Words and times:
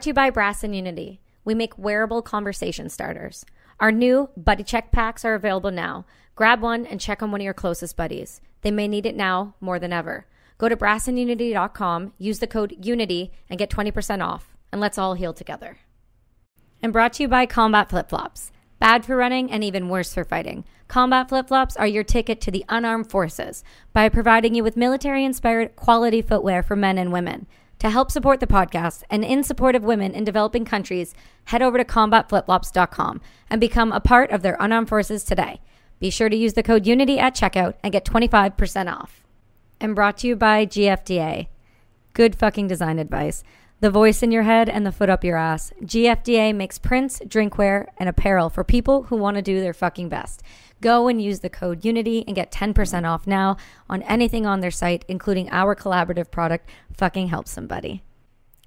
brought 0.00 0.04
to 0.04 0.08
you 0.08 0.14
by 0.14 0.30
Brass 0.30 0.64
and 0.64 0.74
Unity. 0.74 1.20
We 1.44 1.54
make 1.54 1.76
wearable 1.76 2.22
conversation 2.22 2.88
starters. 2.88 3.44
Our 3.80 3.92
new 3.92 4.30
Buddy 4.34 4.62
Check 4.62 4.92
packs 4.92 5.26
are 5.26 5.34
available 5.34 5.70
now. 5.70 6.06
Grab 6.34 6.62
one 6.62 6.86
and 6.86 6.98
check 6.98 7.22
on 7.22 7.30
one 7.30 7.42
of 7.42 7.44
your 7.44 7.52
closest 7.52 7.98
buddies. 7.98 8.40
They 8.62 8.70
may 8.70 8.88
need 8.88 9.04
it 9.04 9.14
now 9.14 9.56
more 9.60 9.78
than 9.78 9.92
ever. 9.92 10.24
Go 10.56 10.70
to 10.70 10.76
brassandunity.com, 10.76 12.14
use 12.16 12.38
the 12.38 12.46
code 12.46 12.74
UNITY, 12.80 13.30
and 13.50 13.58
get 13.58 13.68
20% 13.68 14.24
off. 14.24 14.56
And 14.72 14.80
let's 14.80 14.96
all 14.96 15.12
heal 15.12 15.34
together. 15.34 15.76
And 16.82 16.94
brought 16.94 17.12
to 17.14 17.24
you 17.24 17.28
by 17.28 17.44
Combat 17.44 17.90
Flip 17.90 18.08
Flops. 18.08 18.52
Bad 18.78 19.04
for 19.04 19.16
running 19.16 19.52
and 19.52 19.62
even 19.62 19.90
worse 19.90 20.14
for 20.14 20.24
fighting. 20.24 20.64
Combat 20.88 21.28
flip 21.28 21.48
flops 21.48 21.76
are 21.76 21.86
your 21.86 22.02
ticket 22.02 22.40
to 22.40 22.50
the 22.50 22.64
unarmed 22.70 23.10
forces 23.10 23.62
by 23.92 24.08
providing 24.08 24.54
you 24.54 24.64
with 24.64 24.78
military 24.78 25.26
inspired 25.26 25.76
quality 25.76 26.22
footwear 26.22 26.62
for 26.62 26.74
men 26.74 26.96
and 26.96 27.12
women. 27.12 27.46
To 27.80 27.88
help 27.88 28.10
support 28.10 28.40
the 28.40 28.46
podcast 28.46 29.04
and 29.08 29.24
in 29.24 29.42
support 29.42 29.74
of 29.74 29.84
women 29.84 30.12
in 30.12 30.22
developing 30.22 30.66
countries, 30.66 31.14
head 31.44 31.62
over 31.62 31.78
to 31.78 31.84
combatflipflops.com 31.84 33.22
and 33.48 33.58
become 33.58 33.90
a 33.90 34.00
part 34.00 34.30
of 34.30 34.42
their 34.42 34.58
unarmed 34.60 34.90
forces 34.90 35.24
today. 35.24 35.62
Be 35.98 36.10
sure 36.10 36.28
to 36.28 36.36
use 36.36 36.52
the 36.52 36.62
code 36.62 36.84
UNITY 36.84 37.18
at 37.18 37.34
checkout 37.34 37.74
and 37.82 37.90
get 37.90 38.04
25% 38.04 38.92
off. 38.92 39.24
And 39.80 39.94
brought 39.94 40.18
to 40.18 40.26
you 40.26 40.36
by 40.36 40.66
GFDA. 40.66 41.48
Good 42.12 42.36
fucking 42.36 42.68
design 42.68 42.98
advice 42.98 43.42
the 43.80 43.90
voice 43.90 44.22
in 44.22 44.30
your 44.30 44.42
head 44.42 44.68
and 44.68 44.86
the 44.86 44.92
foot 44.92 45.08
up 45.08 45.24
your 45.24 45.36
ass. 45.36 45.72
GFDA 45.82 46.54
makes 46.54 46.78
prints, 46.78 47.20
drinkware, 47.20 47.86
and 47.98 48.08
apparel 48.08 48.50
for 48.50 48.62
people 48.62 49.04
who 49.04 49.16
want 49.16 49.36
to 49.36 49.42
do 49.42 49.60
their 49.60 49.72
fucking 49.72 50.08
best. 50.08 50.42
Go 50.80 51.08
and 51.08 51.20
use 51.20 51.40
the 51.40 51.50
code 51.50 51.82
UNITY 51.82 52.24
and 52.26 52.36
get 52.36 52.52
10% 52.52 53.08
off 53.08 53.26
now 53.26 53.56
on 53.88 54.02
anything 54.02 54.46
on 54.46 54.60
their 54.60 54.70
site, 54.70 55.04
including 55.08 55.48
our 55.50 55.74
collaborative 55.74 56.30
product, 56.30 56.68
Fucking 56.96 57.28
Help 57.28 57.48
Somebody. 57.48 58.02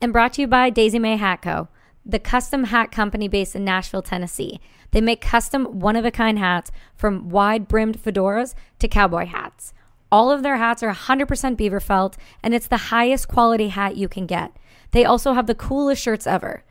And 0.02 0.12
brought 0.12 0.34
to 0.34 0.42
you 0.42 0.48
by 0.48 0.70
Daisy 0.70 1.00
May 1.00 1.18
Hat 1.18 1.42
Co., 1.42 1.70
the 2.06 2.20
custom 2.20 2.66
hat 2.66 2.92
company 2.92 3.28
based 3.28 3.56
in 3.56 3.64
Nashville, 3.64 4.02
Tennessee. 4.02 4.60
They 4.92 5.00
make 5.00 5.22
custom 5.22 5.80
one 5.80 5.96
of 5.96 6.06
a 6.06 6.12
kind 6.12 6.38
hats 6.38 6.70
from 6.96 7.30
wide 7.30 7.68
brimmed 7.68 7.98
fedoras 7.98 8.56
to 8.80 8.88
cowboy 8.88 9.26
hats. 9.26 9.74
All 10.12 10.30
of 10.30 10.44
their 10.44 10.58
hats 10.58 10.84
are 10.84 10.94
100% 10.94 11.58
beaver 11.58 11.80
felt, 11.80 12.18
and 12.44 12.54
it's 12.54 12.68
the 12.68 12.78
highest 12.78 13.28
quality 13.28 13.70
hat 13.70 13.96
you 13.96 14.08
can 14.08 14.28
get. 14.28 14.52
They 14.94 15.06
also 15.06 15.34
have 15.34 15.48
the 15.48 15.56
coolest 15.56 16.02
shirts 16.02 16.26
ever. 16.26 16.64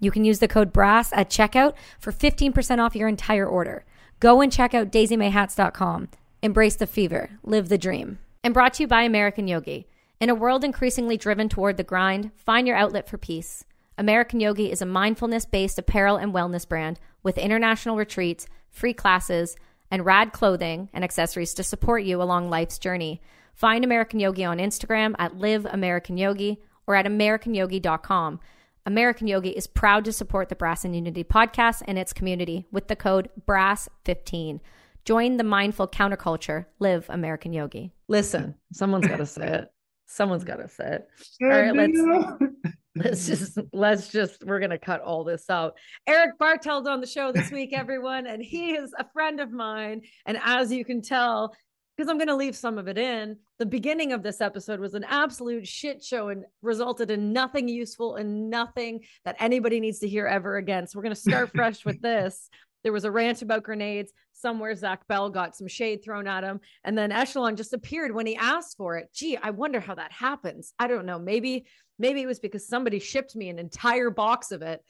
You 0.00 0.10
can 0.10 0.24
use 0.24 0.40
the 0.40 0.48
code 0.48 0.72
BRASS 0.72 1.12
at 1.12 1.30
checkout 1.30 1.74
for 2.00 2.10
15% 2.12 2.78
off 2.78 2.96
your 2.96 3.08
entire 3.08 3.46
order. 3.46 3.84
Go 4.18 4.40
and 4.40 4.50
check 4.52 4.74
out 4.74 4.90
daisymayhats.com. 4.90 6.08
Embrace 6.42 6.76
the 6.76 6.86
fever, 6.86 7.30
live 7.42 7.68
the 7.68 7.78
dream. 7.78 8.18
And 8.42 8.54
brought 8.54 8.74
to 8.74 8.82
you 8.82 8.86
by 8.86 9.02
American 9.02 9.46
Yogi. 9.46 9.86
In 10.20 10.30
a 10.30 10.34
world 10.34 10.64
increasingly 10.64 11.16
driven 11.18 11.48
toward 11.48 11.76
the 11.76 11.84
grind, 11.84 12.30
find 12.34 12.66
your 12.66 12.76
outlet 12.76 13.08
for 13.08 13.18
peace. 13.18 13.64
American 13.98 14.40
Yogi 14.40 14.70
is 14.70 14.80
a 14.80 14.86
mindfulness 14.86 15.44
based 15.44 15.78
apparel 15.78 16.16
and 16.16 16.32
wellness 16.32 16.66
brand 16.66 16.98
with 17.22 17.36
international 17.36 17.96
retreats, 17.96 18.46
free 18.70 18.94
classes, 18.94 19.56
and 19.90 20.04
rad 20.04 20.32
clothing 20.32 20.88
and 20.94 21.04
accessories 21.04 21.52
to 21.54 21.62
support 21.62 22.02
you 22.04 22.22
along 22.22 22.48
life's 22.48 22.78
journey. 22.78 23.20
Find 23.54 23.84
American 23.84 24.20
Yogi 24.20 24.44
on 24.44 24.58
Instagram 24.58 25.14
at 25.18 25.38
Live 25.38 25.66
American 25.66 26.16
Yogi 26.16 26.58
or 26.86 26.94
at 26.94 27.06
AmericanYogi.com. 27.06 28.40
American 28.86 29.26
Yogi 29.26 29.50
is 29.50 29.66
proud 29.66 30.04
to 30.04 30.12
support 30.12 30.48
the 30.48 30.54
Brass 30.54 30.84
and 30.84 30.94
Unity 30.94 31.24
podcast 31.24 31.82
and 31.88 31.98
its 31.98 32.12
community 32.12 32.66
with 32.70 32.86
the 32.86 32.94
code 32.94 33.28
BRASS15. 33.46 34.60
Join 35.04 35.36
the 35.36 35.44
mindful 35.44 35.88
counterculture. 35.88 36.66
Live 36.78 37.06
American 37.08 37.52
Yogi. 37.52 37.92
Listen, 38.08 38.54
someone's 38.72 39.06
got 39.06 39.18
to 39.18 39.26
say 39.26 39.46
it. 39.48 39.72
Someone's 40.06 40.44
got 40.44 40.56
to 40.56 40.68
say 40.68 40.98
it. 41.00 41.08
All 41.42 41.48
right, 41.48 41.74
let's 41.74 41.98
let's 42.96 43.26
just 43.26 43.58
let's 43.72 44.08
just 44.08 44.44
we're 44.44 44.60
gonna 44.60 44.78
cut 44.78 45.00
all 45.00 45.24
this 45.24 45.50
out. 45.50 45.74
Eric 46.06 46.38
Bartel's 46.38 46.86
on 46.86 47.00
the 47.00 47.06
show 47.06 47.32
this 47.32 47.50
week, 47.50 47.72
everyone, 47.72 48.26
and 48.26 48.42
he 48.42 48.72
is 48.72 48.92
a 48.98 49.06
friend 49.12 49.40
of 49.40 49.50
mine. 49.50 50.02
And 50.26 50.38
as 50.44 50.72
you 50.72 50.84
can 50.84 51.02
tell, 51.02 51.54
because 51.96 52.10
I'm 52.10 52.18
going 52.18 52.28
to 52.28 52.36
leave 52.36 52.56
some 52.56 52.78
of 52.78 52.88
it 52.88 52.98
in. 52.98 53.38
The 53.58 53.66
beginning 53.66 54.12
of 54.12 54.22
this 54.22 54.40
episode 54.40 54.80
was 54.80 54.94
an 54.94 55.04
absolute 55.04 55.66
shit 55.66 56.04
show 56.04 56.28
and 56.28 56.44
resulted 56.60 57.10
in 57.10 57.32
nothing 57.32 57.68
useful 57.68 58.16
and 58.16 58.50
nothing 58.50 59.00
that 59.24 59.36
anybody 59.38 59.80
needs 59.80 60.00
to 60.00 60.08
hear 60.08 60.26
ever 60.26 60.56
again. 60.56 60.86
So 60.86 60.98
we're 60.98 61.04
going 61.04 61.14
to 61.14 61.20
start 61.20 61.50
fresh 61.54 61.84
with 61.84 62.00
this. 62.00 62.48
There 62.82 62.92
was 62.92 63.04
a 63.04 63.10
rant 63.10 63.42
about 63.42 63.64
grenades. 63.64 64.12
Somewhere 64.32 64.72
Zach 64.76 65.08
Bell 65.08 65.28
got 65.28 65.56
some 65.56 65.66
shade 65.66 66.04
thrown 66.04 66.28
at 66.28 66.44
him. 66.44 66.60
And 66.84 66.96
then 66.96 67.10
Echelon 67.10 67.56
just 67.56 67.72
appeared 67.72 68.14
when 68.14 68.26
he 68.26 68.36
asked 68.36 68.76
for 68.76 68.96
it. 68.96 69.08
Gee, 69.12 69.36
I 69.36 69.50
wonder 69.50 69.80
how 69.80 69.96
that 69.96 70.12
happens. 70.12 70.72
I 70.78 70.86
don't 70.86 71.04
know. 71.04 71.18
Maybe, 71.18 71.66
maybe 71.98 72.22
it 72.22 72.26
was 72.26 72.38
because 72.38 72.68
somebody 72.68 73.00
shipped 73.00 73.34
me 73.34 73.48
an 73.48 73.58
entire 73.58 74.08
box 74.10 74.52
of 74.52 74.62
it. 74.62 74.84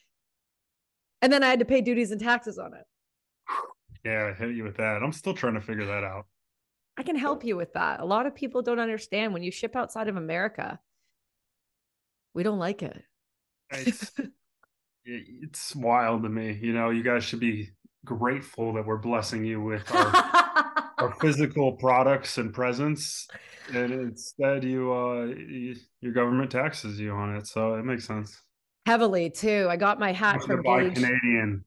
And 1.22 1.32
then 1.32 1.42
I 1.42 1.48
had 1.48 1.60
to 1.60 1.64
pay 1.64 1.80
duties 1.80 2.10
and 2.10 2.20
taxes 2.20 2.58
on 2.58 2.74
it. 2.74 2.84
Yeah, 4.04 4.30
I 4.30 4.34
hit 4.34 4.54
you 4.54 4.62
with 4.62 4.76
that. 4.76 5.02
I'm 5.02 5.10
still 5.10 5.32
trying 5.32 5.54
to 5.54 5.60
figure 5.62 5.86
that 5.86 6.04
out. 6.04 6.26
I 6.96 7.02
can 7.02 7.16
help 7.16 7.44
you 7.44 7.56
with 7.56 7.74
that. 7.74 8.00
A 8.00 8.04
lot 8.04 8.26
of 8.26 8.34
people 8.34 8.62
don't 8.62 8.78
understand 8.80 9.32
when 9.32 9.42
you 9.42 9.50
ship 9.50 9.76
outside 9.76 10.08
of 10.08 10.16
America, 10.16 10.80
we 12.34 12.42
don't 12.42 12.58
like 12.58 12.82
it. 12.82 13.02
It's, 13.70 14.12
it's 15.04 15.76
wild 15.76 16.22
to 16.22 16.28
me. 16.28 16.58
You 16.60 16.72
know, 16.72 16.90
you 16.90 17.02
guys 17.02 17.24
should 17.24 17.40
be 17.40 17.70
grateful 18.04 18.72
that 18.74 18.86
we're 18.86 18.96
blessing 18.96 19.44
you 19.44 19.60
with 19.60 19.90
our, 19.94 20.92
our 20.98 21.14
physical 21.20 21.72
products 21.72 22.38
and 22.38 22.52
presents. 22.54 23.28
And 23.74 23.92
instead, 23.92 24.64
you, 24.64 24.92
uh, 24.92 25.24
you, 25.26 25.76
your 26.00 26.12
government 26.12 26.50
taxes 26.50 26.98
you 26.98 27.12
on 27.12 27.36
it. 27.36 27.46
So 27.46 27.74
it 27.74 27.84
makes 27.84 28.06
sense. 28.06 28.42
Heavily, 28.86 29.30
too. 29.30 29.66
I 29.68 29.76
got 29.76 29.98
my 29.98 30.12
hat 30.12 30.42
from. 30.42 30.62
Canadian. 30.62 31.64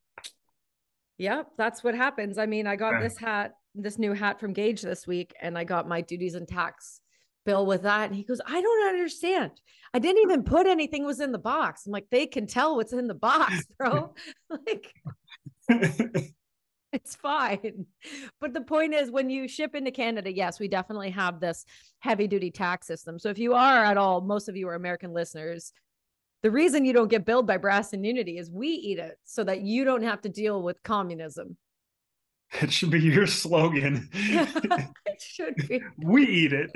Yep, 1.17 1.47
that's 1.57 1.83
what 1.83 1.95
happens. 1.95 2.37
I 2.37 2.45
mean, 2.45 2.65
I 2.65 2.77
got 2.77 2.93
yeah. 2.93 3.01
this 3.01 3.17
hat 3.17 3.55
this 3.75 3.99
new 3.99 4.13
hat 4.13 4.39
from 4.39 4.53
Gage 4.53 4.81
this 4.81 5.05
week 5.05 5.33
and 5.41 5.57
I 5.57 5.63
got 5.63 5.87
my 5.87 6.01
duties 6.01 6.35
and 6.35 6.47
tax 6.47 7.01
bill 7.45 7.65
with 7.65 7.83
that. 7.83 8.07
And 8.07 8.15
he 8.15 8.23
goes, 8.23 8.41
I 8.45 8.61
don't 8.61 8.89
understand. 8.89 9.51
I 9.93 9.99
didn't 9.99 10.21
even 10.21 10.43
put 10.43 10.67
anything 10.67 11.05
was 11.05 11.19
in 11.19 11.31
the 11.31 11.39
box. 11.39 11.85
I'm 11.85 11.91
like, 11.91 12.07
they 12.11 12.27
can 12.27 12.47
tell 12.47 12.75
what's 12.75 12.93
in 12.93 13.07
the 13.07 13.13
box, 13.13 13.65
bro. 13.77 14.13
like 14.49 14.93
it's 16.91 17.15
fine. 17.15 17.85
But 18.39 18.53
the 18.53 18.61
point 18.61 18.93
is 18.93 19.11
when 19.11 19.29
you 19.29 19.47
ship 19.47 19.75
into 19.75 19.91
Canada, 19.91 20.33
yes, 20.33 20.59
we 20.59 20.67
definitely 20.67 21.11
have 21.11 21.39
this 21.39 21.65
heavy 21.99 22.27
duty 22.27 22.51
tax 22.51 22.87
system. 22.87 23.19
So 23.19 23.29
if 23.29 23.39
you 23.39 23.53
are 23.53 23.83
at 23.83 23.97
all, 23.97 24.21
most 24.21 24.49
of 24.49 24.55
you 24.55 24.67
are 24.67 24.75
American 24.75 25.13
listeners, 25.13 25.73
the 26.41 26.51
reason 26.51 26.85
you 26.85 26.93
don't 26.93 27.09
get 27.09 27.25
billed 27.25 27.47
by 27.47 27.57
Brass 27.57 27.93
and 27.93 28.05
Unity 28.05 28.37
is 28.37 28.49
we 28.49 28.69
eat 28.69 28.97
it 28.97 29.17
so 29.25 29.43
that 29.43 29.61
you 29.61 29.83
don't 29.83 30.03
have 30.03 30.21
to 30.21 30.29
deal 30.29 30.61
with 30.61 30.81
communism. 30.83 31.57
It 32.61 32.71
should 32.71 32.89
be 32.89 32.99
your 32.99 33.27
slogan. 33.27 34.09
it 34.13 35.21
should 35.21 35.55
be. 35.55 35.81
We 35.97 36.25
eat 36.25 36.53
it. 36.53 36.71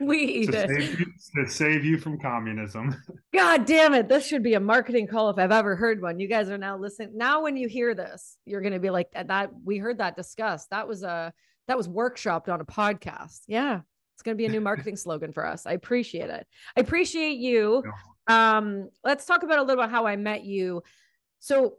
We 0.00 0.22
eat 0.22 0.52
to 0.52 0.64
it. 0.64 0.68
Save 0.70 1.00
you, 1.00 1.06
to 1.36 1.50
save 1.50 1.84
you 1.84 1.98
from 1.98 2.18
communism. 2.18 2.96
God 3.34 3.66
damn 3.66 3.92
it. 3.92 4.08
This 4.08 4.26
should 4.26 4.42
be 4.42 4.54
a 4.54 4.60
marketing 4.60 5.06
call 5.06 5.28
if 5.28 5.38
I've 5.38 5.52
ever 5.52 5.76
heard 5.76 6.00
one. 6.00 6.18
You 6.18 6.26
guys 6.26 6.48
are 6.48 6.56
now 6.56 6.78
listening. 6.78 7.10
Now, 7.14 7.42
when 7.42 7.58
you 7.58 7.68
hear 7.68 7.94
this, 7.94 8.38
you're 8.46 8.62
going 8.62 8.72
to 8.72 8.80
be 8.80 8.88
like, 8.88 9.10
that 9.12 9.50
we 9.62 9.76
heard 9.76 9.98
that 9.98 10.16
discussed. 10.16 10.70
That 10.70 10.88
was 10.88 11.02
a, 11.02 11.34
that 11.68 11.76
was 11.76 11.86
workshopped 11.86 12.48
on 12.48 12.62
a 12.62 12.64
podcast. 12.64 13.40
Yeah. 13.46 13.80
It's 14.14 14.22
going 14.22 14.36
to 14.36 14.40
be 14.40 14.46
a 14.46 14.50
new 14.50 14.60
marketing 14.60 14.96
slogan 14.96 15.32
for 15.32 15.46
us. 15.46 15.66
I 15.66 15.72
appreciate 15.72 16.30
it. 16.30 16.46
I 16.76 16.80
appreciate 16.80 17.38
you. 17.38 17.82
Um, 18.26 18.88
let's 19.04 19.26
talk 19.26 19.42
about 19.42 19.58
a 19.58 19.62
little 19.62 19.82
about 19.82 19.90
how 19.90 20.06
I 20.06 20.16
met 20.16 20.44
you. 20.44 20.82
So 21.40 21.74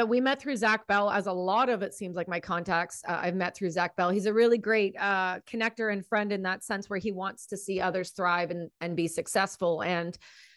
uh, 0.00 0.06
we 0.06 0.20
met 0.20 0.40
through 0.40 0.56
Zach 0.56 0.86
Bell, 0.86 1.10
as 1.10 1.26
a 1.26 1.32
lot 1.32 1.68
of 1.68 1.82
it 1.82 1.94
seems 1.94 2.16
like 2.16 2.28
my 2.28 2.40
contacts 2.40 3.02
uh, 3.06 3.18
I've 3.22 3.34
met 3.34 3.56
through 3.56 3.70
Zach 3.70 3.96
Bell. 3.96 4.10
He's 4.10 4.26
a 4.26 4.32
really 4.32 4.58
great 4.58 4.94
uh, 4.98 5.40
connector 5.40 5.92
and 5.92 6.04
friend 6.06 6.32
in 6.32 6.42
that 6.42 6.64
sense, 6.64 6.88
where 6.88 6.98
he 6.98 7.12
wants 7.12 7.46
to 7.46 7.56
see 7.56 7.80
others 7.80 8.10
thrive 8.10 8.50
and 8.50 8.70
and 8.80 8.96
be 8.96 9.08
successful. 9.08 9.82
And 9.82 10.16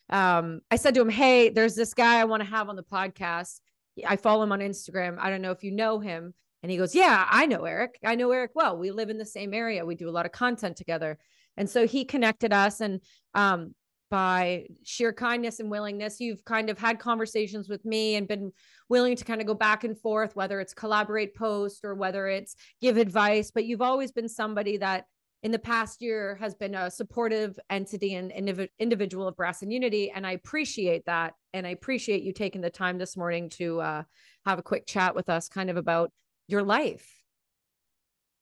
um, 0.09 0.61
I 0.71 0.77
said 0.77 0.95
to 0.95 1.01
him, 1.01 1.09
"Hey, 1.09 1.49
there's 1.49 1.75
this 1.75 1.93
guy 1.93 2.19
I 2.19 2.25
want 2.25 2.43
to 2.43 2.49
have 2.49 2.69
on 2.69 2.75
the 2.75 2.83
podcast. 2.83 3.59
I 4.05 4.15
follow 4.15 4.43
him 4.43 4.51
on 4.51 4.59
Instagram. 4.59 5.17
I 5.19 5.29
don't 5.29 5.41
know 5.41 5.51
if 5.51 5.63
you 5.63 5.71
know 5.71 5.99
him." 5.99 6.33
And 6.63 6.71
he 6.71 6.77
goes, 6.77 6.95
"Yeah, 6.95 7.27
I 7.29 7.45
know 7.45 7.65
Eric. 7.65 7.99
I 8.03 8.15
know 8.15 8.31
Eric 8.31 8.51
well. 8.55 8.77
We 8.77 8.91
live 8.91 9.09
in 9.09 9.17
the 9.17 9.25
same 9.25 9.53
area. 9.53 9.85
We 9.85 9.95
do 9.95 10.09
a 10.09 10.11
lot 10.11 10.25
of 10.25 10.31
content 10.31 10.77
together." 10.77 11.17
And 11.57 11.69
so 11.69 11.87
he 11.87 12.05
connected 12.05 12.51
us, 12.51 12.81
and 12.81 13.01
um, 13.33 13.75
by 14.09 14.65
sheer 14.83 15.11
kindness 15.11 15.59
and 15.59 15.69
willingness. 15.69 16.19
You've 16.19 16.43
kind 16.45 16.69
of 16.69 16.77
had 16.77 16.99
conversations 16.99 17.69
with 17.69 17.83
me 17.85 18.15
and 18.15 18.27
been 18.27 18.51
willing 18.89 19.15
to 19.15 19.25
kind 19.25 19.41
of 19.41 19.47
go 19.47 19.53
back 19.53 19.83
and 19.83 19.99
forth, 19.99 20.35
whether 20.35 20.59
it's 20.59 20.73
collaborate 20.73 21.35
post 21.35 21.83
or 21.83 21.95
whether 21.95 22.27
it's 22.27 22.55
give 22.81 22.97
advice. 22.97 23.51
But 23.51 23.65
you've 23.65 23.81
always 23.81 24.11
been 24.11 24.29
somebody 24.29 24.77
that 24.77 25.05
in 25.43 25.51
the 25.51 25.59
past 25.59 26.01
year 26.01 26.37
has 26.39 26.55
been 26.55 26.75
a 26.75 26.89
supportive 26.89 27.59
entity 27.69 28.15
and 28.15 28.31
indiv- 28.31 28.69
individual 28.79 29.27
of 29.27 29.35
Brass 29.35 29.61
and 29.61 29.71
Unity. 29.71 30.11
And 30.11 30.25
I 30.25 30.31
appreciate 30.31 31.05
that. 31.05 31.33
And 31.53 31.67
I 31.67 31.71
appreciate 31.71 32.23
you 32.23 32.33
taking 32.33 32.61
the 32.61 32.69
time 32.69 32.97
this 32.97 33.15
morning 33.15 33.49
to 33.51 33.79
uh, 33.79 34.03
have 34.45 34.59
a 34.59 34.63
quick 34.63 34.87
chat 34.87 35.15
with 35.15 35.29
us 35.29 35.47
kind 35.47 35.69
of 35.69 35.77
about 35.77 36.11
your 36.47 36.63
life. 36.63 37.07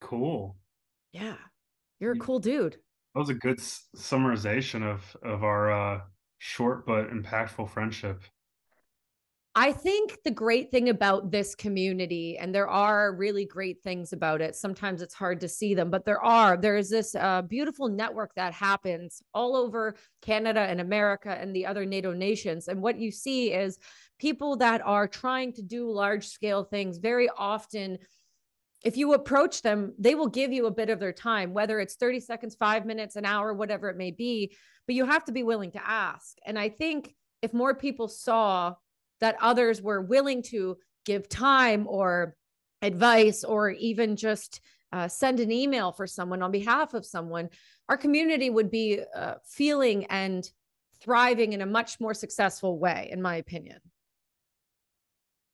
Cool. 0.02 0.58
Yeah. 1.12 1.36
You're 2.00 2.14
a 2.14 2.20
cool 2.20 2.40
dude 2.40 2.78
that 3.14 3.20
was 3.20 3.30
a 3.30 3.34
good 3.34 3.60
summarization 3.96 4.84
of 4.84 5.16
of 5.24 5.44
our 5.44 5.72
uh 5.72 6.02
short 6.40 6.86
but 6.86 7.10
impactful 7.10 7.70
friendship. 7.70 8.22
I 9.56 9.72
think 9.72 10.18
the 10.26 10.32
great 10.32 10.72
thing 10.72 10.90
about 10.90 11.30
this 11.30 11.54
community, 11.54 12.40
and 12.40 12.56
there 12.56 12.68
are 12.68 13.14
really 13.14 13.46
great 13.46 13.84
things 13.84 14.12
about 14.12 14.42
it. 14.42 14.56
Sometimes 14.56 15.04
it's 15.04 15.14
hard 15.14 15.40
to 15.42 15.48
see 15.48 15.76
them, 15.76 15.92
but 15.92 16.06
there 16.06 16.24
are. 16.24 16.58
There 16.58 16.76
is 16.76 16.90
this 16.90 17.14
uh, 17.14 17.44
beautiful 17.44 17.88
network 17.88 18.34
that 18.34 18.54
happens 18.54 19.22
all 19.32 19.56
over 19.56 19.96
Canada 20.24 20.62
and 20.62 20.82
America 20.82 21.38
and 21.40 21.56
the 21.56 21.68
other 21.68 21.86
NATO 21.86 22.14
nations. 22.14 22.68
And 22.68 22.82
what 22.82 22.98
you 22.98 23.12
see 23.12 23.54
is 23.54 23.78
people 24.18 24.58
that 24.58 24.82
are 24.84 25.08
trying 25.08 25.54
to 25.54 25.62
do 25.62 25.92
large 25.92 26.26
scale 26.28 26.64
things 26.64 26.98
very 26.98 27.30
often. 27.38 28.00
If 28.84 28.98
you 28.98 29.14
approach 29.14 29.62
them, 29.62 29.94
they 29.98 30.14
will 30.14 30.28
give 30.28 30.52
you 30.52 30.66
a 30.66 30.72
bit 30.72 30.90
of 30.90 31.00
their 31.00 31.14
time, 31.14 31.54
whether 31.54 31.80
it's 31.80 31.96
30 31.96 32.20
seconds, 32.20 32.56
five 32.56 32.86
minutes, 32.86 33.16
an 33.16 33.26
hour, 33.26 33.54
whatever 33.54 33.90
it 33.90 33.98
may 33.98 34.12
be. 34.12 34.56
But 34.86 34.96
you 34.96 35.06
have 35.06 35.24
to 35.26 35.32
be 35.32 35.44
willing 35.44 35.72
to 35.72 35.90
ask. 35.90 36.38
And 36.46 36.60
I 36.60 36.68
think 36.68 37.16
if 37.42 37.54
more 37.54 37.74
people 37.74 38.10
saw 38.10 38.76
that 39.22 39.38
others 39.42 39.82
were 39.82 40.02
willing 40.02 40.44
to 40.44 40.78
give 41.06 41.30
time 41.30 41.88
or 41.88 42.36
advice 42.82 43.46
or 43.46 43.70
even 43.70 44.18
just 44.18 44.60
uh, 44.92 45.08
send 45.08 45.40
an 45.40 45.52
email 45.52 45.94
for 45.94 46.06
someone 46.06 46.42
on 46.42 46.52
behalf 46.52 46.94
of 46.94 47.06
someone, 47.06 47.50
our 47.88 47.98
community 47.98 48.50
would 48.50 48.70
be 48.70 49.00
uh, 49.16 49.36
feeling 49.46 50.06
and 50.06 50.50
thriving 51.02 51.54
in 51.54 51.62
a 51.62 51.66
much 51.66 52.02
more 52.02 52.14
successful 52.14 52.78
way, 52.78 53.10
in 53.12 53.22
my 53.22 53.38
opinion. 53.38 53.80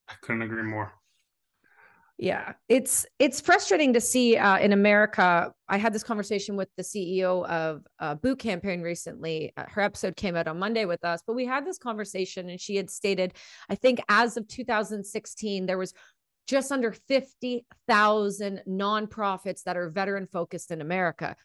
I 0.08 0.14
couldn't 0.22 0.42
agree 0.42 0.64
more 0.64 0.94
yeah. 2.21 2.54
It's 2.68 3.06
it's 3.18 3.39
frustrating 3.39 3.94
to 3.94 4.01
see 4.01 4.36
uh, 4.36 4.57
in 4.60 4.74
america 4.74 5.54
i 5.69 5.77
had 5.77 5.94
this 5.94 6.04
conversation 6.04 6.57
with 6.57 6.68
the 6.75 6.83
ceo 6.83 7.48
of 7.48 7.81
uh, 8.00 8.16
boot 8.16 8.39
campaign 8.39 8.81
recently. 8.81 9.54
Uh, 9.56 9.63
her 9.69 9.81
episode 9.81 10.18
came 10.18 10.36
out 10.36 10.48
on 10.48 10.60
monday 10.60 10.83
with 10.83 11.04
us 11.06 11.21
but 11.25 11.33
we 11.33 11.45
had 11.45 11.66
this 11.66 11.77
conversation 11.77 12.50
and 12.50 12.60
she 12.60 12.75
had 12.75 12.89
stated 12.89 13.33
i 13.69 13.75
think 13.75 14.01
as 14.10 14.36
of 14.36 14.48
2016 14.50 15.66
there 15.66 15.77
was 15.77 15.94
just 16.45 16.71
under 16.71 16.92
50,000 16.92 18.63
nonprofits 18.68 19.63
that 19.63 19.77
are 19.77 19.89
veteran 19.89 20.27
focused 20.31 20.71
in 20.71 20.81
america. 20.81 21.36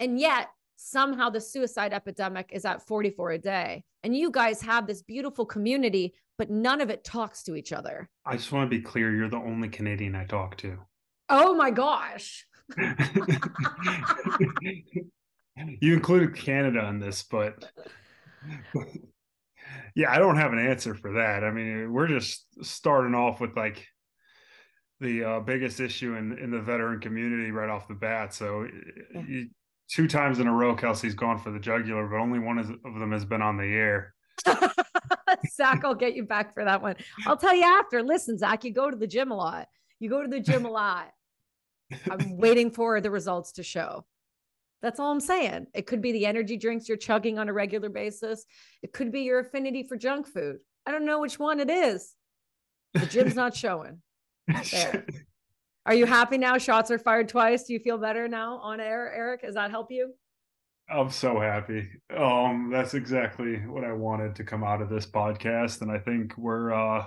And 0.00 0.18
yet 0.18 0.48
somehow 0.76 1.30
the 1.30 1.40
suicide 1.40 1.92
epidemic 1.92 2.50
is 2.52 2.64
at 2.64 2.86
44 2.86 3.32
a 3.32 3.38
day 3.38 3.84
and 4.02 4.16
you 4.16 4.30
guys 4.30 4.60
have 4.62 4.86
this 4.86 5.02
beautiful 5.02 5.44
community 5.44 6.14
but 6.38 6.50
none 6.50 6.80
of 6.80 6.90
it 6.90 7.02
talks 7.04 7.42
to 7.44 7.56
each 7.56 7.72
other. 7.72 8.08
I 8.24 8.36
just 8.36 8.52
want 8.52 8.70
to 8.70 8.76
be 8.76 8.82
clear 8.82 9.14
you're 9.14 9.28
the 9.28 9.36
only 9.36 9.68
Canadian 9.68 10.14
I 10.14 10.24
talk 10.24 10.56
to. 10.58 10.78
Oh 11.28 11.54
my 11.54 11.70
gosh. 11.70 12.46
you 15.80 15.94
included 15.94 16.36
Canada 16.36 16.86
in 16.88 17.00
this, 17.00 17.22
but 17.22 17.64
yeah, 19.94 20.10
I 20.10 20.18
don't 20.18 20.36
have 20.36 20.52
an 20.52 20.58
answer 20.58 20.94
for 20.94 21.14
that. 21.14 21.42
I 21.42 21.50
mean, 21.50 21.92
we're 21.92 22.08
just 22.08 22.44
starting 22.62 23.14
off 23.14 23.40
with 23.40 23.56
like 23.56 23.86
the 25.00 25.24
uh, 25.24 25.40
biggest 25.40 25.80
issue 25.80 26.14
in 26.14 26.38
in 26.38 26.50
the 26.50 26.60
veteran 26.60 27.00
community 27.00 27.50
right 27.50 27.68
off 27.70 27.88
the 27.88 27.94
bat. 27.94 28.34
So, 28.34 28.66
yeah. 29.14 29.22
you, 29.26 29.48
two 29.88 30.08
times 30.08 30.38
in 30.38 30.46
a 30.46 30.52
row, 30.52 30.74
Kelsey's 30.74 31.14
gone 31.14 31.38
for 31.38 31.50
the 31.50 31.58
jugular, 31.58 32.06
but 32.06 32.16
only 32.16 32.38
one 32.38 32.58
of 32.58 32.68
them 32.68 33.12
has 33.12 33.24
been 33.24 33.42
on 33.42 33.56
the 33.56 33.64
air. 33.64 34.14
Zach, 35.54 35.84
I'll 35.84 35.94
get 35.94 36.14
you 36.14 36.24
back 36.24 36.54
for 36.54 36.64
that 36.64 36.82
one. 36.82 36.96
I'll 37.26 37.36
tell 37.36 37.54
you 37.54 37.64
after. 37.64 38.02
Listen, 38.02 38.38
Zach, 38.38 38.64
you 38.64 38.72
go 38.72 38.90
to 38.90 38.96
the 38.96 39.06
gym 39.06 39.30
a 39.30 39.36
lot. 39.36 39.68
You 39.98 40.10
go 40.10 40.22
to 40.22 40.28
the 40.28 40.40
gym 40.40 40.66
a 40.66 40.70
lot. 40.70 41.10
I'm 42.10 42.36
waiting 42.36 42.70
for 42.70 43.00
the 43.00 43.10
results 43.10 43.52
to 43.52 43.62
show. 43.62 44.04
That's 44.82 45.00
all 45.00 45.10
I'm 45.10 45.20
saying. 45.20 45.68
It 45.74 45.86
could 45.86 46.02
be 46.02 46.12
the 46.12 46.26
energy 46.26 46.56
drinks 46.56 46.88
you're 46.88 46.98
chugging 46.98 47.38
on 47.38 47.48
a 47.48 47.52
regular 47.52 47.88
basis. 47.88 48.44
It 48.82 48.92
could 48.92 49.10
be 49.10 49.22
your 49.22 49.40
affinity 49.40 49.82
for 49.82 49.96
junk 49.96 50.26
food. 50.26 50.58
I 50.84 50.92
don't 50.92 51.06
know 51.06 51.20
which 51.20 51.38
one 51.38 51.60
it 51.60 51.70
is. 51.70 52.14
The 52.92 53.06
gym's 53.06 53.34
not 53.36 53.56
showing. 53.56 54.02
There. 54.70 55.06
Are 55.86 55.94
you 55.94 56.04
happy 56.04 56.36
now? 56.36 56.58
Shots 56.58 56.90
are 56.90 56.98
fired 56.98 57.28
twice. 57.28 57.62
Do 57.62 57.72
you 57.72 57.78
feel 57.78 57.96
better 57.96 58.26
now 58.26 58.56
on 58.56 58.80
air, 58.80 59.14
Eric? 59.14 59.42
Does 59.42 59.54
that 59.54 59.70
help 59.70 59.86
you? 59.92 60.14
I'm 60.90 61.10
so 61.10 61.38
happy. 61.38 61.88
Um, 62.14 62.70
that's 62.72 62.94
exactly 62.94 63.58
what 63.58 63.84
I 63.84 63.92
wanted 63.92 64.34
to 64.34 64.44
come 64.44 64.64
out 64.64 64.82
of 64.82 64.88
this 64.88 65.06
podcast, 65.06 65.82
and 65.82 65.92
I 65.92 65.98
think 66.00 66.36
we're 66.36 66.74
uh, 66.74 67.06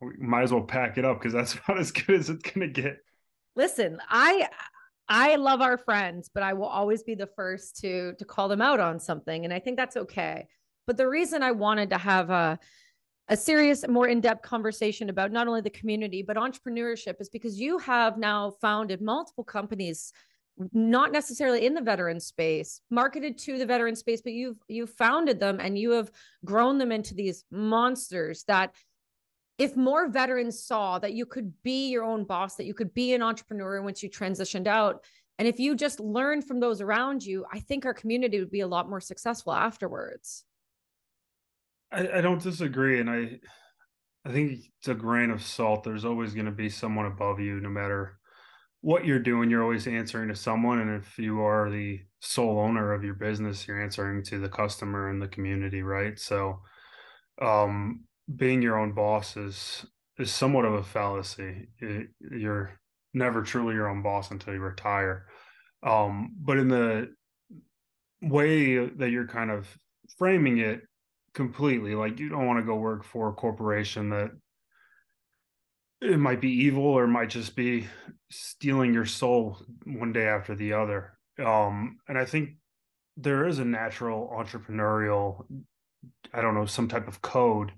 we 0.00 0.16
might 0.18 0.42
as 0.42 0.52
well 0.52 0.64
pack 0.64 0.98
it 0.98 1.04
up 1.04 1.20
because 1.20 1.32
that's 1.32 1.54
about 1.64 1.78
as 1.78 1.92
good 1.92 2.16
as 2.18 2.28
it's 2.28 2.50
gonna 2.50 2.66
get. 2.66 2.98
Listen, 3.54 4.00
I 4.08 4.48
I 5.08 5.36
love 5.36 5.60
our 5.60 5.78
friends, 5.78 6.28
but 6.34 6.42
I 6.42 6.54
will 6.54 6.66
always 6.66 7.04
be 7.04 7.14
the 7.14 7.28
first 7.28 7.76
to 7.82 8.14
to 8.14 8.24
call 8.24 8.48
them 8.48 8.60
out 8.60 8.80
on 8.80 8.98
something, 8.98 9.44
and 9.44 9.54
I 9.54 9.60
think 9.60 9.76
that's 9.76 9.96
okay. 9.96 10.48
But 10.88 10.96
the 10.96 11.08
reason 11.08 11.44
I 11.44 11.52
wanted 11.52 11.90
to 11.90 11.98
have 11.98 12.30
a 12.30 12.58
a 13.28 13.36
serious, 13.36 13.86
more 13.88 14.08
in 14.08 14.20
depth 14.20 14.42
conversation 14.42 15.08
about 15.10 15.32
not 15.32 15.48
only 15.48 15.60
the 15.60 15.70
community, 15.70 16.22
but 16.22 16.36
entrepreneurship 16.36 17.20
is 17.20 17.28
because 17.28 17.58
you 17.58 17.78
have 17.78 18.18
now 18.18 18.52
founded 18.60 19.00
multiple 19.00 19.44
companies 19.44 20.12
not 20.72 21.12
necessarily 21.12 21.66
in 21.66 21.74
the 21.74 21.82
veteran 21.82 22.18
space 22.18 22.80
marketed 22.90 23.36
to 23.36 23.58
the 23.58 23.66
veteran 23.66 23.94
space 23.94 24.22
but 24.22 24.32
you've 24.32 24.56
you've 24.68 24.88
founded 24.88 25.38
them 25.38 25.60
and 25.60 25.78
you 25.78 25.90
have 25.90 26.10
grown 26.44 26.78
them 26.78 26.90
into 26.90 27.14
these 27.14 27.44
monsters 27.50 28.42
that 28.48 28.74
if 29.58 29.76
more 29.76 30.08
veterans 30.08 30.62
saw 30.62 30.98
that 30.98 31.12
you 31.12 31.26
could 31.26 31.52
be 31.62 31.90
your 31.90 32.04
own 32.04 32.24
boss 32.24 32.56
that 32.56 32.64
you 32.64 32.72
could 32.72 32.94
be 32.94 33.12
an 33.12 33.22
entrepreneur 33.22 33.82
once 33.82 34.02
you 34.02 34.10
transitioned 34.10 34.66
out. 34.66 35.04
And 35.38 35.46
if 35.46 35.58
you 35.58 35.74
just 35.74 36.00
learn 36.00 36.40
from 36.40 36.60
those 36.60 36.80
around 36.80 37.22
you 37.22 37.44
i 37.52 37.60
think 37.60 37.84
our 37.84 37.92
community 37.92 38.38
would 38.38 38.50
be 38.50 38.60
a 38.60 38.66
lot 38.66 38.88
more 38.88 39.00
successful 39.00 39.52
afterwards 39.52 40.45
i, 41.92 42.18
I 42.18 42.20
don't 42.20 42.42
disagree 42.42 43.00
and 43.00 43.10
i 43.10 43.38
i 44.24 44.32
think 44.32 44.60
it's 44.78 44.88
a 44.88 44.94
grain 44.94 45.30
of 45.30 45.42
salt 45.42 45.84
there's 45.84 46.04
always 46.04 46.34
going 46.34 46.46
to 46.46 46.52
be 46.52 46.68
someone 46.68 47.06
above 47.06 47.40
you 47.40 47.60
no 47.60 47.68
matter 47.68 48.18
what 48.86 49.04
you're 49.04 49.18
doing, 49.18 49.50
you're 49.50 49.64
always 49.64 49.88
answering 49.88 50.28
to 50.28 50.36
someone. 50.36 50.78
And 50.78 51.02
if 51.02 51.18
you 51.18 51.40
are 51.40 51.68
the 51.68 52.02
sole 52.20 52.60
owner 52.60 52.92
of 52.92 53.02
your 53.02 53.14
business, 53.14 53.66
you're 53.66 53.82
answering 53.82 54.22
to 54.26 54.38
the 54.38 54.48
customer 54.48 55.10
and 55.10 55.20
the 55.20 55.26
community, 55.26 55.82
right? 55.82 56.16
So, 56.16 56.60
um, 57.42 58.04
being 58.36 58.62
your 58.62 58.78
own 58.78 58.92
boss 58.92 59.36
is 59.36 59.84
is 60.20 60.32
somewhat 60.32 60.64
of 60.64 60.74
a 60.74 60.84
fallacy. 60.84 61.66
It, 61.80 62.10
you're 62.20 62.78
never 63.12 63.42
truly 63.42 63.74
your 63.74 63.88
own 63.88 64.02
boss 64.02 64.30
until 64.30 64.54
you 64.54 64.60
retire. 64.60 65.26
Um, 65.82 66.36
but 66.40 66.56
in 66.56 66.68
the 66.68 67.08
way 68.22 68.86
that 68.86 69.10
you're 69.10 69.26
kind 69.26 69.50
of 69.50 69.66
framing 70.16 70.58
it 70.58 70.82
completely, 71.36 71.94
like 71.94 72.18
you 72.18 72.30
don't 72.30 72.46
want 72.46 72.58
to 72.58 72.64
go 72.64 72.76
work 72.76 73.04
for 73.04 73.28
a 73.28 73.34
corporation 73.34 74.08
that 74.08 74.30
it 76.00 76.18
might 76.18 76.40
be 76.40 76.64
evil 76.64 76.82
or 76.82 77.04
it 77.04 77.08
might 77.08 77.28
just 77.28 77.54
be 77.54 77.86
stealing 78.30 78.94
your 78.94 79.04
soul 79.04 79.58
one 79.84 80.14
day 80.14 80.26
after 80.26 80.54
the 80.54 80.72
other. 80.72 81.18
Um, 81.38 81.98
and 82.08 82.16
I 82.16 82.24
think 82.24 82.54
there 83.18 83.46
is 83.46 83.58
a 83.58 83.66
natural 83.66 84.34
entrepreneurial, 84.34 85.44
I 86.32 86.40
don't 86.40 86.54
know, 86.54 86.64
some 86.64 86.88
type 86.88 87.06
of 87.06 87.20
code 87.20 87.70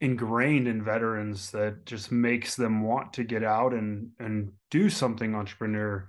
ingrained 0.00 0.66
in 0.66 0.82
veterans 0.82 1.52
that 1.52 1.86
just 1.86 2.10
makes 2.10 2.56
them 2.56 2.82
want 2.82 3.12
to 3.12 3.22
get 3.22 3.44
out 3.44 3.72
and 3.72 4.10
and 4.18 4.50
do 4.72 4.90
something 4.90 5.36
entrepreneur 5.36 6.08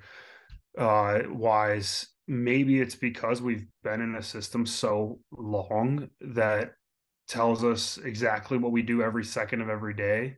uh, 0.80 1.20
wise. 1.30 2.08
Maybe 2.27 2.82
it's 2.82 2.96
because 2.96 3.41
we've 3.41 3.65
been 3.84 4.01
in 4.01 4.15
a 4.15 4.24
system 4.24 4.65
so 4.65 5.20
long 5.32 6.10
that 6.22 6.74
tells 7.27 7.63
us 7.63 7.98
exactly 7.98 8.58
what 8.58 8.72
we 8.72 8.82
do 8.82 9.01
every 9.01 9.24
second 9.24 9.62
of 9.62 9.70
every 9.70 9.94
day. 9.94 10.38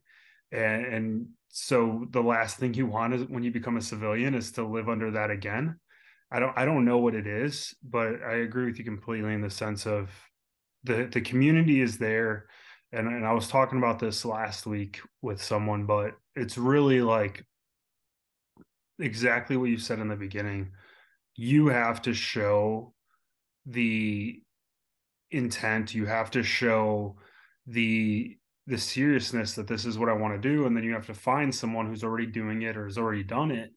And, 0.51 0.85
and 0.85 1.27
so 1.49 2.05
the 2.11 2.21
last 2.21 2.57
thing 2.57 2.73
you 2.73 2.87
want 2.87 3.13
is 3.13 3.23
when 3.23 3.43
you 3.43 3.51
become 3.51 3.77
a 3.77 3.81
civilian 3.81 4.35
is 4.35 4.51
to 4.53 4.65
live 4.65 4.89
under 4.89 5.11
that 5.11 5.31
again. 5.31 5.79
I 6.31 6.39
don't 6.39 6.57
i 6.57 6.65
don't 6.65 6.83
know 6.83 6.97
what 6.97 7.15
it 7.15 7.25
is 7.25 7.73
but 7.81 8.21
i 8.21 8.33
agree 8.39 8.65
with 8.65 8.77
you 8.77 8.83
completely 8.83 9.33
in 9.33 9.41
the 9.41 9.49
sense 9.49 9.87
of 9.87 10.09
the 10.83 11.07
the 11.11 11.21
community 11.21 11.81
is 11.81 11.97
there. 11.97 12.47
And, 12.91 13.07
and 13.07 13.25
i 13.25 13.33
was 13.33 13.47
talking 13.47 13.77
about 13.77 13.99
this 13.99 14.25
last 14.25 14.65
week 14.65 15.01
with 15.21 15.41
someone 15.41 15.85
but 15.85 16.13
it's 16.35 16.57
really 16.57 17.01
like 17.01 17.45
exactly 18.99 19.57
what 19.57 19.69
you 19.69 19.77
said 19.77 19.99
in 19.99 20.07
the 20.07 20.15
beginning 20.15 20.71
you 21.37 21.67
have 21.67 22.01
to 22.01 22.13
show 22.13 22.93
the 23.65 24.41
intent 25.31 25.93
you 25.93 26.05
have 26.05 26.31
to 26.31 26.41
show 26.41 27.15
the 27.65 28.37
the 28.65 28.77
seriousness 28.77 29.53
that 29.53 29.67
this 29.67 29.85
is 29.85 29.97
what 29.97 30.09
I 30.09 30.13
want 30.13 30.41
to 30.41 30.49
do. 30.49 30.65
And 30.65 30.75
then 30.75 30.83
you 30.83 30.93
have 30.93 31.07
to 31.07 31.13
find 31.13 31.55
someone 31.55 31.87
who's 31.87 32.03
already 32.03 32.25
doing 32.25 32.63
it 32.63 32.75
or 32.75 32.85
has 32.85 32.97
already 32.97 33.23
done 33.23 33.49
it 33.49 33.71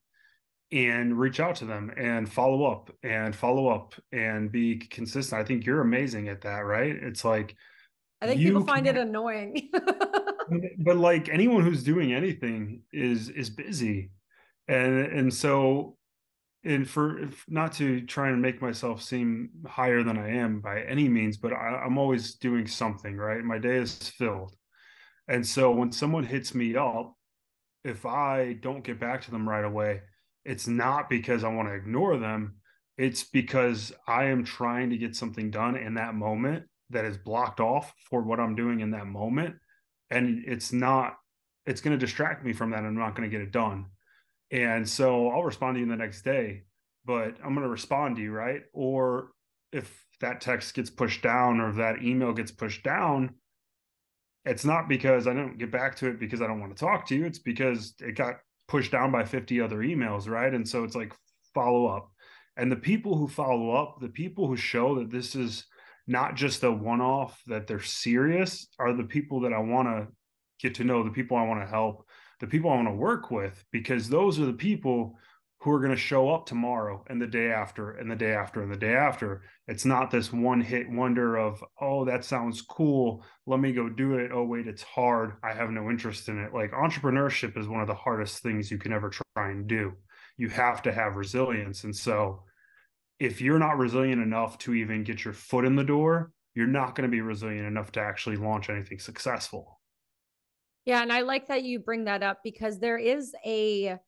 and 0.72 1.16
reach 1.16 1.38
out 1.38 1.54
to 1.56 1.64
them 1.64 1.92
and 1.96 2.30
follow 2.30 2.64
up 2.64 2.90
and 3.04 3.34
follow 3.34 3.68
up 3.68 3.94
and 4.10 4.50
be 4.50 4.78
consistent. 4.78 5.40
I 5.40 5.44
think 5.44 5.64
you're 5.64 5.80
amazing 5.80 6.28
at 6.28 6.40
that, 6.40 6.60
right? 6.60 6.90
It's 6.90 7.24
like 7.24 7.54
I 8.20 8.26
think 8.26 8.40
people 8.40 8.64
find 8.64 8.86
it 8.86 8.96
annoying. 8.96 9.70
but 10.78 10.96
like 10.96 11.28
anyone 11.28 11.62
who's 11.62 11.84
doing 11.84 12.12
anything 12.12 12.82
is 12.92 13.28
is 13.28 13.48
busy. 13.48 14.10
And 14.66 15.06
and 15.06 15.32
so 15.32 15.96
and 16.64 16.88
for 16.88 17.28
not 17.48 17.72
to 17.74 18.02
try 18.02 18.28
and 18.28 18.42
make 18.42 18.60
myself 18.60 19.02
seem 19.02 19.50
higher 19.66 20.02
than 20.02 20.18
I 20.18 20.36
am 20.36 20.60
by 20.60 20.82
any 20.82 21.08
means, 21.08 21.38
but 21.38 21.52
I, 21.52 21.82
I'm 21.84 21.96
always 21.96 22.34
doing 22.34 22.66
something, 22.66 23.16
right? 23.16 23.42
My 23.42 23.58
day 23.58 23.76
is 23.76 23.96
filled. 23.96 24.54
And 25.28 25.46
so 25.46 25.70
when 25.70 25.92
someone 25.92 26.24
hits 26.24 26.54
me 26.54 26.76
up, 26.76 27.14
if 27.84 28.04
I 28.04 28.54
don't 28.60 28.84
get 28.84 29.00
back 29.00 29.22
to 29.22 29.30
them 29.30 29.48
right 29.48 29.64
away, 29.64 30.02
it's 30.44 30.66
not 30.66 31.08
because 31.08 31.44
I 31.44 31.48
want 31.48 31.68
to 31.68 31.74
ignore 31.74 32.18
them. 32.18 32.56
It's 32.98 33.24
because 33.24 33.92
I 34.06 34.24
am 34.24 34.44
trying 34.44 34.90
to 34.90 34.98
get 34.98 35.16
something 35.16 35.50
done 35.50 35.76
in 35.76 35.94
that 35.94 36.14
moment 36.14 36.64
that 36.90 37.04
is 37.04 37.16
blocked 37.16 37.60
off 37.60 37.94
for 38.10 38.22
what 38.22 38.40
I'm 38.40 38.54
doing 38.54 38.80
in 38.80 38.90
that 38.90 39.06
moment. 39.06 39.56
And 40.10 40.44
it's 40.46 40.72
not, 40.72 41.16
it's 41.64 41.80
going 41.80 41.98
to 41.98 42.04
distract 42.04 42.44
me 42.44 42.52
from 42.52 42.70
that. 42.70 42.84
I'm 42.84 42.98
not 42.98 43.14
going 43.14 43.30
to 43.30 43.34
get 43.34 43.44
it 43.44 43.52
done. 43.52 43.86
And 44.50 44.88
so 44.88 45.28
I'll 45.28 45.44
respond 45.44 45.76
to 45.76 45.80
you 45.80 45.86
the 45.86 45.96
next 45.96 46.22
day, 46.22 46.62
but 47.04 47.36
I'm 47.44 47.54
going 47.54 47.62
to 47.62 47.68
respond 47.68 48.16
to 48.16 48.22
you, 48.22 48.32
right? 48.32 48.62
Or 48.72 49.28
if 49.72 50.04
that 50.20 50.40
text 50.40 50.74
gets 50.74 50.90
pushed 50.90 51.22
down 51.22 51.60
or 51.60 51.70
if 51.70 51.76
that 51.76 52.02
email 52.02 52.32
gets 52.32 52.50
pushed 52.50 52.82
down, 52.82 53.34
it's 54.44 54.64
not 54.64 54.88
because 54.88 55.26
I 55.26 55.34
don't 55.34 55.58
get 55.58 55.70
back 55.70 55.96
to 55.96 56.08
it 56.08 56.18
because 56.18 56.42
I 56.42 56.46
don't 56.46 56.60
want 56.60 56.76
to 56.76 56.84
talk 56.84 57.06
to 57.08 57.14
you. 57.14 57.26
It's 57.26 57.38
because 57.38 57.94
it 58.00 58.16
got 58.16 58.36
pushed 58.68 58.92
down 58.92 59.12
by 59.12 59.24
50 59.24 59.60
other 59.60 59.78
emails, 59.78 60.28
right? 60.28 60.52
And 60.52 60.66
so 60.66 60.84
it's 60.84 60.96
like 60.96 61.12
follow 61.54 61.86
up. 61.86 62.10
And 62.56 62.70
the 62.70 62.76
people 62.76 63.16
who 63.16 63.28
follow 63.28 63.70
up, 63.72 63.98
the 64.00 64.08
people 64.08 64.46
who 64.46 64.56
show 64.56 64.98
that 64.98 65.10
this 65.10 65.34
is 65.34 65.64
not 66.06 66.34
just 66.34 66.64
a 66.64 66.72
one 66.72 67.00
off, 67.00 67.40
that 67.46 67.66
they're 67.66 67.80
serious, 67.80 68.66
are 68.78 68.92
the 68.92 69.04
people 69.04 69.40
that 69.40 69.52
I 69.52 69.58
want 69.58 69.88
to 69.88 70.08
get 70.60 70.74
to 70.76 70.84
know, 70.84 71.02
the 71.02 71.10
people 71.10 71.36
I 71.36 71.46
want 71.46 71.60
to 71.60 71.66
help, 71.66 72.06
the 72.40 72.46
people 72.46 72.70
I 72.70 72.76
want 72.76 72.88
to 72.88 72.94
work 72.94 73.30
with, 73.30 73.64
because 73.70 74.08
those 74.08 74.40
are 74.40 74.46
the 74.46 74.52
people 74.52 75.16
who 75.60 75.70
are 75.70 75.78
going 75.78 75.90
to 75.90 75.96
show 75.96 76.30
up 76.30 76.46
tomorrow 76.46 77.04
and 77.10 77.20
the 77.20 77.26
day 77.26 77.50
after 77.50 77.90
and 77.92 78.10
the 78.10 78.16
day 78.16 78.32
after 78.32 78.62
and 78.62 78.72
the 78.72 78.78
day 78.78 78.94
after. 78.94 79.42
It's 79.68 79.84
not 79.84 80.10
this 80.10 80.32
one 80.32 80.62
hit 80.62 80.90
wonder 80.90 81.36
of, 81.36 81.62
oh, 81.80 82.06
that 82.06 82.24
sounds 82.24 82.62
cool. 82.62 83.22
Let 83.46 83.60
me 83.60 83.72
go 83.72 83.90
do 83.90 84.14
it. 84.14 84.30
Oh, 84.32 84.44
wait, 84.44 84.66
it's 84.66 84.82
hard. 84.82 85.34
I 85.44 85.52
have 85.52 85.70
no 85.70 85.90
interest 85.90 86.30
in 86.30 86.38
it. 86.38 86.54
Like 86.54 86.72
entrepreneurship 86.72 87.58
is 87.58 87.68
one 87.68 87.82
of 87.82 87.88
the 87.88 87.94
hardest 87.94 88.42
things 88.42 88.70
you 88.70 88.78
can 88.78 88.94
ever 88.94 89.10
try 89.10 89.50
and 89.50 89.66
do. 89.66 89.92
You 90.38 90.48
have 90.48 90.80
to 90.82 90.92
have 90.92 91.16
resilience. 91.16 91.84
And 91.84 91.94
so 91.94 92.44
if 93.18 93.42
you're 93.42 93.58
not 93.58 93.76
resilient 93.76 94.22
enough 94.22 94.56
to 94.60 94.72
even 94.72 95.04
get 95.04 95.26
your 95.26 95.34
foot 95.34 95.66
in 95.66 95.76
the 95.76 95.84
door, 95.84 96.32
you're 96.54 96.66
not 96.66 96.94
going 96.94 97.06
to 97.08 97.14
be 97.14 97.20
resilient 97.20 97.66
enough 97.66 97.92
to 97.92 98.00
actually 98.00 98.36
launch 98.36 98.70
anything 98.70 98.98
successful. 98.98 99.79
Yeah. 100.84 101.02
And 101.02 101.12
I 101.12 101.20
like 101.22 101.48
that 101.48 101.62
you 101.62 101.78
bring 101.78 102.04
that 102.04 102.22
up 102.22 102.38
because 102.42 102.78
there 102.78 102.98
is 102.98 103.34
a, 103.44 103.98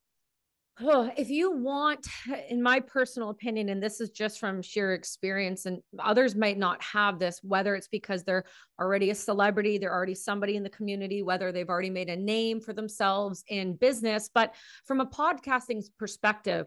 Oh, 0.80 1.10
if 1.18 1.28
you 1.28 1.52
want, 1.52 2.06
in 2.48 2.62
my 2.62 2.80
personal 2.80 3.28
opinion, 3.28 3.68
and 3.68 3.82
this 3.82 4.00
is 4.00 4.08
just 4.08 4.40
from 4.40 4.62
sheer 4.62 4.94
experience, 4.94 5.66
and 5.66 5.82
others 5.98 6.34
might 6.34 6.56
not 6.56 6.82
have 6.82 7.18
this, 7.18 7.40
whether 7.42 7.74
it's 7.74 7.88
because 7.88 8.24
they're 8.24 8.44
already 8.80 9.10
a 9.10 9.14
celebrity, 9.14 9.76
they're 9.76 9.92
already 9.92 10.14
somebody 10.14 10.56
in 10.56 10.62
the 10.62 10.70
community, 10.70 11.22
whether 11.22 11.52
they've 11.52 11.68
already 11.68 11.90
made 11.90 12.08
a 12.08 12.16
name 12.16 12.58
for 12.58 12.72
themselves 12.72 13.44
in 13.48 13.76
business. 13.76 14.30
But 14.32 14.54
from 14.86 15.00
a 15.00 15.06
podcasting 15.06 15.84
perspective, 15.98 16.66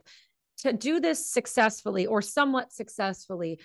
to 0.60 0.72
do 0.72 1.00
this 1.00 1.30
successfully 1.30 2.06
or 2.06 2.22
somewhat 2.22 2.72
successfully, 2.72 3.60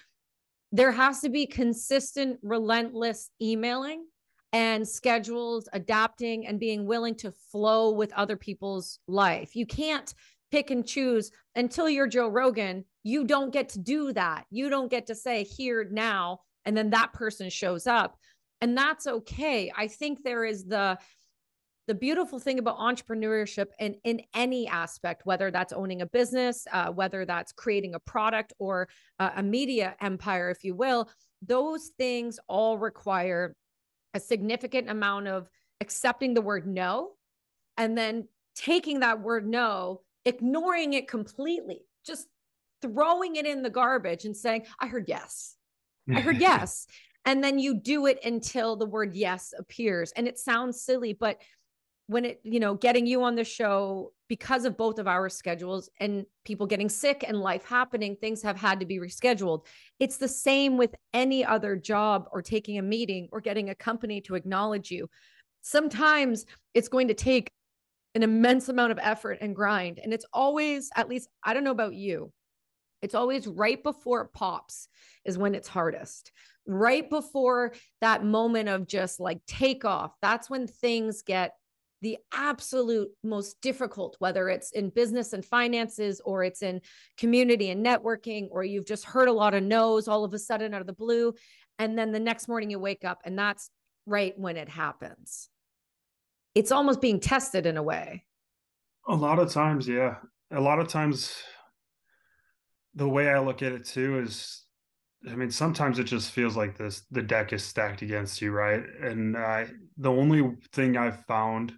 there 0.72 0.92
has 0.92 1.20
to 1.20 1.28
be 1.28 1.46
consistent, 1.46 2.38
relentless 2.42 3.28
emailing 3.42 4.06
and 4.52 4.86
schedules, 4.86 5.68
adapting 5.72 6.46
and 6.46 6.58
being 6.58 6.86
willing 6.86 7.14
to 7.16 7.32
flow 7.52 7.92
with 7.92 8.12
other 8.14 8.36
people's 8.36 8.98
life. 9.06 9.54
You 9.54 9.66
can't 9.66 10.12
pick 10.50 10.70
and 10.70 10.86
choose 10.86 11.30
until 11.54 11.88
you're 11.88 12.08
Joe 12.08 12.28
Rogan. 12.28 12.84
You 13.02 13.24
don't 13.24 13.52
get 13.52 13.68
to 13.70 13.78
do 13.78 14.12
that. 14.12 14.44
You 14.50 14.68
don't 14.68 14.90
get 14.90 15.06
to 15.06 15.14
say 15.14 15.44
here 15.44 15.86
now, 15.90 16.40
and 16.64 16.76
then 16.76 16.90
that 16.90 17.12
person 17.12 17.48
shows 17.50 17.86
up. 17.86 18.16
And 18.60 18.76
that's 18.76 19.06
okay. 19.06 19.72
I 19.76 19.88
think 19.88 20.22
there 20.22 20.44
is 20.44 20.64
the 20.64 20.98
the 21.86 21.94
beautiful 21.94 22.38
thing 22.38 22.60
about 22.60 22.78
entrepreneurship 22.78 23.66
and 23.80 23.96
in 24.04 24.20
any 24.32 24.68
aspect, 24.68 25.22
whether 25.24 25.50
that's 25.50 25.72
owning 25.72 26.02
a 26.02 26.06
business, 26.06 26.64
uh, 26.72 26.92
whether 26.92 27.24
that's 27.24 27.50
creating 27.50 27.96
a 27.96 27.98
product 27.98 28.52
or 28.60 28.88
uh, 29.18 29.30
a 29.34 29.42
media 29.42 29.96
empire, 30.00 30.50
if 30.50 30.62
you 30.62 30.76
will, 30.76 31.10
those 31.42 31.90
things 31.98 32.38
all 32.46 32.78
require 32.78 33.56
a 34.14 34.20
significant 34.20 34.90
amount 34.90 35.28
of 35.28 35.48
accepting 35.80 36.34
the 36.34 36.42
word 36.42 36.66
no 36.66 37.10
and 37.76 37.96
then 37.96 38.28
taking 38.54 39.00
that 39.00 39.20
word 39.20 39.46
no, 39.46 40.02
ignoring 40.24 40.92
it 40.92 41.08
completely, 41.08 41.80
just 42.04 42.26
throwing 42.82 43.36
it 43.36 43.46
in 43.46 43.62
the 43.62 43.70
garbage 43.70 44.24
and 44.24 44.36
saying, 44.36 44.66
I 44.78 44.86
heard 44.86 45.08
yes. 45.08 45.56
I 46.14 46.20
heard 46.20 46.36
yes. 46.40 46.86
And 47.24 47.44
then 47.44 47.58
you 47.58 47.74
do 47.74 48.06
it 48.06 48.24
until 48.24 48.76
the 48.76 48.86
word 48.86 49.14
yes 49.14 49.52
appears. 49.58 50.12
And 50.12 50.26
it 50.26 50.38
sounds 50.38 50.82
silly, 50.82 51.12
but 51.12 51.40
when 52.10 52.24
it, 52.24 52.40
you 52.42 52.58
know, 52.58 52.74
getting 52.74 53.06
you 53.06 53.22
on 53.22 53.36
the 53.36 53.44
show 53.44 54.10
because 54.26 54.64
of 54.64 54.76
both 54.76 54.98
of 54.98 55.06
our 55.06 55.28
schedules 55.28 55.88
and 56.00 56.26
people 56.44 56.66
getting 56.66 56.88
sick 56.88 57.24
and 57.26 57.40
life 57.40 57.64
happening, 57.64 58.16
things 58.16 58.42
have 58.42 58.56
had 58.56 58.80
to 58.80 58.86
be 58.86 58.98
rescheduled. 58.98 59.64
It's 60.00 60.16
the 60.16 60.26
same 60.26 60.76
with 60.76 60.92
any 61.14 61.44
other 61.44 61.76
job 61.76 62.26
or 62.32 62.42
taking 62.42 62.78
a 62.78 62.82
meeting 62.82 63.28
or 63.30 63.40
getting 63.40 63.70
a 63.70 63.76
company 63.76 64.20
to 64.22 64.34
acknowledge 64.34 64.90
you. 64.90 65.08
Sometimes 65.62 66.46
it's 66.74 66.88
going 66.88 67.06
to 67.06 67.14
take 67.14 67.48
an 68.16 68.24
immense 68.24 68.68
amount 68.68 68.90
of 68.90 68.98
effort 69.00 69.38
and 69.40 69.54
grind. 69.54 70.00
And 70.02 70.12
it's 70.12 70.26
always, 70.32 70.90
at 70.96 71.08
least, 71.08 71.28
I 71.44 71.54
don't 71.54 71.62
know 71.62 71.70
about 71.70 71.94
you, 71.94 72.32
it's 73.02 73.14
always 73.14 73.46
right 73.46 73.80
before 73.80 74.22
it 74.22 74.32
pops 74.32 74.88
is 75.24 75.38
when 75.38 75.54
it's 75.54 75.68
hardest. 75.68 76.32
Right 76.66 77.08
before 77.08 77.72
that 78.00 78.24
moment 78.24 78.68
of 78.68 78.88
just 78.88 79.20
like 79.20 79.46
takeoff, 79.46 80.12
that's 80.20 80.50
when 80.50 80.66
things 80.66 81.22
get 81.22 81.52
the 82.02 82.18
absolute 82.32 83.08
most 83.22 83.60
difficult, 83.60 84.16
whether 84.18 84.48
it's 84.48 84.72
in 84.72 84.90
business 84.90 85.32
and 85.32 85.44
finances 85.44 86.20
or 86.24 86.44
it's 86.44 86.62
in 86.62 86.80
community 87.18 87.70
and 87.70 87.84
networking, 87.84 88.48
or 88.50 88.64
you've 88.64 88.86
just 88.86 89.04
heard 89.04 89.28
a 89.28 89.32
lot 89.32 89.54
of 89.54 89.62
no's 89.62 90.08
all 90.08 90.24
of 90.24 90.34
a 90.34 90.38
sudden 90.38 90.74
out 90.74 90.80
of 90.80 90.86
the 90.86 90.92
blue. 90.92 91.34
And 91.78 91.98
then 91.98 92.12
the 92.12 92.20
next 92.20 92.48
morning 92.48 92.70
you 92.70 92.78
wake 92.78 93.04
up 93.04 93.20
and 93.24 93.38
that's 93.38 93.70
right 94.06 94.34
when 94.36 94.56
it 94.56 94.68
happens. 94.68 95.48
It's 96.54 96.72
almost 96.72 97.00
being 97.00 97.20
tested 97.20 97.66
in 97.66 97.76
a 97.76 97.82
way. 97.82 98.24
A 99.08 99.14
lot 99.14 99.38
of 99.38 99.52
times, 99.52 99.86
yeah. 99.88 100.16
A 100.50 100.60
lot 100.60 100.80
of 100.80 100.88
times, 100.88 101.34
the 102.94 103.08
way 103.08 103.28
I 103.28 103.38
look 103.38 103.62
at 103.62 103.72
it 103.72 103.86
too 103.86 104.18
is 104.18 104.64
I 105.28 105.34
mean, 105.34 105.50
sometimes 105.50 105.98
it 105.98 106.04
just 106.04 106.32
feels 106.32 106.56
like 106.56 106.78
this 106.78 107.02
the 107.10 107.22
deck 107.22 107.52
is 107.52 107.62
stacked 107.62 108.02
against 108.02 108.40
you, 108.40 108.52
right? 108.52 108.82
And 109.02 109.36
I 109.36 109.66
the 109.98 110.10
only 110.10 110.56
thing 110.72 110.96
I've 110.96 111.24
found 111.26 111.74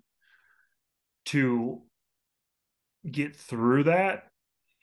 to 1.27 1.81
get 3.11 3.37
through 3.37 3.85
that 3.85 4.29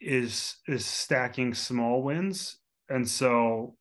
is 0.00 0.56
is 0.66 0.84
stacking 0.86 1.54
small 1.54 2.02
wins. 2.02 2.58
And 2.88 3.08
so 3.08 3.76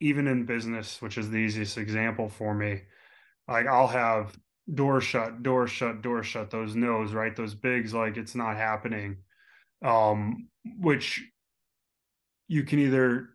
even 0.00 0.26
in 0.26 0.44
business 0.44 1.00
which 1.00 1.16
is 1.16 1.30
the 1.30 1.38
easiest 1.38 1.78
example 1.78 2.28
for 2.28 2.52
me 2.52 2.82
like 3.48 3.66
i'll 3.66 3.86
have 3.86 4.36
door 4.72 5.00
shut 5.00 5.42
door 5.42 5.66
shut 5.66 6.02
door 6.02 6.22
shut 6.22 6.50
those 6.50 6.74
no's 6.74 7.12
right? 7.12 7.36
Those 7.36 7.54
bigs 7.54 7.94
like 7.94 8.16
it's 8.16 8.34
not 8.34 8.56
happening. 8.56 9.18
Um 9.84 10.48
which 10.78 11.22
you 12.48 12.64
can 12.64 12.78
either 12.78 13.30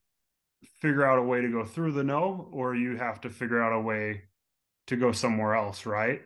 figure 0.81 1.05
out 1.05 1.19
a 1.19 1.23
way 1.23 1.41
to 1.41 1.49
go 1.49 1.63
through 1.63 1.93
the 1.93 2.03
no 2.03 2.49
or 2.51 2.75
you 2.75 2.97
have 2.97 3.21
to 3.21 3.29
figure 3.29 3.61
out 3.61 3.73
a 3.73 3.79
way 3.79 4.23
to 4.87 4.95
go 4.95 5.11
somewhere 5.11 5.55
else 5.55 5.85
right? 5.85 6.21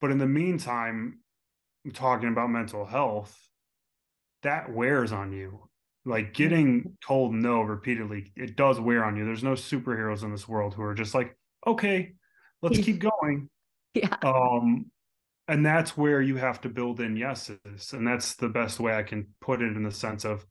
But 0.00 0.10
in 0.10 0.18
the 0.18 0.26
meantime 0.26 1.19
talking 1.92 2.28
about 2.28 2.50
mental 2.50 2.84
health, 2.84 3.36
that 4.42 4.72
wears 4.72 5.12
on 5.12 5.32
you. 5.32 5.60
Like 6.04 6.32
getting 6.32 6.96
told 7.06 7.34
no 7.34 7.60
repeatedly, 7.60 8.32
it 8.36 8.56
does 8.56 8.80
wear 8.80 9.04
on 9.04 9.16
you. 9.16 9.24
There's 9.24 9.44
no 9.44 9.52
superheroes 9.52 10.22
in 10.22 10.30
this 10.30 10.48
world 10.48 10.74
who 10.74 10.82
are 10.82 10.94
just 10.94 11.14
like, 11.14 11.36
okay, 11.66 12.14
let's 12.62 12.78
keep 12.78 12.98
going. 12.98 13.48
Yeah. 13.94 14.14
Um, 14.22 14.86
and 15.46 15.66
that's 15.66 15.96
where 15.96 16.22
you 16.22 16.36
have 16.36 16.60
to 16.62 16.68
build 16.68 17.00
in 17.00 17.16
yeses. 17.16 17.92
And 17.92 18.06
that's 18.06 18.34
the 18.36 18.48
best 18.48 18.80
way 18.80 18.94
I 18.94 19.02
can 19.02 19.26
put 19.40 19.60
it 19.60 19.76
in 19.76 19.82
the 19.82 19.90
sense 19.90 20.24
of 20.24 20.46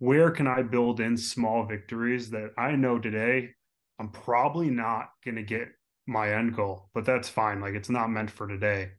where 0.00 0.30
can 0.30 0.46
I 0.46 0.62
build 0.62 1.00
in 1.00 1.16
small 1.16 1.64
victories 1.64 2.30
that 2.30 2.50
I 2.58 2.72
know 2.72 2.98
today 2.98 3.50
I'm 3.98 4.10
probably 4.10 4.70
not 4.70 5.08
going 5.24 5.36
to 5.36 5.42
get 5.42 5.68
my 6.06 6.34
end 6.34 6.56
goal, 6.56 6.90
but 6.94 7.04
that's 7.04 7.28
fine. 7.28 7.60
Like 7.60 7.74
it's 7.74 7.88
not 7.88 8.10
meant 8.10 8.30
for 8.30 8.46
today 8.46 8.90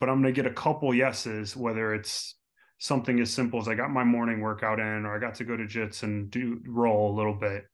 but 0.00 0.08
I'm 0.08 0.22
going 0.22 0.34
to 0.34 0.42
get 0.42 0.50
a 0.50 0.54
couple 0.54 0.92
yeses, 0.94 1.56
whether 1.56 1.94
it's 1.94 2.36
something 2.78 3.20
as 3.20 3.32
simple 3.32 3.60
as 3.60 3.68
I 3.68 3.74
got 3.74 3.90
my 3.90 4.04
morning 4.04 4.40
workout 4.40 4.80
in, 4.80 5.04
or 5.04 5.14
I 5.14 5.20
got 5.20 5.34
to 5.36 5.44
go 5.44 5.56
to 5.56 5.64
jits 5.64 6.02
and 6.02 6.30
do 6.30 6.60
roll 6.66 7.14
a 7.14 7.16
little 7.16 7.34
bit, 7.34 7.64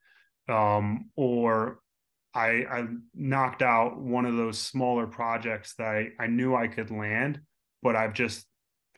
um, 0.48 1.10
or 1.16 1.78
I, 2.34 2.66
I 2.70 2.86
knocked 3.14 3.62
out 3.62 3.98
one 3.98 4.26
of 4.26 4.36
those 4.36 4.58
smaller 4.58 5.06
projects 5.06 5.74
that 5.78 5.86
I, 5.86 6.08
I 6.18 6.26
knew 6.26 6.54
I 6.54 6.68
could 6.68 6.90
land, 6.90 7.40
but 7.82 7.96
I've 7.96 8.12
just 8.14 8.44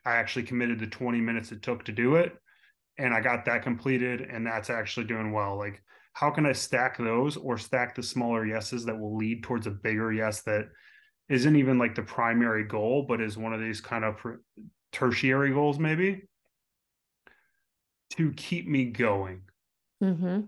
I 0.04 0.16
actually 0.16 0.44
committed 0.44 0.80
the 0.80 0.86
20 0.86 1.20
minutes 1.20 1.52
it 1.52 1.62
took 1.62 1.84
to 1.84 1.92
do 1.92 2.16
it. 2.16 2.32
and 2.96 3.14
I 3.14 3.20
got 3.20 3.44
that 3.44 3.62
completed 3.62 4.22
and 4.22 4.46
that's 4.46 4.70
actually 4.70 5.06
doing 5.06 5.32
well. 5.32 5.56
Like 5.56 5.82
how 6.14 6.30
can 6.30 6.46
I 6.46 6.52
stack 6.52 6.98
those 6.98 7.36
or 7.36 7.58
stack 7.58 7.94
the 7.94 8.02
smaller 8.02 8.44
yeses 8.44 8.84
that 8.86 8.98
will 8.98 9.16
lead 9.16 9.42
towards 9.42 9.66
a 9.66 9.70
bigger 9.70 10.12
yes 10.12 10.42
that 10.42 10.68
isn't 11.28 11.56
even 11.56 11.78
like 11.78 11.94
the 11.94 12.02
primary 12.02 12.64
goal, 12.64 13.02
but 13.02 13.20
is 13.20 13.36
one 13.36 13.52
of 13.52 13.60
these 13.60 13.80
kind 13.80 14.04
of 14.04 14.16
tertiary 14.92 15.52
goals, 15.52 15.78
maybe 15.78 16.22
to 18.10 18.32
keep 18.32 18.66
me 18.66 18.86
going. 18.86 19.42
Mm-hmm. 20.02 20.40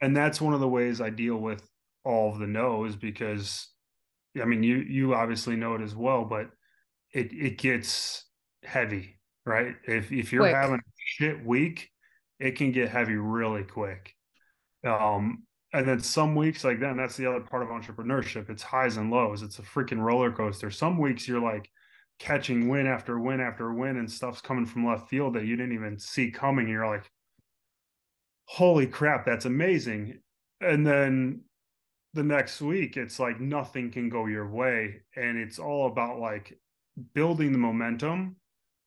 And 0.00 0.16
that's 0.16 0.40
one 0.40 0.54
of 0.54 0.60
the 0.60 0.68
ways 0.68 1.00
I 1.00 1.10
deal 1.10 1.36
with 1.36 1.62
all 2.04 2.32
of 2.32 2.38
the 2.38 2.46
no's 2.46 2.96
because, 2.96 3.68
I 4.40 4.44
mean, 4.44 4.62
you 4.62 4.76
you 4.76 5.14
obviously 5.14 5.56
know 5.56 5.74
it 5.74 5.80
as 5.80 5.94
well, 5.94 6.24
but 6.24 6.50
it 7.12 7.32
it 7.32 7.58
gets 7.58 8.24
heavy, 8.62 9.18
right? 9.46 9.74
If 9.86 10.12
if 10.12 10.32
you're 10.32 10.42
quick. 10.42 10.54
having 10.54 10.76
a 10.76 10.92
shit 10.96 11.44
week, 11.44 11.90
it 12.40 12.56
can 12.56 12.72
get 12.72 12.90
heavy 12.90 13.14
really 13.14 13.62
quick. 13.62 14.14
Um, 14.84 15.44
and 15.74 15.88
then 15.88 16.00
some 16.00 16.36
weeks 16.36 16.62
like 16.62 16.80
and 16.80 16.98
that's 16.98 17.16
the 17.16 17.26
other 17.26 17.40
part 17.40 17.64
of 17.64 17.68
entrepreneurship. 17.68 18.48
It's 18.48 18.62
highs 18.62 18.96
and 18.96 19.10
lows. 19.10 19.42
It's 19.42 19.58
a 19.58 19.62
freaking 19.62 19.98
roller 19.98 20.30
coaster. 20.30 20.70
Some 20.70 20.98
weeks 20.98 21.26
you're 21.26 21.42
like 21.42 21.68
catching 22.20 22.68
win 22.68 22.86
after 22.86 23.18
win 23.18 23.40
after 23.40 23.74
win, 23.74 23.96
and 23.96 24.10
stuff's 24.10 24.40
coming 24.40 24.66
from 24.66 24.86
left 24.86 25.10
field 25.10 25.34
that 25.34 25.46
you 25.46 25.56
didn't 25.56 25.74
even 25.74 25.98
see 25.98 26.30
coming. 26.30 26.68
You're 26.68 26.86
like, 26.86 27.10
holy 28.44 28.86
crap, 28.86 29.26
that's 29.26 29.46
amazing. 29.46 30.20
And 30.60 30.86
then 30.86 31.40
the 32.12 32.22
next 32.22 32.60
week, 32.60 32.96
it's 32.96 33.18
like 33.18 33.40
nothing 33.40 33.90
can 33.90 34.08
go 34.08 34.26
your 34.26 34.48
way. 34.48 35.00
And 35.16 35.36
it's 35.36 35.58
all 35.58 35.88
about 35.88 36.20
like 36.20 36.56
building 37.14 37.50
the 37.50 37.58
momentum 37.58 38.36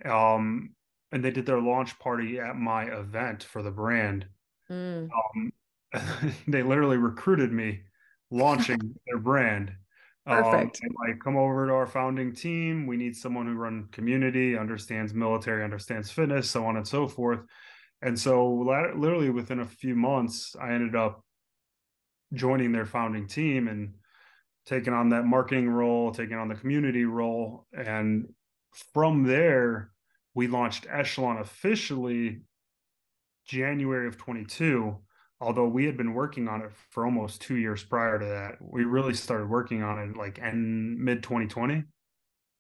Um, 0.05 0.71
and 1.12 1.25
they 1.25 1.31
did 1.31 1.47
their 1.47 1.61
launch 1.61 1.99
party 1.99 2.38
at 2.38 2.57
my 2.57 2.85
event 2.85 3.43
for 3.43 3.62
the 3.62 3.71
brand. 3.71 4.27
Mm. 4.71 5.09
Um, 5.37 5.53
they 6.47 6.62
literally 6.62 6.99
recruited 6.99 7.53
me 7.53 7.81
launching 8.31 8.79
their 9.07 9.19
brand. 9.19 9.73
Perfect. 10.29 10.81
Um, 10.85 10.95
like 11.07 11.21
come 11.21 11.37
over 11.37 11.67
to 11.67 11.73
our 11.73 11.87
founding 11.87 12.35
team. 12.35 12.87
We 12.87 12.97
need 12.97 13.17
someone 13.17 13.47
who 13.47 13.55
run 13.55 13.88
community, 13.93 14.57
understands 14.57 15.14
military, 15.14 15.64
understands 15.64 16.11
fitness, 16.11 16.51
so 16.51 16.67
on 16.67 16.77
and 16.77 16.87
so 16.87 17.09
forth. 17.09 17.41
And 18.03 18.19
so 18.19 18.49
literally 18.95 19.31
within 19.31 19.61
a 19.61 19.64
few 19.64 19.97
months, 19.97 20.55
I 20.61 20.73
ended 20.73 20.95
up 20.95 21.25
joining 22.35 22.73
their 22.73 22.87
founding 22.87 23.27
team 23.27 23.69
and 23.69 23.95
taking 24.67 24.93
on 24.93 25.09
that 25.09 25.25
marketing 25.25 25.69
role, 25.69 26.12
taking 26.12 26.37
on 26.37 26.49
the 26.49 26.55
community 26.55 27.05
role. 27.05 27.67
And 27.73 28.29
from 28.93 29.25
there, 29.25 29.93
we 30.35 30.47
launched 30.47 30.87
Echelon 30.91 31.38
officially 31.38 32.43
January 33.47 34.07
of 34.07 34.19
22 34.19 34.99
although 35.40 35.66
we 35.66 35.85
had 35.85 35.96
been 35.96 36.14
working 36.14 36.48
on 36.48 36.62
it 36.62 36.70
for 36.90 37.05
almost 37.05 37.40
two 37.40 37.57
years 37.57 37.83
prior 37.83 38.18
to 38.18 38.24
that 38.24 38.57
we 38.61 38.85
really 38.85 39.14
started 39.14 39.48
working 39.48 39.83
on 39.83 39.98
it 39.98 40.16
like 40.16 40.38
in 40.38 41.03
mid 41.03 41.22
2020 41.22 41.85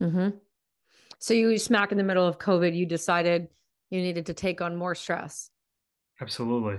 mm-hmm. 0.02 0.28
so 1.18 1.34
you 1.34 1.58
smack 1.58 1.92
in 1.92 1.98
the 1.98 2.04
middle 2.04 2.26
of 2.26 2.38
covid 2.38 2.74
you 2.76 2.86
decided 2.86 3.48
you 3.90 4.00
needed 4.00 4.26
to 4.26 4.34
take 4.34 4.60
on 4.60 4.76
more 4.76 4.94
stress 4.94 5.50
absolutely 6.20 6.76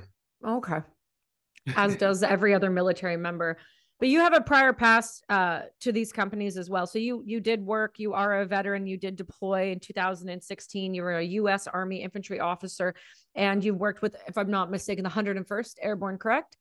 okay 0.47 0.79
as 1.75 1.95
does 1.95 2.23
every 2.23 2.53
other 2.53 2.69
military 2.69 3.17
member 3.17 3.57
but 3.99 4.07
you 4.07 4.19
have 4.21 4.33
a 4.33 4.39
prior 4.39 4.71
past 4.71 5.25
uh, 5.27 5.63
to 5.81 5.91
these 5.91 6.13
companies 6.13 6.57
as 6.57 6.69
well. 6.69 6.87
So 6.87 6.99
you 6.99 7.21
you 7.25 7.41
did 7.41 7.65
work. 7.65 7.95
You 7.99 8.13
are 8.13 8.39
a 8.39 8.45
veteran. 8.45 8.87
You 8.87 8.97
did 8.97 9.17
deploy 9.17 9.71
in 9.71 9.79
2016. 9.81 10.93
You 10.93 11.03
were 11.03 11.17
a 11.17 11.23
U.S. 11.23 11.67
Army 11.67 12.01
infantry 12.01 12.39
officer, 12.39 12.95
and 13.35 13.63
you've 13.63 13.77
worked 13.77 14.01
with, 14.01 14.15
if 14.27 14.37
I'm 14.37 14.49
not 14.49 14.71
mistaken, 14.71 15.03
the 15.03 15.09
101st 15.09 15.75
Airborne. 15.81 16.17
Correct? 16.17 16.57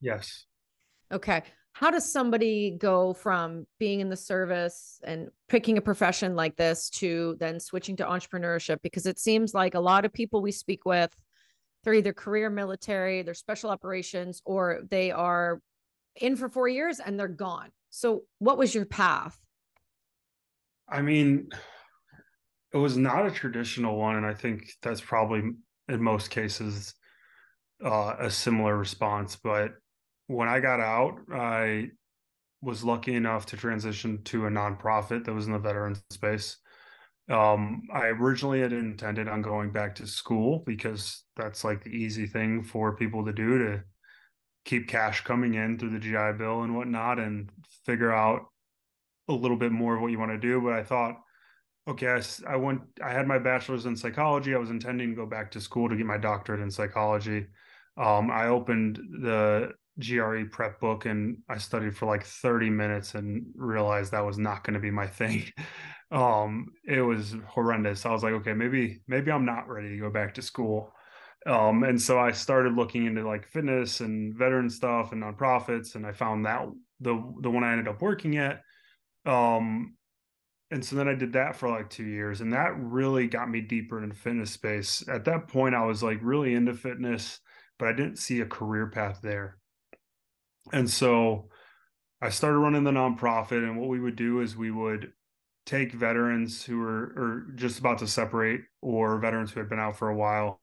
Yes. 0.00 0.46
Okay. 1.12 1.42
How 1.72 1.90
does 1.90 2.10
somebody 2.10 2.76
go 2.78 3.14
from 3.14 3.66
being 3.78 4.00
in 4.00 4.08
the 4.08 4.16
service 4.16 5.00
and 5.04 5.28
picking 5.48 5.78
a 5.78 5.80
profession 5.80 6.34
like 6.34 6.56
this 6.56 6.90
to 6.90 7.36
then 7.38 7.60
switching 7.60 7.96
to 7.96 8.04
entrepreneurship? 8.04 8.78
Because 8.82 9.06
it 9.06 9.18
seems 9.18 9.54
like 9.54 9.74
a 9.74 9.80
lot 9.80 10.04
of 10.04 10.12
people 10.12 10.42
we 10.42 10.52
speak 10.52 10.84
with, 10.84 11.14
they're 11.84 11.94
either 11.94 12.12
career 12.12 12.50
military, 12.50 13.22
they're 13.22 13.34
special 13.34 13.70
operations, 13.70 14.42
or 14.44 14.80
they 14.90 15.10
are 15.10 15.60
in 16.16 16.36
for 16.36 16.48
four 16.48 16.68
years 16.68 17.00
and 17.00 17.18
they're 17.18 17.28
gone. 17.28 17.70
So, 17.90 18.22
what 18.38 18.58
was 18.58 18.74
your 18.74 18.84
path? 18.84 19.38
I 20.88 21.02
mean, 21.02 21.48
it 22.72 22.76
was 22.76 22.96
not 22.96 23.26
a 23.26 23.30
traditional 23.30 23.96
one. 23.96 24.16
And 24.16 24.26
I 24.26 24.34
think 24.34 24.72
that's 24.82 25.00
probably 25.00 25.42
in 25.90 26.02
most 26.02 26.30
cases 26.30 26.94
uh, 27.84 28.14
a 28.18 28.30
similar 28.30 28.76
response. 28.76 29.36
But 29.36 29.72
when 30.26 30.48
I 30.48 30.60
got 30.60 30.80
out, 30.80 31.18
I 31.32 31.88
was 32.62 32.84
lucky 32.84 33.14
enough 33.14 33.46
to 33.46 33.56
transition 33.56 34.22
to 34.24 34.46
a 34.46 34.50
nonprofit 34.50 35.24
that 35.24 35.34
was 35.34 35.46
in 35.46 35.52
the 35.52 35.58
veteran 35.58 35.96
space. 36.10 36.56
Um, 37.30 37.82
I 37.92 38.06
originally 38.06 38.60
had 38.60 38.72
intended 38.72 39.28
on 39.28 39.40
going 39.40 39.70
back 39.70 39.94
to 39.96 40.06
school 40.06 40.62
because 40.66 41.22
that's 41.36 41.64
like 41.64 41.82
the 41.82 41.90
easy 41.90 42.26
thing 42.26 42.64
for 42.64 42.96
people 42.96 43.24
to 43.24 43.32
do 43.32 43.58
to 43.58 43.82
keep 44.64 44.88
cash 44.88 45.22
coming 45.22 45.54
in 45.54 45.78
through 45.78 45.90
the 45.90 45.98
GI 45.98 46.38
Bill 46.38 46.62
and 46.62 46.76
whatnot 46.76 47.18
and 47.18 47.50
figure 47.86 48.12
out 48.12 48.46
a 49.28 49.32
little 49.32 49.56
bit 49.56 49.72
more 49.72 49.94
of 49.94 50.02
what 50.02 50.10
you 50.10 50.18
want 50.18 50.32
to 50.32 50.38
do. 50.38 50.60
But 50.60 50.74
I 50.74 50.82
thought, 50.82 51.16
okay, 51.90 52.08
I, 52.08 52.22
I 52.52 52.56
went, 52.56 52.82
I 53.02 53.12
had 53.12 53.26
my 53.26 53.38
bachelor's 53.38 53.86
in 53.86 53.96
psychology. 53.96 54.54
I 54.54 54.58
was 54.58 54.70
intending 54.70 55.10
to 55.10 55.16
go 55.16 55.26
back 55.26 55.50
to 55.52 55.60
school 55.60 55.88
to 55.88 55.96
get 55.96 56.06
my 56.06 56.18
doctorate 56.18 56.60
in 56.60 56.70
psychology. 56.70 57.46
Um, 57.96 58.30
I 58.30 58.46
opened 58.46 58.96
the 59.22 59.72
GRE 59.98 60.44
prep 60.50 60.80
book 60.80 61.04
and 61.04 61.38
I 61.48 61.58
studied 61.58 61.96
for 61.96 62.06
like 62.06 62.24
30 62.24 62.70
minutes 62.70 63.14
and 63.14 63.44
realized 63.54 64.12
that 64.12 64.24
was 64.24 64.38
not 64.38 64.64
going 64.64 64.74
to 64.74 64.80
be 64.80 64.90
my 64.90 65.06
thing. 65.20 65.44
um, 66.10 66.68
it 66.86 67.02
was 67.02 67.34
horrendous. 67.46 68.06
I 68.06 68.12
was 68.12 68.22
like, 68.22 68.34
okay, 68.34 68.54
maybe, 68.54 69.00
maybe 69.08 69.30
I'm 69.30 69.44
not 69.44 69.68
ready 69.68 69.90
to 69.90 69.98
go 69.98 70.10
back 70.10 70.34
to 70.34 70.42
school. 70.42 70.92
Um, 71.46 71.84
and 71.84 72.00
so 72.00 72.18
I 72.18 72.32
started 72.32 72.74
looking 72.74 73.06
into 73.06 73.26
like 73.26 73.46
fitness 73.46 74.00
and 74.00 74.34
veteran 74.34 74.68
stuff 74.68 75.12
and 75.12 75.22
nonprofits, 75.22 75.94
and 75.94 76.06
I 76.06 76.12
found 76.12 76.44
that 76.44 76.66
the 77.00 77.14
the 77.40 77.50
one 77.50 77.64
I 77.64 77.72
ended 77.72 77.88
up 77.88 78.02
working 78.02 78.36
at. 78.36 78.60
Um, 79.24 79.94
and 80.70 80.84
so 80.84 80.96
then 80.96 81.08
I 81.08 81.14
did 81.14 81.32
that 81.32 81.56
for 81.56 81.68
like 81.68 81.90
two 81.90 82.04
years, 82.04 82.40
and 82.40 82.52
that 82.52 82.78
really 82.78 83.26
got 83.26 83.50
me 83.50 83.60
deeper 83.60 84.02
into 84.02 84.14
fitness 84.14 84.52
space. 84.52 85.02
At 85.08 85.24
that 85.24 85.48
point, 85.48 85.74
I 85.74 85.84
was 85.84 86.02
like 86.02 86.18
really 86.22 86.54
into 86.54 86.74
fitness, 86.74 87.40
but 87.78 87.88
I 87.88 87.92
didn't 87.92 88.18
see 88.18 88.40
a 88.40 88.46
career 88.46 88.86
path 88.88 89.20
there. 89.22 89.58
And 90.72 90.88
so 90.88 91.48
I 92.22 92.28
started 92.28 92.58
running 92.58 92.84
the 92.84 92.92
nonprofit, 92.92 93.64
and 93.64 93.78
what 93.80 93.88
we 93.88 94.00
would 94.00 94.16
do 94.16 94.40
is 94.40 94.56
we 94.56 94.70
would 94.70 95.12
take 95.66 95.92
veterans 95.92 96.64
who 96.64 96.78
were 96.78 97.12
or 97.16 97.46
just 97.54 97.78
about 97.78 97.98
to 97.98 98.06
separate 98.06 98.62
or 98.80 99.18
veterans 99.18 99.50
who 99.50 99.60
had 99.60 99.68
been 99.68 99.78
out 99.78 99.96
for 99.96 100.08
a 100.08 100.16
while 100.16 100.58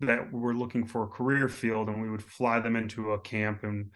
that 0.00 0.32
were 0.32 0.54
looking 0.54 0.84
for 0.84 1.04
a 1.04 1.08
career 1.08 1.48
field 1.48 1.88
and 1.88 2.02
we 2.02 2.10
would 2.10 2.22
fly 2.22 2.58
them 2.58 2.76
into 2.76 3.12
a 3.12 3.20
camp 3.20 3.62
and 3.62 3.90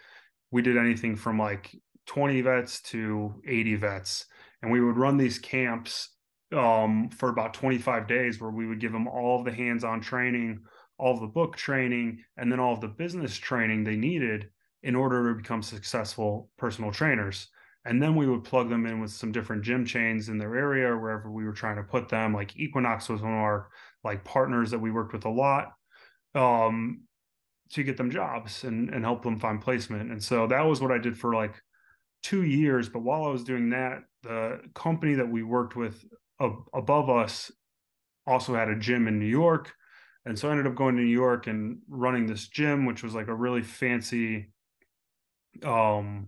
we 0.53 0.63
did 0.63 0.77
anything 0.77 1.17
from 1.17 1.39
like 1.39 1.75
20 2.07 2.41
vets 2.43 2.81
to 2.81 3.35
80 3.47 3.75
vets. 3.77 4.27
And 4.67 4.73
we 4.73 4.81
would 4.81 4.97
run 4.97 5.17
these 5.17 5.39
camps 5.39 6.09
um, 6.53 7.09
for 7.11 7.29
about 7.29 7.55
25 7.55 8.09
days 8.09 8.41
where 8.41 8.51
we 8.51 8.67
would 8.67 8.81
give 8.81 8.91
them 8.91 9.07
all 9.07 9.39
of 9.39 9.45
the 9.45 9.53
hands 9.53 9.85
on 9.85 10.01
training, 10.01 10.59
all 10.99 11.15
of 11.15 11.21
the 11.21 11.29
book 11.29 11.57
training, 11.57 12.25
and 12.37 12.51
then 12.51 12.59
all 12.59 12.73
of 12.73 12.81
the 12.81 12.89
business 12.89 13.37
training 13.37 13.85
they 13.85 13.95
needed 13.95 14.49
in 14.83 14.97
order 14.97 15.29
to 15.29 15.41
become 15.41 15.63
successful 15.63 16.51
personal 16.59 16.91
trainers. 16.91 17.47
And 17.85 18.03
then 18.03 18.17
we 18.17 18.27
would 18.27 18.43
plug 18.43 18.69
them 18.69 18.87
in 18.87 19.01
with 19.01 19.13
some 19.13 19.31
different 19.31 19.63
gym 19.63 19.87
chains 19.87 20.29
in 20.29 20.37
their 20.37 20.57
area, 20.57 20.89
or 20.89 20.99
wherever 20.99 21.31
we 21.31 21.45
were 21.45 21.53
trying 21.53 21.77
to 21.77 21.85
put 21.85 22.09
them. 22.09 22.35
Like 22.35 22.57
Equinox 22.57 23.09
was 23.09 23.23
one 23.23 23.35
of 23.35 23.39
our 23.39 23.69
like 24.03 24.25
partners 24.25 24.73
that 24.73 24.81
we 24.81 24.91
worked 24.91 25.13
with 25.13 25.27
a 25.27 25.31
lot 25.31 25.75
um, 26.35 27.03
to 27.71 27.85
get 27.85 27.97
them 27.97 28.11
jobs 28.11 28.65
and, 28.65 28.91
and 28.91 29.05
help 29.05 29.23
them 29.23 29.39
find 29.39 29.63
placement. 29.63 30.11
And 30.11 30.21
so 30.21 30.49
that 30.49 30.63
was 30.63 30.81
what 30.81 30.91
I 30.91 30.99
did 30.99 31.17
for 31.17 31.37
like 31.37 31.55
two 32.27 32.43
years. 32.43 32.89
But 32.89 33.03
while 33.03 33.25
I 33.25 33.29
was 33.29 33.45
doing 33.45 33.71
that, 33.71 34.03
the 34.23 34.61
company 34.75 35.15
that 35.15 35.29
we 35.29 35.45
worked 35.45 35.77
with 35.77 36.05
above 36.41 37.09
us 37.09 37.53
also 38.27 38.55
had 38.55 38.69
a 38.69 38.77
gym 38.77 39.07
in 39.07 39.21
New 39.21 39.27
York. 39.27 39.73
And 40.25 40.37
so 40.37 40.49
I 40.49 40.51
ended 40.51 40.67
up 40.67 40.75
going 40.75 40.97
to 40.97 41.03
New 41.03 41.09
York 41.09 41.47
and 41.47 41.79
running 41.89 42.27
this 42.27 42.49
gym, 42.49 42.85
which 42.85 43.05
was 43.05 43.15
like 43.15 43.29
a 43.29 43.35
really 43.35 43.63
fancy 43.63 44.53
um 45.63 46.27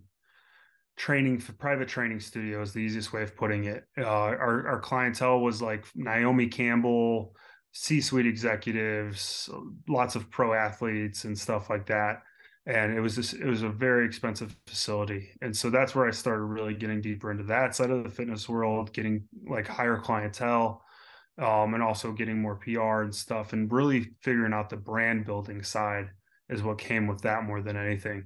training 0.97 1.39
for 1.39 1.53
private 1.53 1.87
training 1.87 2.19
studio 2.19 2.63
is 2.63 2.73
the 2.73 2.81
easiest 2.81 3.13
way 3.13 3.23
of 3.23 3.37
putting 3.37 3.65
it. 3.65 3.85
Uh, 3.97 4.05
our 4.05 4.69
our 4.69 4.81
clientele 4.81 5.41
was 5.41 5.61
like 5.61 5.85
Naomi 5.95 6.47
Campbell, 6.47 7.35
C-suite 7.73 8.27
executives, 8.27 9.51
lots 9.89 10.15
of 10.17 10.31
pro 10.31 10.55
athletes 10.55 11.25
and 11.25 11.39
stuff 11.39 11.69
like 11.69 11.87
that. 11.87 12.23
And 12.69 12.97
it 12.97 13.01
was 13.01 13.17
just 13.17 13.35
it 13.35 13.47
was 13.47 13.63
a 13.63 13.69
very 13.69 14.05
expensive 14.07 14.55
facility. 14.67 15.31
And 15.43 15.57
so 15.57 15.71
that's 15.71 15.95
where 15.95 16.07
I 16.07 16.13
started 16.13 16.45
really 16.45 16.75
getting 16.75 17.01
deeper 17.01 17.31
into 17.31 17.45
that 17.45 17.75
side 17.75 17.91
of 17.91 18.05
the 18.05 18.11
fitness 18.11 18.49
world, 18.49 18.93
getting 18.93 19.25
like 19.49 19.67
higher 19.67 19.99
clientele, 19.99 20.83
um, 21.39 21.75
and 21.75 21.83
also 21.83 22.13
getting 22.13 22.41
more 22.41 22.57
PR 22.57 23.03
and 23.03 23.15
stuff, 23.15 23.53
and 23.55 23.73
really 23.73 24.11
figuring 24.23 24.53
out 24.53 24.69
the 24.69 24.77
brand 24.77 25.25
building 25.25 25.63
side 25.63 26.11
is 26.49 26.63
what 26.63 26.79
came 26.79 27.07
with 27.07 27.23
that 27.23 27.45
more 27.45 27.63
than 27.63 27.77
anything. 27.77 28.25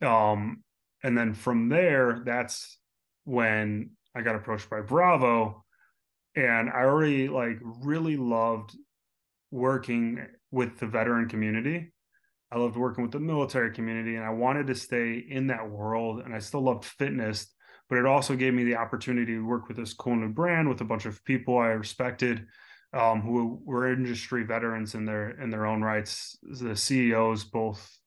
Um, 0.00 0.62
and 1.02 1.18
then 1.18 1.34
from 1.34 1.68
there, 1.68 2.22
that's 2.24 2.78
when 3.24 3.90
I 4.14 4.22
got 4.22 4.36
approached 4.36 4.70
by 4.70 4.80
Bravo 4.80 5.64
and 6.34 6.70
I 6.70 6.84
already 6.84 7.28
like 7.28 7.58
really 7.62 8.16
loved 8.16 8.76
working 9.50 10.26
with 10.50 10.78
the 10.78 10.86
veteran 10.86 11.28
community. 11.28 11.92
I 12.52 12.58
loved 12.58 12.76
working 12.76 13.02
with 13.02 13.12
the 13.12 13.20
military 13.20 13.72
community 13.72 14.16
and 14.16 14.24
I 14.24 14.30
wanted 14.30 14.66
to 14.66 14.74
stay 14.74 15.24
in 15.26 15.46
that 15.46 15.70
world 15.70 16.20
and 16.20 16.34
I 16.34 16.38
still 16.38 16.60
loved 16.60 16.84
fitness, 16.84 17.46
but 17.88 17.96
it 17.96 18.04
also 18.04 18.36
gave 18.36 18.52
me 18.52 18.64
the 18.64 18.76
opportunity 18.76 19.32
to 19.34 19.46
work 19.46 19.68
with 19.68 19.78
this 19.78 19.94
cool 19.94 20.16
new 20.16 20.28
brand 20.28 20.68
with 20.68 20.82
a 20.82 20.84
bunch 20.84 21.06
of 21.06 21.24
people 21.24 21.56
I 21.56 21.68
respected 21.68 22.46
um, 22.92 23.22
who 23.22 23.58
were 23.64 23.90
industry 23.90 24.44
veterans 24.44 24.94
in 24.94 25.06
their 25.06 25.30
in 25.40 25.48
their 25.48 25.64
own 25.64 25.80
rights. 25.80 26.36
The 26.42 26.76
CEOs 26.76 27.44
both 27.44 27.98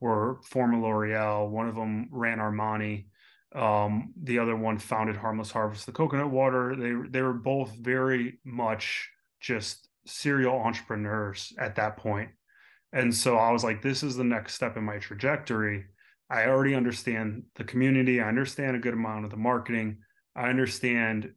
were 0.00 0.40
former 0.42 0.78
L'Oreal. 0.78 1.48
One 1.48 1.68
of 1.68 1.76
them 1.76 2.08
ran 2.10 2.38
Armani. 2.38 3.06
Um, 3.54 4.12
the 4.20 4.40
other 4.40 4.56
one 4.56 4.78
founded 4.78 5.16
Harmless 5.16 5.52
Harvest, 5.52 5.86
the 5.86 5.92
coconut 5.92 6.30
water. 6.30 6.74
They 6.74 7.08
they 7.08 7.22
were 7.22 7.32
both 7.32 7.72
very 7.76 8.40
much 8.44 9.08
just 9.40 9.88
serial 10.06 10.58
entrepreneurs 10.58 11.52
at 11.56 11.76
that 11.76 11.96
point. 11.96 12.30
And 12.96 13.14
so 13.14 13.36
I 13.36 13.52
was 13.52 13.62
like, 13.62 13.82
this 13.82 14.02
is 14.02 14.16
the 14.16 14.24
next 14.24 14.54
step 14.54 14.78
in 14.78 14.84
my 14.84 14.96
trajectory. 14.96 15.84
I 16.30 16.46
already 16.46 16.74
understand 16.74 17.42
the 17.54 17.64
community. 17.64 18.22
I 18.22 18.28
understand 18.28 18.74
a 18.74 18.78
good 18.78 18.94
amount 18.94 19.26
of 19.26 19.30
the 19.30 19.36
marketing. 19.36 19.98
I 20.34 20.48
understand 20.48 21.32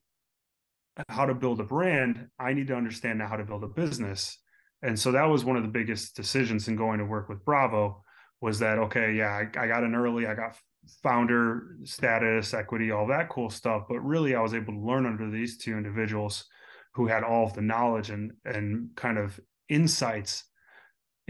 how 1.09 1.25
to 1.25 1.33
build 1.33 1.59
a 1.59 1.65
brand. 1.65 2.29
I 2.39 2.53
need 2.53 2.67
to 2.67 2.75
understand 2.75 3.19
now 3.19 3.27
how 3.27 3.35
to 3.35 3.43
build 3.43 3.65
a 3.65 3.67
business. 3.67 4.37
And 4.83 4.97
so 4.97 5.11
that 5.11 5.25
was 5.25 5.43
one 5.43 5.57
of 5.57 5.63
the 5.63 5.69
biggest 5.69 6.15
decisions 6.15 6.69
in 6.69 6.77
going 6.77 6.99
to 6.99 7.05
work 7.05 7.27
with 7.27 7.43
Bravo 7.43 8.05
was 8.39 8.59
that, 8.59 8.79
okay, 8.79 9.11
yeah, 9.15 9.27
I, 9.27 9.41
I 9.59 9.67
got 9.67 9.83
in 9.83 9.95
early. 9.95 10.27
I 10.27 10.35
got 10.35 10.55
founder 11.03 11.75
status, 11.83 12.53
equity, 12.53 12.91
all 12.91 13.07
that 13.07 13.27
cool 13.27 13.49
stuff. 13.49 13.83
But 13.89 13.99
really, 13.99 14.33
I 14.33 14.41
was 14.41 14.53
able 14.53 14.75
to 14.75 14.79
learn 14.79 15.05
under 15.05 15.29
these 15.29 15.57
two 15.57 15.75
individuals 15.75 16.45
who 16.93 17.07
had 17.07 17.23
all 17.23 17.47
of 17.47 17.53
the 17.53 17.61
knowledge 17.61 18.11
and 18.11 18.31
and 18.45 18.91
kind 18.95 19.17
of 19.17 19.37
insights 19.67 20.45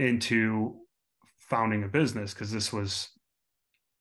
into 0.00 0.76
founding 1.36 1.84
a 1.84 1.88
business 1.88 2.32
because 2.32 2.50
this 2.50 2.72
was 2.72 3.10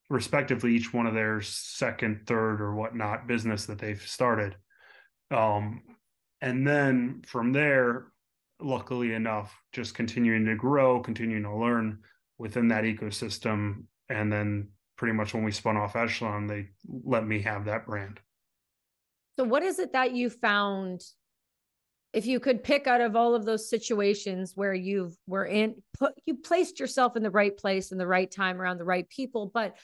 respectively 0.09 0.73
each 0.73 0.93
one 0.93 1.05
of 1.05 1.13
their 1.13 1.41
second, 1.41 2.21
third, 2.25 2.61
or 2.61 2.73
whatnot 2.73 3.27
business 3.27 3.65
that 3.65 3.79
they've 3.79 4.01
started. 4.01 4.55
Um, 5.29 5.81
and 6.41 6.65
then 6.65 7.21
from 7.27 7.51
there, 7.51 8.13
luckily 8.61 9.13
enough, 9.13 9.53
just 9.73 9.93
continuing 9.93 10.45
to 10.45 10.55
grow, 10.55 11.01
continuing 11.01 11.43
to 11.43 11.53
learn 11.53 11.99
within 12.37 12.69
that 12.69 12.85
ecosystem, 12.85 13.83
and 14.07 14.31
then 14.31 14.69
pretty 14.95 15.13
much 15.13 15.33
when 15.33 15.43
we 15.43 15.51
spun 15.51 15.75
off 15.75 15.97
Echelon, 15.97 16.47
they 16.47 16.69
let 17.03 17.27
me 17.27 17.41
have 17.41 17.65
that 17.65 17.85
brand. 17.85 18.21
So, 19.37 19.43
what 19.43 19.63
is 19.63 19.79
it 19.79 19.91
that 19.93 20.13
you 20.13 20.29
found? 20.29 21.01
If 22.11 22.25
you 22.25 22.39
could 22.39 22.63
pick 22.63 22.87
out 22.87 23.01
of 23.01 23.15
all 23.15 23.35
of 23.35 23.45
those 23.45 23.69
situations 23.69 24.53
where 24.55 24.73
you've 24.73 25.15
were 25.27 25.45
in, 25.45 25.75
put 25.97 26.13
you 26.25 26.37
placed 26.37 26.79
yourself 26.79 27.15
in 27.15 27.23
the 27.23 27.29
right 27.29 27.55
place 27.55 27.91
in 27.91 27.97
the 27.97 28.07
right 28.07 28.29
time 28.29 28.59
around 28.59 28.79
the 28.79 28.85
right 28.85 29.07
people, 29.09 29.51
but 29.53 29.75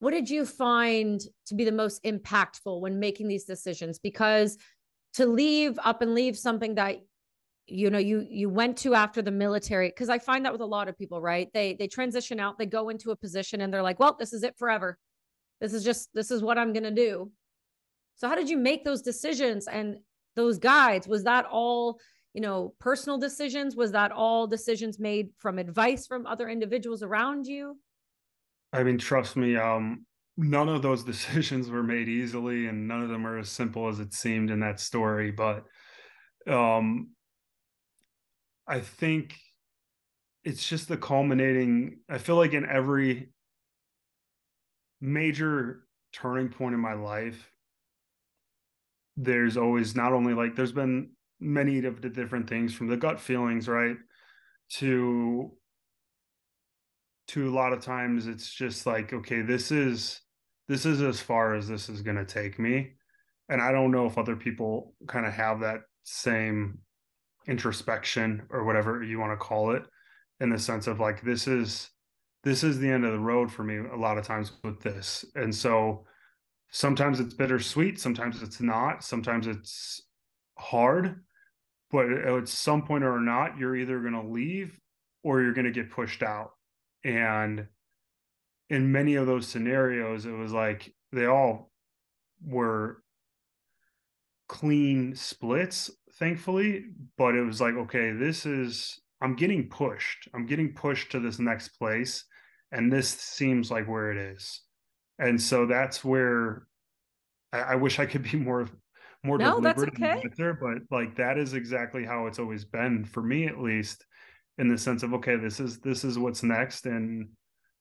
what 0.00 0.10
did 0.10 0.28
you 0.28 0.44
find 0.44 1.20
to 1.46 1.54
be 1.54 1.64
the 1.64 1.72
most 1.72 2.02
impactful 2.04 2.80
when 2.80 2.98
making 2.98 3.28
these 3.28 3.44
decisions? 3.44 3.98
Because 3.98 4.58
to 5.14 5.26
leave 5.26 5.78
up 5.82 6.02
and 6.02 6.14
leave 6.14 6.36
something 6.36 6.74
that 6.74 6.96
you 7.66 7.88
know 7.88 7.98
you 7.98 8.26
you 8.28 8.50
went 8.50 8.76
to 8.76 8.94
after 8.94 9.22
the 9.22 9.30
military 9.30 9.88
because 9.88 10.10
i 10.10 10.18
find 10.18 10.44
that 10.44 10.52
with 10.52 10.60
a 10.60 10.66
lot 10.66 10.88
of 10.88 10.98
people 10.98 11.20
right? 11.20 11.48
They 11.54 11.74
they 11.74 11.86
transition 11.86 12.38
out 12.38 12.58
they 12.58 12.66
go 12.66 12.90
into 12.90 13.10
a 13.10 13.16
position 13.16 13.62
and 13.62 13.72
they're 13.72 13.82
like 13.82 13.98
well 13.98 14.16
this 14.18 14.32
is 14.32 14.42
it 14.42 14.56
forever. 14.58 14.98
This 15.60 15.72
is 15.72 15.82
just 15.82 16.10
this 16.12 16.30
is 16.30 16.42
what 16.42 16.58
i'm 16.58 16.72
going 16.72 16.84
to 16.84 16.90
do. 16.90 17.30
So 18.16 18.28
how 18.28 18.34
did 18.34 18.50
you 18.50 18.58
make 18.58 18.84
those 18.84 19.00
decisions 19.00 19.66
and 19.66 19.96
those 20.36 20.58
guides 20.58 21.06
was 21.06 21.24
that 21.24 21.46
all 21.50 21.98
you 22.32 22.40
know 22.40 22.74
personal 22.78 23.18
decisions 23.18 23.76
was 23.76 23.92
that 23.92 24.12
all 24.12 24.46
decisions 24.46 24.98
made 24.98 25.28
from 25.38 25.58
advice 25.58 26.06
from 26.06 26.26
other 26.26 26.48
individuals 26.48 27.02
around 27.02 27.46
you 27.46 27.78
i 28.72 28.82
mean 28.82 28.98
trust 28.98 29.36
me 29.36 29.56
um 29.56 30.04
none 30.36 30.68
of 30.68 30.82
those 30.82 31.04
decisions 31.12 31.70
were 31.70 31.82
made 31.82 32.08
easily 32.08 32.66
and 32.66 32.88
none 32.88 33.02
of 33.02 33.08
them 33.08 33.26
are 33.26 33.38
as 33.38 33.48
simple 33.48 33.88
as 33.88 34.00
it 34.00 34.12
seemed 34.12 34.50
in 34.50 34.60
that 34.60 34.80
story 34.80 35.30
but 35.30 35.64
um 36.46 37.08
I 38.66 38.80
think 38.80 39.36
it's 40.42 40.66
just 40.66 40.88
the 40.88 40.96
culminating. 40.96 42.00
I 42.08 42.18
feel 42.18 42.36
like 42.36 42.52
in 42.52 42.64
every 42.64 43.30
major 45.00 45.86
turning 46.12 46.48
point 46.48 46.74
in 46.74 46.80
my 46.80 46.94
life, 46.94 47.50
there's 49.16 49.56
always 49.56 49.94
not 49.94 50.12
only 50.12 50.34
like 50.34 50.56
there's 50.56 50.72
been 50.72 51.10
many 51.40 51.84
of 51.84 52.00
the 52.00 52.08
different 52.08 52.48
things 52.48 52.74
from 52.74 52.88
the 52.88 52.96
gut 52.96 53.20
feelings, 53.20 53.68
right? 53.68 53.96
To 54.74 55.52
to 57.28 57.48
a 57.48 57.54
lot 57.54 57.72
of 57.72 57.80
times 57.80 58.26
it's 58.26 58.52
just 58.52 58.86
like, 58.86 59.12
okay, 59.12 59.42
this 59.42 59.70
is 59.70 60.20
this 60.68 60.86
is 60.86 61.02
as 61.02 61.20
far 61.20 61.54
as 61.54 61.68
this 61.68 61.88
is 61.88 62.02
gonna 62.02 62.24
take 62.24 62.58
me. 62.58 62.92
And 63.48 63.60
I 63.60 63.72
don't 63.72 63.90
know 63.90 64.06
if 64.06 64.18
other 64.18 64.36
people 64.36 64.94
kind 65.06 65.26
of 65.26 65.32
have 65.32 65.60
that 65.60 65.80
same 66.04 66.78
introspection 67.46 68.42
or 68.50 68.64
whatever 68.64 69.02
you 69.02 69.18
want 69.18 69.32
to 69.32 69.36
call 69.36 69.72
it 69.72 69.82
in 70.40 70.50
the 70.50 70.58
sense 70.58 70.86
of 70.86 71.00
like 71.00 71.22
this 71.22 71.46
is 71.46 71.90
this 72.42 72.64
is 72.64 72.78
the 72.78 72.88
end 72.88 73.04
of 73.04 73.12
the 73.12 73.18
road 73.18 73.52
for 73.52 73.64
me 73.64 73.76
a 73.92 73.96
lot 73.96 74.18
of 74.18 74.26
times 74.26 74.52
with 74.62 74.80
this 74.80 75.24
and 75.34 75.54
so 75.54 76.04
sometimes 76.74 77.20
it's 77.20 77.34
bittersweet 77.34 78.00
sometimes 78.00 78.42
it's 78.42 78.60
not 78.60 79.04
sometimes 79.04 79.46
it's 79.46 80.02
hard 80.58 81.22
but 81.90 82.10
at 82.10 82.48
some 82.48 82.82
point 82.82 83.04
or 83.04 83.20
not 83.20 83.56
you're 83.56 83.76
either 83.76 84.00
going 84.00 84.12
to 84.12 84.28
leave 84.28 84.78
or 85.22 85.40
you're 85.40 85.54
going 85.54 85.64
to 85.64 85.70
get 85.70 85.90
pushed 85.90 86.22
out 86.22 86.50
and 87.04 87.66
in 88.70 88.90
many 88.90 89.14
of 89.14 89.26
those 89.26 89.46
scenarios 89.46 90.26
it 90.26 90.32
was 90.32 90.52
like 90.52 90.92
they 91.12 91.26
all 91.26 91.70
were 92.44 92.98
clean 94.48 95.14
splits 95.14 95.90
thankfully, 96.18 96.84
but 97.16 97.34
it 97.34 97.42
was 97.42 97.60
like, 97.60 97.74
okay, 97.74 98.12
this 98.12 98.46
is 98.46 99.00
I'm 99.20 99.36
getting 99.36 99.68
pushed. 99.68 100.28
I'm 100.34 100.46
getting 100.46 100.74
pushed 100.74 101.12
to 101.12 101.20
this 101.20 101.38
next 101.38 101.68
place. 101.70 102.24
And 102.72 102.92
this 102.92 103.08
seems 103.08 103.70
like 103.70 103.88
where 103.88 104.10
it 104.10 104.18
is. 104.18 104.60
And 105.18 105.40
so 105.40 105.66
that's 105.66 106.04
where 106.04 106.66
I, 107.52 107.60
I 107.60 107.74
wish 107.76 107.98
I 107.98 108.06
could 108.06 108.22
be 108.22 108.36
more 108.36 108.68
more 109.22 109.38
no, 109.38 109.60
deliberate 109.60 109.94
that's 109.98 110.18
okay. 110.18 110.30
there, 110.36 110.54
but 110.54 110.82
like 110.90 111.16
that 111.16 111.38
is 111.38 111.54
exactly 111.54 112.04
how 112.04 112.26
it's 112.26 112.38
always 112.38 112.64
been 112.64 113.04
for 113.04 113.22
me 113.22 113.46
at 113.46 113.58
least, 113.60 114.04
in 114.58 114.68
the 114.68 114.76
sense 114.76 115.02
of 115.02 115.14
okay, 115.14 115.36
this 115.36 115.60
is 115.60 115.80
this 115.80 116.04
is 116.04 116.18
what's 116.18 116.42
next. 116.42 116.86
And 116.86 117.28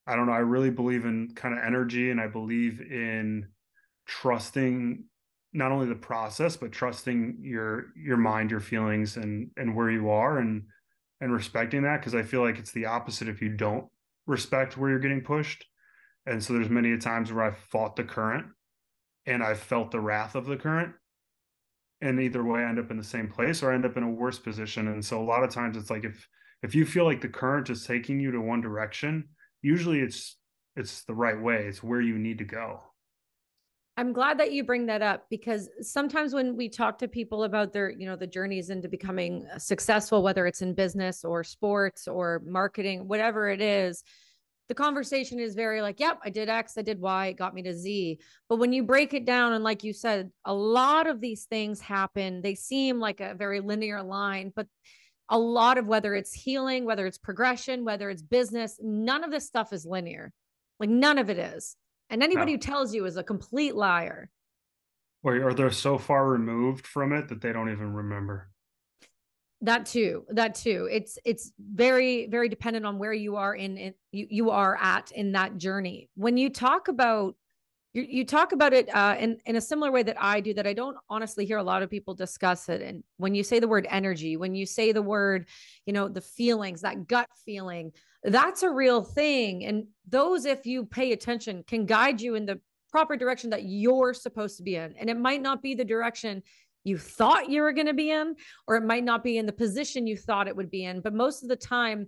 I 0.08 0.16
don't 0.16 0.28
know. 0.28 0.34
I 0.34 0.40
really 0.40 0.70
believe 0.70 1.06
in 1.06 1.34
kind 1.36 1.58
of 1.58 1.64
energy 1.64 2.12
and 2.12 2.22
I 2.22 2.28
believe 2.28 2.80
in 2.80 3.48
trusting 4.06 5.04
not 5.54 5.72
only 5.72 5.86
the 5.86 5.96
process 5.96 6.58
but 6.58 6.72
trusting 6.72 7.38
your 7.42 7.86
your 7.96 8.18
mind 8.18 8.52
your 8.52 8.60
feelings 8.60 9.18
and 9.18 9.50
and 9.56 9.76
where 9.76 9.90
you 9.90 10.10
are 10.10 10.40
and 10.40 10.64
and 11.22 11.32
respecting 11.32 11.84
that 11.84 12.00
because 12.00 12.16
i 12.16 12.24
feel 12.24 12.42
like 12.42 12.58
it's 12.58 12.72
the 12.72 12.86
opposite 12.86 13.30
if 13.30 13.42
you 13.42 13.50
don't 13.50 13.86
respect 14.26 14.78
where 14.78 14.90
you're 14.90 15.00
getting 15.00 15.22
pushed 15.22 15.66
and 16.26 16.44
so 16.44 16.54
there's 16.54 16.70
many 16.70 16.98
times 16.98 17.32
where 17.32 17.46
i've 17.46 17.58
fought 17.58 17.96
the 17.96 18.04
current 18.04 18.46
and 19.26 19.44
i've 19.44 19.60
felt 19.60 19.92
the 19.92 20.00
wrath 20.00 20.36
of 20.36 20.46
the 20.46 20.58
current. 20.58 20.94
And 22.02 22.20
either 22.20 22.44
way 22.44 22.60
I 22.60 22.68
end 22.68 22.80
up 22.80 22.92
in 22.92 22.98
the 22.98 23.04
same 23.04 23.30
place 23.30 23.64
or 23.64 23.72
I 23.72 23.76
end 23.76 23.86
up 23.86 23.96
in 23.96 24.04
a 24.04 24.10
worse 24.10 24.38
position. 24.38 24.90
And 24.90 25.06
so 25.06 25.22
a 25.22 25.24
lot 25.24 25.42
of 25.42 25.52
times 25.52 25.78
it's 25.78 25.90
like 25.90 26.04
if 26.04 26.28
if 26.62 26.76
you 26.76 26.86
feel 26.86 27.06
like 27.06 27.22
the 27.22 27.30
current 27.30 27.70
is 27.70 27.86
taking 27.86 28.20
you 28.20 28.30
to 28.32 28.42
one 28.42 28.60
direction 28.60 29.30
usually 29.64 30.02
it's 30.02 30.38
it's 30.76 31.04
the 31.06 31.14
right 31.14 31.40
way. 31.40 31.66
It's 31.68 31.82
where 31.82 32.02
you 32.02 32.20
need 32.20 32.40
to 32.40 32.46
go. 32.46 32.82
I'm 33.96 34.12
glad 34.12 34.40
that 34.40 34.52
you 34.52 34.64
bring 34.64 34.88
that 34.88 35.04
up 35.04 35.28
because 35.30 35.70
sometimes 35.82 36.34
when 36.34 36.58
we 36.58 36.68
talk 36.68 36.98
to 36.98 37.08
people 37.08 37.44
about 37.44 37.74
their, 37.74 37.92
you 37.92 38.08
know, 38.08 38.16
the 38.16 38.26
journeys 38.26 38.72
into 38.72 38.90
becoming 38.90 39.46
successful, 39.60 40.24
whether 40.24 40.48
it's 40.48 40.64
in 40.64 40.74
business 40.74 41.24
or 41.24 41.44
sports 41.44 42.08
or 42.08 42.42
marketing, 42.44 43.08
whatever 43.08 43.50
it 43.50 43.62
is, 43.62 44.04
the 44.70 44.76
conversation 44.76 45.40
is 45.40 45.56
very 45.56 45.82
like, 45.82 46.00
yep, 46.00 46.20
I 46.24 46.30
did 46.30 46.50
X, 46.50 46.78
I 46.78 46.82
did 46.82 47.00
Y, 47.00 47.28
it 47.28 47.38
got 47.38 47.54
me 47.54 47.62
to 47.64 47.74
Z. 47.74 48.20
But 48.48 48.58
when 48.58 48.74
you 48.74 48.84
break 48.84 49.14
it 49.14 49.26
down, 49.26 49.54
and 49.54 49.64
like 49.64 49.84
you 49.84 49.94
said, 49.94 50.32
a 50.46 50.54
lot 50.54 51.08
of 51.08 51.20
these 51.20 51.46
things 51.46 51.82
happen, 51.82 52.42
they 52.42 52.56
seem 52.56 53.00
like 53.00 53.20
a 53.20 53.36
very 53.36 53.60
linear 53.60 54.02
line, 54.02 54.54
but 54.56 54.68
a 55.30 55.38
lot 55.38 55.78
of 55.78 55.88
whether 55.88 56.14
it's 56.14 56.34
healing, 56.34 56.86
whether 56.86 57.06
it's 57.06 57.18
progression, 57.18 57.84
whether 57.84 58.10
it's 58.10 58.22
business, 58.22 58.80
none 58.82 59.24
of 59.24 59.32
this 59.32 59.46
stuff 59.46 59.74
is 59.74 59.86
linear. 59.86 60.32
Like 60.80 60.90
none 60.90 61.18
of 61.18 61.30
it 61.30 61.38
is. 61.38 61.76
And 62.10 62.22
anybody 62.22 62.52
no. 62.52 62.56
who 62.56 62.60
tells 62.60 62.94
you 62.94 63.06
is 63.06 63.18
a 63.18 63.24
complete 63.24 63.76
liar. 63.76 64.30
Or, 65.24 65.42
or 65.42 65.54
they're 65.54 65.72
so 65.72 65.98
far 65.98 66.28
removed 66.28 66.86
from 66.86 67.14
it 67.14 67.30
that 67.30 67.42
they 67.42 67.54
don't 67.54 67.72
even 67.72 67.94
remember. 67.94 68.50
That 69.64 69.86
too. 69.86 70.26
That 70.30 70.56
too. 70.56 70.90
It's 70.92 71.18
it's 71.24 71.54
very 71.58 72.28
very 72.28 72.50
dependent 72.50 72.86
on 72.86 73.00
where 73.00 73.14
you 73.14 73.38
are 73.38 73.56
in, 73.56 73.78
in 73.78 73.94
you 74.12 74.28
you 74.30 74.50
are 74.50 74.78
at 74.80 75.12
in 75.12 75.32
that 75.32 75.58
journey. 75.58 76.10
When 76.16 76.36
you 76.36 76.50
talk 76.50 76.90
about 76.90 77.36
you, 77.94 78.02
you 78.02 78.26
talk 78.26 78.52
about 78.52 78.74
it 78.74 78.94
uh, 78.94 79.16
in 79.18 79.38
in 79.46 79.56
a 79.56 79.62
similar 79.62 79.90
way 79.90 80.04
that 80.04 80.18
I 80.20 80.42
do 80.42 80.54
that 80.56 80.68
I 80.68 80.74
don't 80.74 80.98
honestly 81.10 81.46
hear 81.46 81.60
a 81.60 81.64
lot 81.64 81.82
of 81.82 81.90
people 81.90 82.14
discuss 82.14 82.68
it. 82.68 82.82
And 82.82 83.06
when 83.16 83.36
you 83.36 83.44
say 83.44 83.60
the 83.60 83.68
word 83.70 83.88
energy, 83.90 84.36
when 84.36 84.54
you 84.54 84.66
say 84.66 84.92
the 84.92 85.02
word, 85.02 85.48
you 85.86 85.94
know, 85.94 86.10
the 86.10 86.20
feelings, 86.20 86.82
that 86.82 87.08
gut 87.08 87.30
feeling, 87.46 87.94
that's 88.22 88.64
a 88.64 88.70
real 88.70 89.02
thing. 89.02 89.64
And 89.64 89.88
those, 90.10 90.44
if 90.44 90.66
you 90.66 90.86
pay 90.86 91.14
attention, 91.14 91.64
can 91.66 91.86
guide 91.86 92.20
you 92.20 92.36
in 92.36 92.46
the 92.46 92.60
proper 92.94 93.18
direction 93.18 93.50
that 93.50 93.64
you're 93.64 94.14
supposed 94.14 94.56
to 94.58 94.64
be 94.64 94.76
in. 94.76 94.94
And 95.00 95.10
it 95.10 95.18
might 95.18 95.42
not 95.42 95.64
be 95.64 95.74
the 95.74 95.84
direction 95.84 96.44
you 96.84 96.98
thought 96.98 97.50
you 97.50 97.62
were 97.62 97.72
going 97.72 97.88
to 97.88 97.94
be 97.94 98.12
in, 98.12 98.36
or 98.68 98.76
it 98.76 98.84
might 98.84 99.04
not 99.04 99.24
be 99.24 99.38
in 99.38 99.46
the 99.46 99.54
position 99.54 100.08
you 100.08 100.18
thought 100.18 100.48
it 100.48 100.56
would 100.56 100.70
be 100.70 100.84
in. 100.84 101.02
But 101.02 101.14
most 101.14 101.44
of 101.44 101.50
the 101.50 101.56
time, 101.56 102.08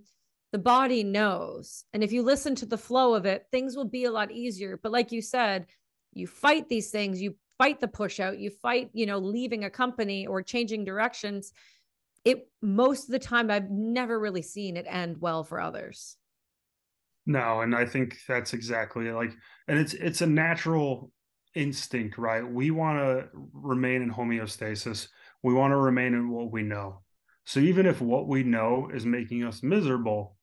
the 0.52 0.58
body 0.58 1.02
knows. 1.02 1.84
And 1.92 2.04
if 2.04 2.12
you 2.12 2.22
listen 2.22 2.54
to 2.56 2.66
the 2.66 2.78
flow 2.78 3.14
of 3.14 3.26
it, 3.26 3.46
things 3.50 3.76
will 3.76 3.88
be 3.88 4.04
a 4.04 4.10
lot 4.10 4.30
easier. 4.30 4.78
But 4.82 4.92
like 4.92 5.12
you 5.12 5.22
said, 5.22 5.66
you 6.12 6.26
fight 6.26 6.68
these 6.68 6.90
things, 6.90 7.20
you 7.20 7.36
fight 7.58 7.80
the 7.80 7.88
push 7.88 8.20
out, 8.20 8.38
you 8.38 8.50
fight, 8.50 8.90
you 8.92 9.06
know, 9.06 9.18
leaving 9.18 9.64
a 9.64 9.70
company 9.70 10.26
or 10.26 10.42
changing 10.42 10.84
directions. 10.84 11.52
It 12.24 12.48
most 12.60 13.04
of 13.04 13.12
the 13.12 13.18
time, 13.18 13.50
I've 13.50 13.70
never 13.70 14.18
really 14.18 14.42
seen 14.42 14.76
it 14.76 14.86
end 14.88 15.16
well 15.20 15.44
for 15.44 15.60
others. 15.60 16.16
No, 17.26 17.60
and 17.60 17.74
I 17.74 17.86
think 17.86 18.16
that's 18.28 18.52
exactly 18.52 19.10
like, 19.10 19.32
and 19.68 19.78
it's 19.78 19.94
it's 19.94 20.20
a 20.20 20.26
natural 20.26 21.10
instinct, 21.56 22.18
right? 22.18 22.46
We 22.46 22.70
want 22.70 22.98
to 22.98 23.28
remain 23.52 24.02
in 24.02 24.12
homeostasis. 24.12 25.08
We 25.42 25.54
want 25.54 25.72
to 25.72 25.76
remain 25.76 26.14
in 26.14 26.30
what 26.30 26.52
we 26.52 26.62
know. 26.62 27.00
So 27.44 27.60
even 27.60 27.86
if 27.86 28.00
what 28.00 28.28
we 28.28 28.42
know 28.42 28.90
is 28.92 29.06
making 29.06 29.44
us 29.44 29.62
miserable, 29.62 30.36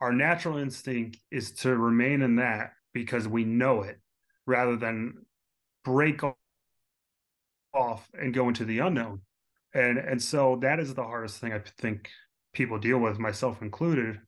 our 0.00 0.12
natural 0.12 0.58
instinct 0.58 1.18
is 1.30 1.52
to 1.52 1.76
remain 1.76 2.22
in 2.22 2.36
that 2.36 2.72
because 2.92 3.26
we 3.28 3.44
know 3.44 3.82
it 3.82 4.00
rather 4.46 4.76
than 4.76 5.14
break 5.84 6.22
off 7.72 8.08
and 8.14 8.34
go 8.34 8.48
into 8.48 8.64
the 8.64 8.80
unknown. 8.80 9.20
And 9.74 9.98
and 9.98 10.20
so 10.20 10.58
that 10.62 10.80
is 10.80 10.94
the 10.94 11.04
hardest 11.04 11.38
thing 11.38 11.52
I 11.52 11.60
think 11.78 12.08
people 12.52 12.78
deal 12.78 12.98
with, 12.98 13.18
myself 13.18 13.62
included. 13.62 14.18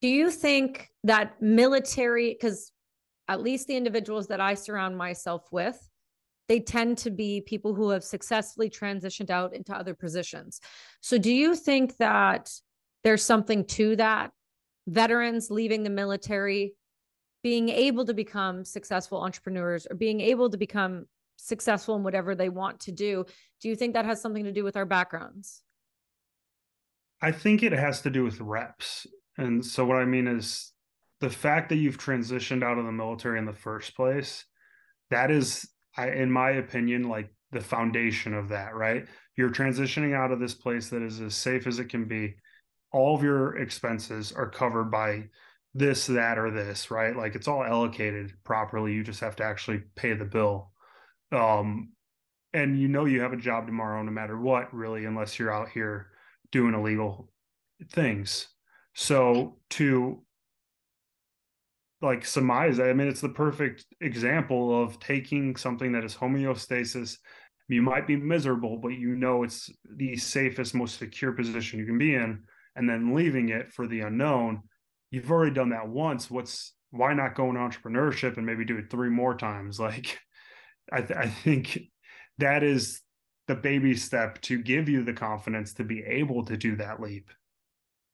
Do 0.00 0.08
you 0.08 0.30
think 0.30 0.90
that 1.04 1.40
military 1.40 2.32
because 2.34 2.72
at 3.28 3.42
least 3.42 3.66
the 3.66 3.76
individuals 3.76 4.28
that 4.28 4.40
I 4.40 4.54
surround 4.54 4.96
myself 4.96 5.46
with, 5.52 5.78
they 6.48 6.60
tend 6.60 6.98
to 6.98 7.10
be 7.10 7.42
people 7.42 7.74
who 7.74 7.90
have 7.90 8.02
successfully 8.02 8.70
transitioned 8.70 9.30
out 9.30 9.54
into 9.54 9.76
other 9.76 9.94
positions. 9.94 10.60
So, 11.02 11.18
do 11.18 11.32
you 11.32 11.54
think 11.54 11.96
that 11.98 12.50
there's 13.04 13.22
something 13.22 13.64
to 13.66 13.96
that? 13.96 14.32
Veterans 14.86 15.50
leaving 15.50 15.82
the 15.82 15.90
military, 15.90 16.74
being 17.42 17.68
able 17.68 18.06
to 18.06 18.14
become 18.14 18.64
successful 18.64 19.22
entrepreneurs 19.22 19.86
or 19.88 19.94
being 19.94 20.20
able 20.22 20.48
to 20.48 20.56
become 20.56 21.04
successful 21.36 21.96
in 21.96 22.02
whatever 22.02 22.34
they 22.34 22.48
want 22.48 22.80
to 22.80 22.92
do. 22.92 23.26
Do 23.60 23.68
you 23.68 23.76
think 23.76 23.94
that 23.94 24.06
has 24.06 24.20
something 24.20 24.44
to 24.44 24.52
do 24.52 24.64
with 24.64 24.76
our 24.76 24.86
backgrounds? 24.86 25.62
I 27.20 27.32
think 27.32 27.62
it 27.62 27.72
has 27.72 28.00
to 28.02 28.10
do 28.10 28.24
with 28.24 28.40
reps. 28.40 29.06
And 29.36 29.64
so, 29.64 29.84
what 29.84 29.98
I 29.98 30.06
mean 30.06 30.26
is 30.26 30.72
the 31.20 31.30
fact 31.30 31.68
that 31.68 31.76
you've 31.76 31.98
transitioned 31.98 32.62
out 32.62 32.78
of 32.78 32.84
the 32.84 32.92
military 32.92 33.38
in 33.38 33.44
the 33.44 33.52
first 33.52 33.96
place, 33.96 34.44
that 35.10 35.30
is 35.30 35.68
I, 35.96 36.10
in 36.10 36.30
my 36.30 36.50
opinion, 36.50 37.08
like 37.08 37.30
the 37.50 37.60
foundation 37.60 38.34
of 38.34 38.48
that, 38.50 38.74
right? 38.74 39.06
You're 39.36 39.50
transitioning 39.50 40.14
out 40.14 40.30
of 40.30 40.40
this 40.40 40.54
place 40.54 40.90
that 40.90 41.02
is 41.02 41.20
as 41.20 41.34
safe 41.34 41.66
as 41.66 41.78
it 41.78 41.88
can 41.88 42.06
be. 42.06 42.36
All 42.92 43.16
of 43.16 43.22
your 43.22 43.56
expenses 43.58 44.32
are 44.32 44.48
covered 44.48 44.90
by 44.90 45.24
this, 45.74 46.06
that, 46.06 46.38
or 46.38 46.50
this, 46.50 46.90
right? 46.90 47.16
Like 47.16 47.34
it's 47.34 47.48
all 47.48 47.64
allocated 47.64 48.32
properly. 48.44 48.92
You 48.92 49.02
just 49.02 49.20
have 49.20 49.36
to 49.36 49.44
actually 49.44 49.82
pay 49.96 50.14
the 50.14 50.24
bill. 50.24 50.72
Um, 51.32 51.92
and 52.52 52.78
you 52.78 52.88
know 52.88 53.04
you 53.04 53.20
have 53.20 53.32
a 53.32 53.36
job 53.36 53.66
tomorrow 53.66 54.02
no 54.02 54.10
matter 54.10 54.38
what, 54.38 54.72
really, 54.72 55.04
unless 55.04 55.38
you're 55.38 55.52
out 55.52 55.68
here 55.68 56.08
doing 56.50 56.74
illegal 56.74 57.30
things. 57.90 58.48
So 58.94 59.58
to 59.70 60.22
like 62.00 62.24
surmise. 62.24 62.78
I 62.80 62.92
mean, 62.92 63.08
it's 63.08 63.20
the 63.20 63.28
perfect 63.28 63.84
example 64.00 64.82
of 64.82 65.00
taking 65.00 65.56
something 65.56 65.92
that 65.92 66.04
is 66.04 66.14
homeostasis. 66.14 67.16
You 67.68 67.82
might 67.82 68.06
be 68.06 68.16
miserable, 68.16 68.78
but 68.78 68.90
you 68.90 69.16
know 69.16 69.42
it's 69.42 69.70
the 69.96 70.16
safest, 70.16 70.74
most 70.74 70.98
secure 70.98 71.32
position 71.32 71.78
you 71.78 71.86
can 71.86 71.98
be 71.98 72.14
in, 72.14 72.42
and 72.76 72.88
then 72.88 73.14
leaving 73.14 73.50
it 73.50 73.72
for 73.72 73.86
the 73.86 74.00
unknown. 74.00 74.62
You've 75.10 75.30
already 75.30 75.54
done 75.54 75.70
that 75.70 75.88
once. 75.88 76.30
What's 76.30 76.74
why 76.90 77.12
not 77.12 77.34
go 77.34 77.50
in 77.50 77.56
entrepreneurship 77.56 78.36
and 78.36 78.46
maybe 78.46 78.64
do 78.64 78.78
it 78.78 78.90
three 78.90 79.10
more 79.10 79.36
times? 79.36 79.78
Like, 79.88 80.18
I, 80.90 81.02
th- 81.02 81.18
I 81.18 81.28
think 81.28 81.78
that 82.38 82.62
is 82.62 83.02
the 83.46 83.54
baby 83.54 83.94
step 83.94 84.40
to 84.42 84.62
give 84.62 84.88
you 84.88 85.04
the 85.04 85.12
confidence 85.12 85.74
to 85.74 85.84
be 85.84 86.02
able 86.02 86.46
to 86.46 86.56
do 86.56 86.76
that 86.76 87.00
leap. 87.00 87.30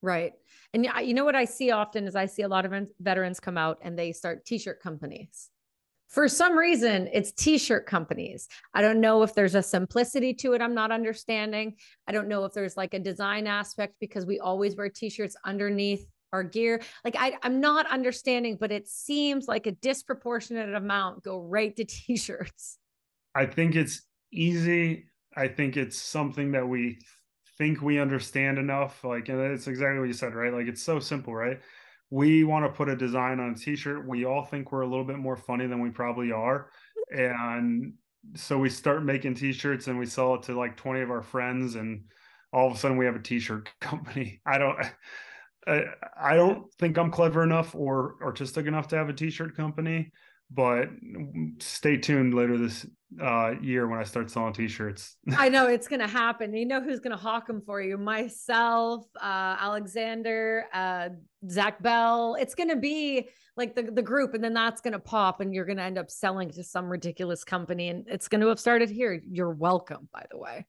Right. 0.02 0.32
And 0.74 0.88
you 1.04 1.14
know 1.14 1.24
what 1.24 1.36
I 1.36 1.44
see 1.44 1.70
often 1.70 2.08
is 2.08 2.16
I 2.16 2.26
see 2.26 2.42
a 2.42 2.48
lot 2.48 2.66
of 2.66 2.74
veterans 3.00 3.38
come 3.38 3.56
out 3.56 3.78
and 3.80 3.96
they 3.96 4.10
start 4.10 4.44
t-shirt 4.44 4.82
companies. 4.82 5.50
For 6.08 6.28
some 6.28 6.58
reason, 6.58 7.08
it's 7.12 7.30
t-shirt 7.30 7.86
companies. 7.86 8.48
I 8.74 8.82
don't 8.82 9.00
know 9.00 9.22
if 9.22 9.34
there's 9.34 9.54
a 9.54 9.62
simplicity 9.62 10.34
to 10.34 10.52
it 10.52 10.60
I'm 10.60 10.74
not 10.74 10.90
understanding. 10.90 11.76
I 12.08 12.12
don't 12.12 12.28
know 12.28 12.44
if 12.44 12.52
there's 12.52 12.76
like 12.76 12.92
a 12.92 12.98
design 12.98 13.46
aspect 13.46 13.94
because 14.00 14.26
we 14.26 14.40
always 14.40 14.74
wear 14.74 14.88
t-shirts 14.88 15.36
underneath 15.44 16.06
our 16.32 16.42
gear. 16.42 16.82
Like 17.04 17.14
I, 17.16 17.38
I'm 17.44 17.60
not 17.60 17.86
understanding, 17.86 18.56
but 18.60 18.72
it 18.72 18.88
seems 18.88 19.46
like 19.46 19.68
a 19.68 19.72
disproportionate 19.72 20.74
amount 20.74 21.22
go 21.22 21.40
right 21.40 21.74
to 21.76 21.84
t-shirts. 21.88 22.78
I 23.32 23.46
think 23.46 23.76
it's 23.76 24.02
easy. 24.32 25.06
I 25.36 25.46
think 25.46 25.76
it's 25.76 25.98
something 25.98 26.50
that 26.52 26.66
we 26.66 26.98
think 27.58 27.82
we 27.82 27.98
understand 27.98 28.58
enough. 28.58 29.04
Like, 29.04 29.28
and 29.28 29.40
it's 29.40 29.66
exactly 29.66 29.98
what 29.98 30.08
you 30.08 30.14
said, 30.14 30.34
right? 30.34 30.52
Like, 30.52 30.66
it's 30.66 30.82
so 30.82 30.98
simple, 30.98 31.34
right? 31.34 31.60
We 32.10 32.44
want 32.44 32.64
to 32.64 32.76
put 32.76 32.88
a 32.88 32.96
design 32.96 33.40
on 33.40 33.52
a 33.52 33.54
t-shirt. 33.54 34.06
We 34.06 34.24
all 34.24 34.44
think 34.44 34.70
we're 34.70 34.82
a 34.82 34.88
little 34.88 35.04
bit 35.04 35.18
more 35.18 35.36
funny 35.36 35.66
than 35.66 35.80
we 35.80 35.90
probably 35.90 36.32
are, 36.32 36.70
and 37.10 37.94
so 38.34 38.58
we 38.58 38.70
start 38.70 39.04
making 39.04 39.34
t-shirts 39.34 39.86
and 39.86 39.98
we 39.98 40.06
sell 40.06 40.34
it 40.34 40.42
to 40.44 40.56
like 40.58 40.76
20 40.76 41.00
of 41.00 41.10
our 41.10 41.22
friends, 41.22 41.74
and 41.74 42.04
all 42.52 42.68
of 42.68 42.74
a 42.74 42.78
sudden 42.78 42.96
we 42.96 43.06
have 43.06 43.16
a 43.16 43.22
t-shirt 43.22 43.68
company. 43.80 44.40
I 44.46 44.58
don't. 44.58 44.78
I, 45.66 45.84
I 46.20 46.36
don't 46.36 46.72
think 46.74 46.98
I'm 46.98 47.10
clever 47.10 47.42
enough 47.42 47.74
or 47.74 48.16
artistic 48.22 48.66
enough 48.66 48.88
to 48.88 48.96
have 48.96 49.08
a 49.08 49.14
t-shirt 49.14 49.56
company, 49.56 50.12
but 50.54 50.88
stay 51.58 51.96
tuned 51.96 52.34
later 52.34 52.56
this 52.56 52.86
uh, 53.20 53.54
year 53.60 53.86
when 53.86 53.98
I 53.98 54.04
start 54.04 54.30
selling 54.30 54.52
t-shirts. 54.52 55.16
I 55.36 55.48
know 55.48 55.66
it's 55.66 55.88
gonna 55.88 56.08
happen. 56.08 56.54
You 56.54 56.66
know 56.66 56.80
who's 56.80 57.00
gonna 57.00 57.16
hawk 57.16 57.46
them 57.46 57.60
for 57.60 57.80
you? 57.80 57.96
Myself, 57.96 59.06
uh, 59.20 59.56
Alexander, 59.58 60.66
uh, 60.72 61.10
Zach 61.48 61.82
Bell. 61.82 62.36
It's 62.38 62.54
gonna 62.54 62.76
be 62.76 63.28
like 63.56 63.74
the 63.74 63.82
the 63.82 64.02
group, 64.02 64.34
and 64.34 64.42
then 64.42 64.54
that's 64.54 64.80
gonna 64.80 64.98
pop, 64.98 65.40
and 65.40 65.54
you're 65.54 65.64
gonna 65.64 65.82
end 65.82 65.98
up 65.98 66.10
selling 66.10 66.50
to 66.50 66.64
some 66.64 66.88
ridiculous 66.88 67.44
company, 67.44 67.88
and 67.88 68.04
it's 68.08 68.28
gonna 68.28 68.48
have 68.48 68.60
started 68.60 68.90
here. 68.90 69.20
You're 69.28 69.52
welcome, 69.52 70.08
by 70.12 70.26
the 70.30 70.38
way. 70.38 70.66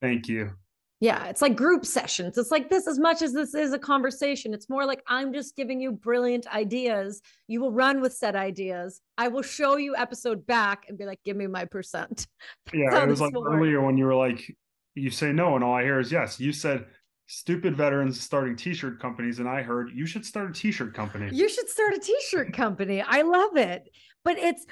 Thank 0.00 0.28
you. 0.28 0.52
Yeah, 1.00 1.26
it's 1.26 1.40
like 1.40 1.54
group 1.54 1.86
sessions. 1.86 2.36
It's 2.38 2.50
like 2.50 2.68
this 2.68 2.88
as 2.88 2.98
much 2.98 3.22
as 3.22 3.32
this 3.32 3.54
is 3.54 3.72
a 3.72 3.78
conversation. 3.78 4.52
It's 4.52 4.68
more 4.68 4.84
like 4.84 5.00
I'm 5.06 5.32
just 5.32 5.54
giving 5.54 5.80
you 5.80 5.92
brilliant 5.92 6.52
ideas. 6.52 7.22
You 7.46 7.60
will 7.60 7.70
run 7.70 8.00
with 8.00 8.12
said 8.12 8.34
ideas. 8.34 9.00
I 9.16 9.28
will 9.28 9.42
show 9.42 9.76
you 9.76 9.94
episode 9.94 10.44
back 10.44 10.86
and 10.88 10.98
be 10.98 11.04
like, 11.04 11.20
give 11.24 11.36
me 11.36 11.46
my 11.46 11.66
percent. 11.66 12.26
yeah, 12.74 13.04
it 13.04 13.08
was 13.08 13.20
like 13.20 13.32
earlier 13.36 13.80
when 13.80 13.96
you 13.96 14.06
were 14.06 14.14
like, 14.14 14.52
you 14.96 15.10
say 15.10 15.32
no, 15.32 15.54
and 15.54 15.62
all 15.62 15.74
I 15.74 15.84
hear 15.84 16.00
is 16.00 16.10
yes. 16.10 16.40
You 16.40 16.52
said 16.52 16.86
stupid 17.26 17.76
veterans 17.76 18.20
starting 18.20 18.56
t-shirt 18.56 19.00
companies, 19.00 19.38
and 19.38 19.48
I 19.48 19.62
heard 19.62 19.92
you 19.94 20.04
should 20.04 20.26
start 20.26 20.50
a 20.50 20.52
t-shirt 20.52 20.94
company. 20.94 21.28
You 21.32 21.48
should 21.48 21.68
start 21.68 21.94
a 21.94 22.00
t-shirt 22.00 22.52
company. 22.52 23.02
I 23.02 23.22
love 23.22 23.56
it. 23.56 23.88
But 24.24 24.36
it's 24.38 24.66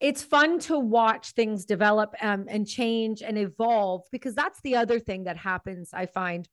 it's 0.00 0.22
fun 0.22 0.58
to 0.58 0.78
watch 0.78 1.32
things 1.32 1.64
develop 1.64 2.14
um, 2.22 2.46
and 2.48 2.66
change 2.66 3.22
and 3.22 3.36
evolve 3.36 4.02
because 4.10 4.34
that's 4.34 4.60
the 4.62 4.76
other 4.76 4.98
thing 4.98 5.24
that 5.24 5.36
happens 5.36 5.90
i 5.92 6.06
find. 6.06 6.48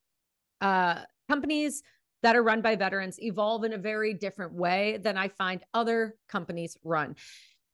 Uh, 0.60 1.01
companies 1.29 1.83
that 2.23 2.36
are 2.36 2.41
run 2.41 2.62
by 2.62 2.75
veterans 2.75 3.21
evolve 3.21 3.63
in 3.63 3.73
a 3.73 3.77
very 3.77 4.13
different 4.13 4.53
way 4.53 4.97
than 5.01 5.17
i 5.17 5.27
find 5.27 5.63
other 5.73 6.15
companies 6.27 6.77
run 6.83 7.15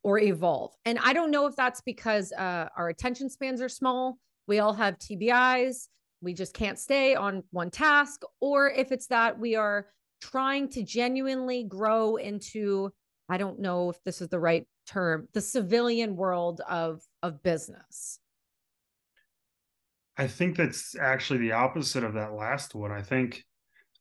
or 0.03 0.19
evolve. 0.19 0.73
And 0.85 0.99
i 0.99 1.13
don't 1.13 1.31
know 1.31 1.47
if 1.47 1.55
that's 1.55 1.81
because 1.81 2.31
uh, 2.33 2.67
our 2.77 2.89
attention 2.89 3.29
spans 3.29 3.61
are 3.61 3.69
small 3.69 4.17
we 4.47 4.59
all 4.59 4.73
have 4.73 4.97
tbis 4.99 5.87
we 6.21 6.33
just 6.33 6.53
can't 6.53 6.79
stay 6.79 7.15
on 7.15 7.43
one 7.51 7.69
task 7.69 8.21
or 8.39 8.69
if 8.69 8.91
it's 8.91 9.07
that 9.07 9.39
we 9.39 9.55
are 9.55 9.87
trying 10.21 10.69
to 10.69 10.83
genuinely 10.83 11.63
grow 11.63 12.15
into 12.15 12.91
I 13.29 13.37
don't 13.37 13.59
know 13.59 13.89
if 13.89 14.01
this 14.03 14.21
is 14.21 14.29
the 14.29 14.39
right 14.39 14.65
term, 14.85 15.27
the 15.33 15.41
civilian 15.41 16.15
world 16.15 16.61
of 16.69 17.01
of 17.21 17.43
business. 17.43 18.19
I 20.17 20.27
think 20.27 20.57
that's 20.57 20.95
actually 20.95 21.39
the 21.39 21.53
opposite 21.53 22.03
of 22.03 22.13
that 22.13 22.33
last 22.33 22.75
one. 22.75 22.91
I 22.91 23.01
think 23.01 23.43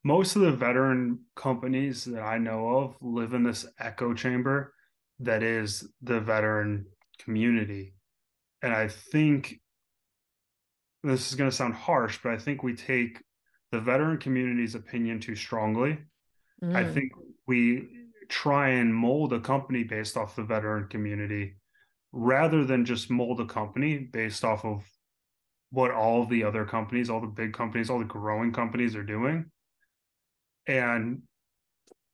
most 0.04 0.36
of 0.36 0.42
the 0.42 0.52
veteran 0.52 1.20
companies 1.36 2.04
that 2.04 2.22
I 2.22 2.38
know 2.38 2.68
of 2.68 2.96
live 3.00 3.34
in 3.34 3.44
this 3.44 3.66
echo 3.78 4.12
chamber 4.12 4.74
that 5.20 5.42
is 5.42 5.88
the 6.02 6.20
veteran 6.20 6.86
community. 7.18 7.94
And 8.62 8.72
I 8.72 8.88
think 8.88 9.60
this 11.02 11.30
is 11.30 11.34
going 11.36 11.50
to 11.50 11.56
sound 11.56 11.74
harsh, 11.74 12.18
but 12.22 12.32
I 12.32 12.38
think 12.38 12.62
we 12.62 12.74
take 12.74 13.22
the 13.70 13.80
veteran 13.80 14.18
community's 14.18 14.74
opinion 14.74 15.20
too 15.20 15.34
strongly. 15.34 15.98
Mm. 16.62 16.76
I 16.76 16.84
think 16.92 17.12
we 17.46 17.88
try 18.32 18.70
and 18.70 18.94
mold 18.94 19.30
a 19.34 19.40
company 19.40 19.84
based 19.84 20.16
off 20.16 20.36
the 20.36 20.42
veteran 20.42 20.88
community 20.88 21.54
rather 22.12 22.64
than 22.64 22.86
just 22.86 23.10
mold 23.10 23.38
a 23.40 23.44
company 23.44 23.98
based 23.98 24.42
off 24.42 24.64
of 24.64 24.82
what 25.70 25.90
all 25.90 26.24
the 26.24 26.42
other 26.42 26.64
companies, 26.64 27.10
all 27.10 27.20
the 27.20 27.26
big 27.26 27.52
companies, 27.52 27.90
all 27.90 27.98
the 27.98 28.06
growing 28.06 28.50
companies 28.50 28.96
are 28.96 29.02
doing. 29.02 29.44
And 30.66 31.22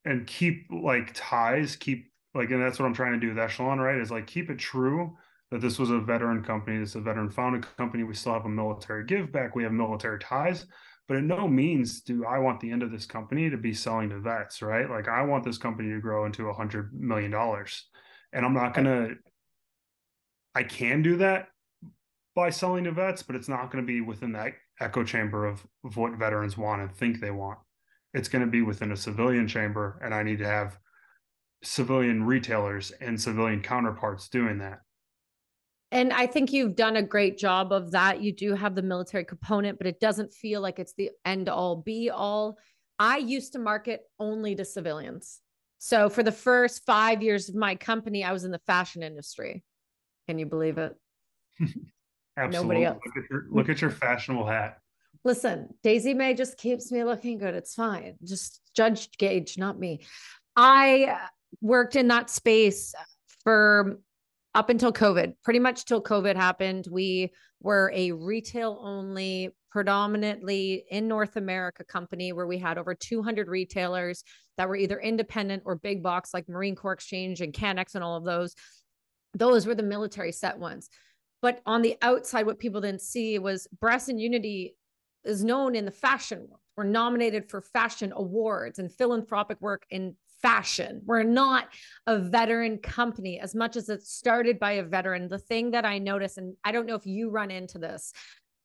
and 0.05 0.27
keep 0.27 0.67
like 0.73 1.13
ties, 1.15 1.77
keep 1.77 2.11
like, 2.35 2.51
and 2.51 2.61
that's 2.61 2.81
what 2.81 2.87
I'm 2.87 2.95
trying 2.95 3.13
to 3.13 3.21
do 3.21 3.29
with 3.29 3.39
Echelon, 3.39 3.79
right? 3.79 4.01
Is 4.01 4.11
like 4.11 4.27
keep 4.27 4.51
it 4.51 4.59
true 4.59 5.17
that 5.53 5.61
this 5.61 5.79
was 5.79 5.91
a 5.91 6.01
veteran 6.01 6.43
company, 6.43 6.79
it's 6.79 6.97
a 6.97 7.01
veteran 7.01 7.31
founded 7.31 7.65
company. 7.77 8.03
We 8.03 8.15
still 8.15 8.33
have 8.33 8.45
a 8.45 8.49
military 8.49 9.05
give 9.05 9.31
back, 9.31 9.55
we 9.55 9.63
have 9.63 9.73
military 9.73 10.19
ties, 10.19 10.67
but 11.09 11.17
in 11.17 11.27
no 11.27 11.49
means 11.49 12.03
do 12.03 12.25
I 12.25 12.39
want 12.39 12.61
the 12.61 12.71
end 12.71 12.83
of 12.83 12.93
this 12.93 13.07
company 13.07 13.51
to 13.51 13.57
be 13.57 13.75
selling 13.75 14.11
to 14.11 14.21
vets, 14.21 14.63
right? 14.63 14.89
Like 14.89 15.09
I 15.09 15.23
want 15.23 15.43
this 15.45 15.59
company 15.59 15.91
to 15.91 16.01
grow 16.01 16.27
into 16.27 16.49
a 16.49 16.55
hundred 16.55 16.93
million 16.93 17.31
dollars. 17.31 17.87
And 18.33 18.45
I'm 18.45 18.55
not 18.55 18.75
gonna 18.75 19.15
I 20.55 20.65
can 20.65 21.03
do 21.03 21.17
that 21.17 21.49
by 22.35 22.51
selling 22.51 22.85
to 22.85 22.93
vets, 22.93 23.23
but 23.23 23.37
it's 23.37 23.49
not 23.49 23.71
going 23.71 23.85
to 23.85 23.87
be 23.87 24.01
within 24.01 24.33
that 24.33 24.55
echo 24.81 25.05
chamber 25.05 25.47
of, 25.47 25.67
of 25.85 25.97
what 25.97 26.19
veterans 26.19 26.57
want 26.57 26.83
and 26.83 26.93
think 26.95 27.21
they 27.21 27.31
want. 27.31 27.59
It's 28.15 28.29
going 28.29 28.45
to 28.45 28.51
be 28.51 28.63
within 28.63 28.93
a 28.93 28.97
civilian 28.97 29.47
chamber, 29.49 30.01
and 30.03 30.15
I 30.15 30.23
need 30.23 30.39
to 30.39 30.47
have 30.47 30.79
civilian 31.63 32.25
retailers 32.25 32.91
and 33.01 33.21
civilian 33.21 33.61
counterparts 33.61 34.29
doing 34.29 34.59
that. 34.59 34.81
And 35.91 36.13
I 36.13 36.27
think 36.27 36.53
you've 36.53 36.77
done 36.77 36.97
a 36.97 37.03
great 37.03 37.39
job 37.39 37.73
of 37.73 37.93
that. 37.93 38.21
You 38.21 38.33
do 38.33 38.55
have 38.55 38.75
the 38.75 38.83
military 38.83 39.25
component, 39.25 39.79
but 39.79 39.87
it 39.87 40.01
doesn't 40.01 40.33
feel 40.33 40.61
like 40.61 40.79
it's 40.79 40.93
the 40.95 41.11
end 41.25 41.49
all 41.49 41.77
be 41.77 42.11
all. 42.11 42.59
I 42.99 43.19
used 43.19 43.53
to 43.55 43.59
market 43.59 44.03
only 44.19 44.55
to 44.57 44.65
civilians. 44.65 45.41
So 45.79 46.11
for 46.11 46.23
the 46.23 46.33
first 46.33 46.85
five 46.85 47.23
years 47.23 47.49
of 47.49 47.55
my 47.55 47.75
company, 47.75 48.25
I 48.25 48.33
was 48.33 48.45
in 48.45 48.51
the 48.51 48.61
fashion 48.67 49.03
industry. 49.03 49.63
Can 50.27 50.39
you 50.39 50.47
believe 50.47 50.77
it? 50.77 50.95
Absolutely. 52.37 52.51
Nobody 52.51 52.85
else. 52.85 52.99
Look 53.07 53.25
at, 53.25 53.31
your, 53.31 53.47
look 53.51 53.69
at 53.69 53.81
your 53.81 53.91
fashionable 53.91 54.47
hat. 54.47 54.79
Listen, 55.25 55.75
Daisy 55.83 56.15
May 56.15 56.35
just 56.35 56.59
keeps 56.59 56.93
me 56.93 57.03
looking 57.03 57.39
good. 57.39 57.55
It's 57.55 57.75
fine. 57.75 58.17
Just 58.25 58.61
judge 58.75 59.11
Gage, 59.19 59.59
not 59.59 59.79
me. 59.79 60.05
I 60.55 61.19
worked 61.61 61.97
in 61.97 62.09
that 62.09 62.31
space 62.31 62.95
for 63.43 63.99
up 64.59 64.71
until 64.71 64.93
COVID, 64.93 65.35
pretty 65.45 65.61
much 65.61 65.85
till 65.85 66.03
COVID 66.03 66.35
happened, 66.35 66.89
we 66.91 67.31
were 67.61 67.93
a 67.95 68.11
retail 68.11 68.77
only, 68.83 69.51
predominantly 69.71 70.85
in 70.91 71.07
North 71.07 71.37
America 71.37 71.85
company 71.85 72.33
where 72.33 72.49
we 72.49 72.59
had 72.59 72.77
over 72.77 72.93
200 72.93 73.47
retailers 73.47 74.25
that 74.57 74.69
were 74.69 74.75
either 74.75 74.99
independent 74.99 75.63
or 75.65 75.77
big 75.77 76.03
box 76.03 76.35
like 76.35 76.49
Marine 76.49 76.75
Corps 76.75 76.95
Exchange 76.95 77.41
and 77.41 77.53
Canex 77.53 77.95
and 77.95 78.03
all 78.03 78.17
of 78.17 78.25
those. 78.25 78.57
Those 79.33 79.65
were 79.65 79.77
the 79.77 79.85
military 79.85 80.33
set 80.33 80.59
ones. 80.59 80.89
But 81.41 81.63
on 81.65 81.83
the 81.83 81.97
outside, 82.03 82.45
what 82.45 82.59
people 82.59 82.81
didn't 82.81 83.03
see 83.03 83.39
was 83.39 83.69
Brass 83.81 84.09
and 84.09 84.21
Unity 84.21 84.75
is 85.23 85.45
known 85.45 85.77
in 85.77 85.85
the 85.85 85.93
fashion 85.93 86.41
world. 86.41 86.63
We're 86.77 86.83
nominated 86.83 87.49
for 87.49 87.61
fashion 87.61 88.13
awards 88.13 88.81
and 88.81 88.93
philanthropic 88.93 89.61
work 89.61 89.85
in 89.91 90.17
fashion. 90.43 91.03
We're 91.05 91.23
not 91.23 91.69
a 92.07 92.19
veteran 92.19 92.79
company 92.79 93.41
as 93.41 93.55
much 93.55 93.77
as 93.77 93.89
it 93.89 94.03
started 94.03 94.59
by 94.59 94.73
a 94.73 94.83
veteran. 94.83 95.29
The 95.29 95.39
thing 95.39 95.73
that 95.73 95.85
I 95.85 95.99
notice, 95.99 96.37
and 96.37 96.55
I 96.65 96.73
don't 96.73 96.87
know 96.87 96.95
if 96.95 97.07
you 97.07 97.31
run 97.31 97.51
into 97.51 97.79
this, 97.79 98.13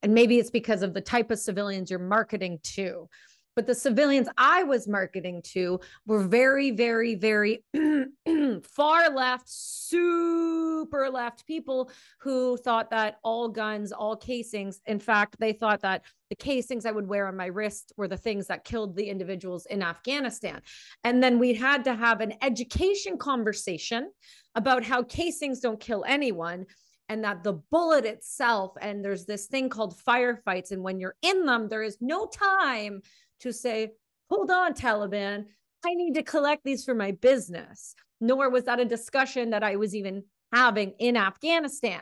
and 0.02 0.14
maybe 0.14 0.38
it's 0.38 0.52
because 0.52 0.82
of 0.82 0.94
the 0.94 1.02
type 1.02 1.32
of 1.32 1.40
civilians 1.40 1.90
you're 1.90 2.00
marketing 2.00 2.60
to, 2.64 3.10
but 3.56 3.68
the 3.68 3.76
civilians 3.76 4.28
I 4.38 4.63
was 4.63 4.88
marketing 4.88 5.42
to 5.54 5.80
were 6.06 6.24
very, 6.24 6.72
very, 6.72 7.16
very 7.16 7.63
far 8.63 9.10
left, 9.10 9.48
super 9.48 11.10
left 11.10 11.46
people 11.46 11.92
who 12.20 12.58
thought 12.58 12.89
that 12.92 13.18
all 13.24 13.50
guns, 13.50 13.92
all 13.92 14.16
casings, 14.16 14.82
in 14.86 15.00
fact, 15.00 15.36
they 15.39 15.54
thought 15.54 15.82
that 15.82 16.04
the 16.30 16.36
casings 16.36 16.86
I 16.86 16.92
would 16.92 17.08
wear 17.08 17.28
on 17.28 17.38
my 17.38 17.46
wrist 17.48 17.94
were 17.96 18.08
the 18.08 18.18
things 18.18 18.48
that 18.48 18.63
killed 18.63 18.96
the 18.96 19.10
individuals 19.10 19.68
in 19.68 19.84
Afghanistan. 19.84 20.62
And 21.04 21.22
then 21.22 21.38
we 21.38 21.54
had 21.54 21.84
to 21.84 21.94
have 21.94 22.22
an 22.22 22.34
education 22.42 23.18
conversation 23.18 24.12
about 24.56 24.84
how 24.84 25.04
casings 25.04 25.60
don't 25.60 25.80
kill 25.80 26.04
anyone 26.08 26.66
and 27.10 27.24
that 27.24 27.44
the 27.44 27.54
bullet 27.54 28.06
itself 28.06 28.74
and 28.82 29.04
there's 29.04 29.26
this 29.26 29.48
thing 29.48 29.70
called 29.70 29.96
firefights 30.08 30.72
and 30.72 30.82
when 30.82 31.00
you're 31.00 31.16
in 31.22 31.46
them 31.46 31.68
there 31.68 31.84
is 31.84 31.98
no 32.02 32.26
time 32.26 33.02
to 33.43 33.53
say, 33.53 33.91
hold 34.29 34.51
on, 34.51 34.73
Taliban, 34.73 35.45
I 35.86 35.93
need 35.93 36.15
to 36.15 36.23
collect 36.23 36.63
these 36.63 36.84
for 36.84 36.95
my 36.95 37.12
business. 37.12 37.95
Nor 38.19 38.49
was 38.49 38.63
that 38.65 38.79
a 38.79 38.86
discussion 38.86 39.51
that 39.51 39.63
I 39.63 39.75
was 39.75 39.93
even 39.93 40.23
having 40.51 40.93
in 40.99 41.17
Afghanistan. 41.17 42.01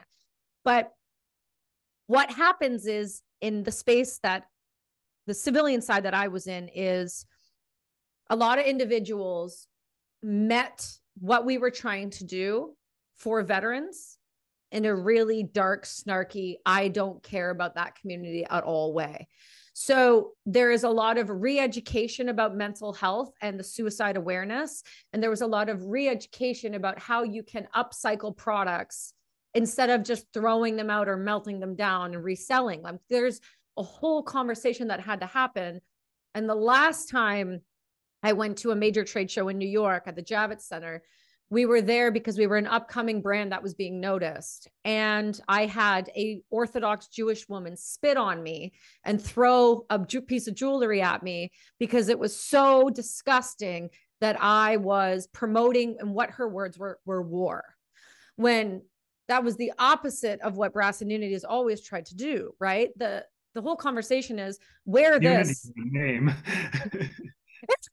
But 0.63 0.91
what 2.07 2.31
happens 2.31 2.85
is 2.85 3.21
in 3.41 3.63
the 3.63 3.71
space 3.71 4.19
that 4.21 4.43
the 5.27 5.33
civilian 5.33 5.81
side 5.81 6.05
that 6.05 6.13
I 6.13 6.27
was 6.27 6.47
in 6.47 6.69
is 6.73 7.25
a 8.29 8.35
lot 8.35 8.59
of 8.59 8.65
individuals 8.65 9.67
met 10.21 10.87
what 11.19 11.45
we 11.45 11.57
were 11.57 11.71
trying 11.71 12.11
to 12.11 12.23
do 12.23 12.75
for 13.17 13.41
veterans 13.43 14.17
in 14.71 14.85
a 14.85 14.95
really 14.95 15.43
dark, 15.43 15.85
snarky, 15.85 16.55
I 16.65 16.87
don't 16.87 17.21
care 17.21 17.49
about 17.49 17.75
that 17.75 17.95
community 17.95 18.45
at 18.49 18.63
all 18.63 18.93
way. 18.93 19.27
So 19.73 20.31
there 20.45 20.71
is 20.71 20.83
a 20.83 20.89
lot 20.89 21.17
of 21.17 21.29
re-education 21.29 22.29
about 22.29 22.55
mental 22.55 22.91
health 22.93 23.33
and 23.41 23.59
the 23.59 23.63
suicide 23.63 24.17
awareness. 24.17 24.83
And 25.13 25.23
there 25.23 25.29
was 25.29 25.41
a 25.41 25.47
lot 25.47 25.69
of 25.69 25.85
re-education 25.85 26.73
about 26.73 26.99
how 26.99 27.23
you 27.23 27.43
can 27.43 27.67
upcycle 27.75 28.35
products 28.35 29.13
instead 29.53 29.89
of 29.89 30.03
just 30.03 30.25
throwing 30.33 30.75
them 30.75 30.89
out 30.89 31.07
or 31.07 31.17
melting 31.17 31.59
them 31.59 31.75
down 31.75 32.13
and 32.13 32.23
reselling 32.23 32.83
them. 32.83 32.99
There's 33.09 33.39
a 33.77 33.83
whole 33.83 34.23
conversation 34.23 34.89
that 34.89 34.99
had 34.99 35.21
to 35.21 35.25
happen. 35.25 35.81
And 36.35 36.49
the 36.49 36.55
last 36.55 37.09
time 37.09 37.61
I 38.23 38.33
went 38.33 38.57
to 38.59 38.71
a 38.71 38.75
major 38.75 39.03
trade 39.03 39.31
show 39.31 39.47
in 39.47 39.57
New 39.57 39.67
York 39.67 40.03
at 40.05 40.15
the 40.15 40.23
Javits 40.23 40.61
Center, 40.61 41.03
we 41.51 41.65
were 41.65 41.81
there 41.81 42.11
because 42.11 42.37
we 42.37 42.47
were 42.47 42.55
an 42.55 42.65
upcoming 42.65 43.21
brand 43.21 43.51
that 43.51 43.61
was 43.61 43.75
being 43.75 43.99
noticed. 43.99 44.67
And 44.85 45.39
i 45.47 45.65
had 45.67 46.09
a 46.15 46.41
orthodox 46.49 47.07
jewish 47.07 47.47
woman 47.47 47.75
spit 47.75 48.17
on 48.17 48.41
me 48.41 48.73
and 49.03 49.21
throw 49.21 49.85
a 49.89 49.99
piece 49.99 50.47
of 50.47 50.55
jewelry 50.55 51.01
at 51.01 51.21
me 51.21 51.51
because 51.77 52.09
it 52.09 52.17
was 52.17 52.35
so 52.35 52.89
disgusting 52.89 53.89
that 54.21 54.41
i 54.41 54.77
was 54.77 55.27
promoting 55.27 55.97
and 55.99 56.13
what 56.13 56.31
her 56.31 56.47
words 56.47 56.79
were 56.79 56.99
were 57.05 57.21
war. 57.21 57.63
When 58.37 58.81
that 59.27 59.43
was 59.43 59.55
the 59.57 59.73
opposite 59.77 60.41
of 60.41 60.57
what 60.57 60.73
brass 60.73 61.01
and 61.01 61.11
unity 61.11 61.33
has 61.33 61.43
always 61.43 61.81
tried 61.81 62.05
to 62.07 62.15
do 62.15 62.55
right? 62.59 62.89
The 62.97 63.25
the 63.53 63.61
whole 63.61 63.75
conversation 63.75 64.39
is 64.39 64.57
where 64.85 65.19
this. 65.19 65.69
name. 65.75 66.33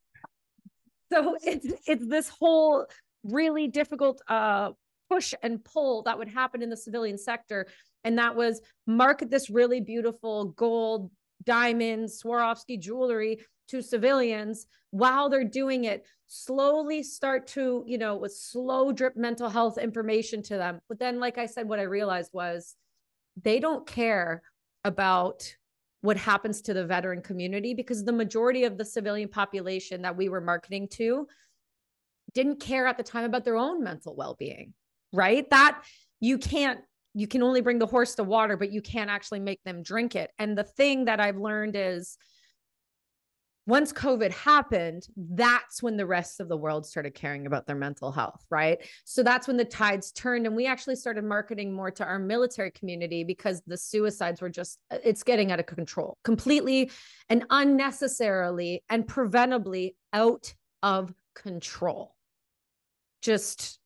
So 1.10 1.36
it's 1.42 1.66
it's 1.86 2.06
this 2.06 2.28
whole 2.28 2.86
really 3.24 3.68
difficult 3.68 4.20
uh, 4.28 4.70
push 5.10 5.34
and 5.42 5.64
pull 5.64 6.02
that 6.02 6.18
would 6.18 6.28
happen 6.28 6.62
in 6.62 6.70
the 6.70 6.76
civilian 6.76 7.18
sector. 7.18 7.66
And 8.04 8.18
that 8.18 8.34
was 8.34 8.60
market 8.86 9.30
this 9.30 9.50
really 9.50 9.80
beautiful 9.80 10.46
gold, 10.56 11.10
diamonds, 11.44 12.22
Swarovski 12.22 12.78
jewelry 12.78 13.40
to 13.68 13.82
civilians 13.82 14.66
while 14.90 15.28
they're 15.28 15.44
doing 15.44 15.84
it 15.84 16.06
slowly 16.26 17.02
start 17.02 17.46
to 17.46 17.84
you 17.86 17.98
know 17.98 18.16
with 18.16 18.34
slow 18.34 18.92
drip 18.92 19.16
mental 19.16 19.48
health 19.48 19.78
information 19.78 20.42
to 20.42 20.56
them 20.56 20.80
but 20.88 20.98
then 20.98 21.18
like 21.20 21.38
i 21.38 21.46
said 21.46 21.68
what 21.68 21.78
i 21.78 21.82
realized 21.82 22.30
was 22.32 22.76
they 23.42 23.60
don't 23.60 23.86
care 23.86 24.42
about 24.84 25.54
what 26.00 26.16
happens 26.16 26.62
to 26.62 26.74
the 26.74 26.84
veteran 26.84 27.20
community 27.20 27.74
because 27.74 28.04
the 28.04 28.12
majority 28.12 28.64
of 28.64 28.78
the 28.78 28.84
civilian 28.84 29.28
population 29.28 30.02
that 30.02 30.16
we 30.16 30.28
were 30.28 30.40
marketing 30.40 30.86
to 30.88 31.26
didn't 32.34 32.60
care 32.60 32.86
at 32.86 32.96
the 32.96 33.02
time 33.02 33.24
about 33.24 33.44
their 33.44 33.56
own 33.56 33.82
mental 33.82 34.14
well-being 34.14 34.74
right? 35.12 35.48
That 35.50 35.82
you 36.20 36.38
can't 36.38 36.80
you 37.14 37.26
can 37.26 37.42
only 37.42 37.62
bring 37.62 37.78
the 37.78 37.86
horse 37.86 38.14
to 38.16 38.24
water 38.24 38.56
but 38.56 38.70
you 38.70 38.82
can't 38.82 39.10
actually 39.10 39.40
make 39.40 39.62
them 39.64 39.82
drink 39.82 40.14
it. 40.14 40.30
And 40.38 40.56
the 40.56 40.64
thing 40.64 41.06
that 41.06 41.20
i've 41.20 41.38
learned 41.38 41.74
is 41.76 42.16
once 43.66 43.92
covid 43.92 44.30
happened 44.32 45.06
that's 45.16 45.82
when 45.82 45.96
the 45.96 46.06
rest 46.06 46.40
of 46.40 46.48
the 46.48 46.56
world 46.56 46.86
started 46.86 47.14
caring 47.14 47.46
about 47.46 47.66
their 47.66 47.76
mental 47.76 48.12
health 48.12 48.44
right? 48.50 48.78
So 49.04 49.22
that's 49.22 49.46
when 49.46 49.56
the 49.56 49.64
tides 49.64 50.12
turned 50.12 50.46
and 50.46 50.54
we 50.54 50.66
actually 50.66 50.96
started 50.96 51.24
marketing 51.24 51.72
more 51.72 51.90
to 51.92 52.04
our 52.04 52.18
military 52.18 52.70
community 52.70 53.24
because 53.24 53.62
the 53.66 53.76
suicides 53.76 54.40
were 54.40 54.50
just 54.50 54.78
it's 54.90 55.22
getting 55.22 55.50
out 55.50 55.60
of 55.60 55.66
control 55.66 56.18
completely 56.24 56.90
and 57.28 57.44
unnecessarily 57.50 58.82
and 58.90 59.06
preventably 59.06 59.96
out 60.12 60.52
of 60.82 61.12
control 61.34 62.14
just 63.22 63.78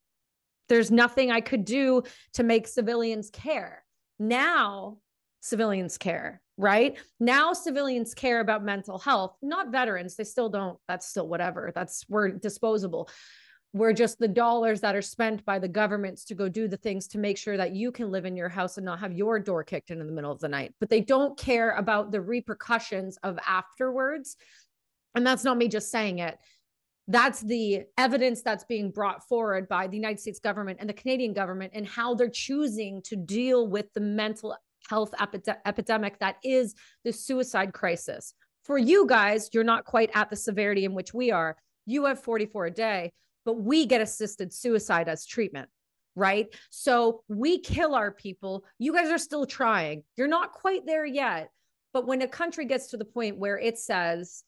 there's 0.69 0.91
nothing 0.91 1.31
I 1.31 1.41
could 1.41 1.65
do 1.65 2.03
to 2.35 2.43
make 2.43 2.67
civilians 2.67 3.31
care. 3.31 3.85
Now 4.19 4.99
civilians 5.41 5.99
care, 5.99 6.41
right? 6.57 6.97
Now 7.21 7.53
civilians 7.53 8.15
care 8.15 8.41
about 8.41 8.65
mental 8.65 8.99
health, 8.99 9.37
not 9.43 9.71
veterans. 9.71 10.17
They 10.17 10.25
still 10.25 10.49
don't. 10.49 10.79
That's 10.89 11.07
still 11.09 11.29
whatever. 11.29 11.73
That's 11.75 12.05
we're 12.09 12.31
disposable. 12.31 13.11
We're 13.75 13.95
just 13.95 14.19
the 14.19 14.29
dollars 14.29 14.83
that 14.83 14.95
are 14.95 15.03
spent 15.03 15.45
by 15.47 15.59
the 15.59 15.69
governments 15.69 16.25
to 16.27 16.35
go 16.35 16.49
do 16.49 16.69
the 16.69 16.77
things 16.77 17.09
to 17.09 17.19
make 17.19 17.39
sure 17.39 17.57
that 17.57 17.75
you 17.75 17.91
can 17.91 18.11
live 18.11 18.27
in 18.27 18.37
your 18.37 18.51
house 18.51 18.77
and 18.77 18.85
not 18.85 19.01
have 19.01 19.15
your 19.15 19.39
door 19.39 19.65
kicked 19.65 19.91
in 19.91 20.01
in 20.01 20.07
the 20.07 20.13
middle 20.13 20.31
of 20.31 20.41
the 20.41 20.49
night. 20.49 20.75
But 20.79 20.91
they 20.91 21.01
don't 21.01 21.39
care 21.39 21.71
about 21.73 22.13
the 22.13 22.21
repercussions 22.21 23.17
of 23.23 23.39
afterwards. 23.47 24.37
And 25.15 25.27
that's 25.27 25.45
not 25.45 25.57
me 25.57 25.69
just 25.69 25.91
saying 25.91 26.19
it 26.19 26.39
that's 27.09 27.41
the 27.41 27.83
evidence 27.99 28.43
that's 28.43 28.65
being 28.65 28.91
brought 28.91 29.27
forward 29.29 29.69
by 29.69 29.87
the 29.87 29.97
United 29.97 30.21
States 30.21 30.39
government 30.39 30.79
and 30.81 30.89
the 30.89 30.95
Canadian 30.95 31.33
government 31.33 31.73
and 31.75 31.87
how 31.87 32.15
they're 32.15 32.29
choosing 32.29 33.03
to 33.03 33.17
deal 33.17 33.67
with 33.67 33.93
the 33.95 34.01
mental 34.01 34.57
health 34.89 35.13
epidemic 35.67 36.19
that 36.19 36.37
is 36.45 36.75
the 37.05 37.13
suicide 37.13 37.73
crisis. 37.73 38.35
For 38.65 38.79
you 38.79 39.07
guys, 39.07 39.51
you're 39.53 39.65
not 39.65 39.85
quite 39.85 40.11
at 40.15 40.31
the 40.31 40.37
severity 40.37 40.85
in 40.85 40.95
which 40.95 41.13
we 41.13 41.33
are. 41.33 41.57
You 41.87 42.05
have 42.05 42.23
44 42.23 42.67
a 42.67 42.71
day, 42.71 43.13
but 43.45 43.55
we 43.55 43.87
get 43.87 44.01
assisted 44.01 44.53
suicide 44.53 45.09
as 45.09 45.27
treatment, 45.27 45.69
right? 46.15 46.47
So 46.71 47.25
we 47.27 47.59
kill 47.59 47.97
our 47.97 48.13
people. 48.13 48.65
You 48.79 48.93
guys 48.93 49.11
are 49.11 49.19
still 49.19 49.47
trying. 49.47 50.05
You're 50.17 50.29
not 50.29 50.53
quite 50.53 50.87
there 50.87 51.05
yet. 51.05 51.51
But 51.93 52.07
when 52.07 52.23
a 52.23 52.29
country 52.29 52.65
gets 52.65 52.87
to 52.89 52.97
the 52.97 53.05
point 53.05 53.39
where 53.39 53.59
it 53.59 53.79
says, 53.79 54.45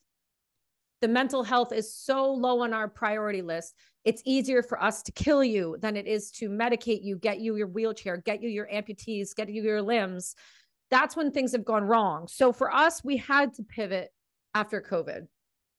the 1.00 1.08
mental 1.08 1.42
health 1.42 1.72
is 1.72 1.94
so 1.94 2.32
low 2.32 2.62
on 2.62 2.72
our 2.72 2.88
priority 2.88 3.42
list. 3.42 3.74
It's 4.04 4.22
easier 4.24 4.62
for 4.62 4.82
us 4.82 5.02
to 5.02 5.12
kill 5.12 5.42
you 5.42 5.76
than 5.80 5.96
it 5.96 6.06
is 6.06 6.30
to 6.32 6.48
medicate 6.48 7.02
you, 7.02 7.16
get 7.16 7.40
you 7.40 7.56
your 7.56 7.66
wheelchair, 7.66 8.16
get 8.18 8.42
you 8.42 8.48
your 8.48 8.68
amputees, 8.68 9.34
get 9.34 9.48
you 9.48 9.62
your 9.62 9.82
limbs. 9.82 10.34
That's 10.90 11.16
when 11.16 11.30
things 11.30 11.52
have 11.52 11.64
gone 11.64 11.84
wrong. 11.84 12.28
So 12.28 12.52
for 12.52 12.72
us, 12.72 13.02
we 13.02 13.16
had 13.16 13.54
to 13.54 13.62
pivot 13.62 14.10
after 14.54 14.80
COVID, 14.80 15.26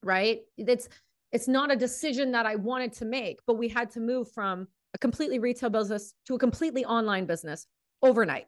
right? 0.03 0.41
It's 0.57 0.89
it's 1.31 1.47
not 1.47 1.71
a 1.71 1.75
decision 1.75 2.31
that 2.31 2.45
I 2.45 2.55
wanted 2.55 2.93
to 2.93 3.05
make, 3.05 3.39
but 3.45 3.57
we 3.57 3.67
had 3.67 3.91
to 3.91 3.99
move 3.99 4.31
from 4.31 4.67
a 4.93 4.97
completely 4.97 5.39
retail 5.39 5.69
business 5.69 6.13
to 6.27 6.35
a 6.35 6.39
completely 6.39 6.85
online 6.85 7.25
business 7.25 7.67
overnight. 8.01 8.45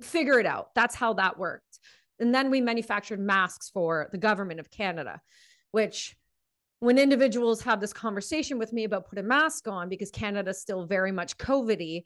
Figure 0.00 0.38
it 0.38 0.46
out. 0.46 0.68
That's 0.74 0.94
how 0.94 1.14
that 1.14 1.38
worked. 1.38 1.80
And 2.20 2.34
then 2.34 2.50
we 2.50 2.60
manufactured 2.60 3.18
masks 3.18 3.70
for 3.70 4.08
the 4.12 4.18
government 4.18 4.60
of 4.60 4.70
Canada 4.70 5.20
which 5.72 6.16
when 6.80 6.98
individuals 6.98 7.62
have 7.62 7.80
this 7.80 7.92
conversation 7.92 8.58
with 8.58 8.72
me 8.72 8.84
about 8.84 9.08
put 9.08 9.18
a 9.18 9.22
mask 9.22 9.68
on 9.68 9.88
because 9.88 10.10
Canada's 10.10 10.60
still 10.60 10.86
very 10.86 11.12
much 11.12 11.36
COVIDy, 11.36 12.04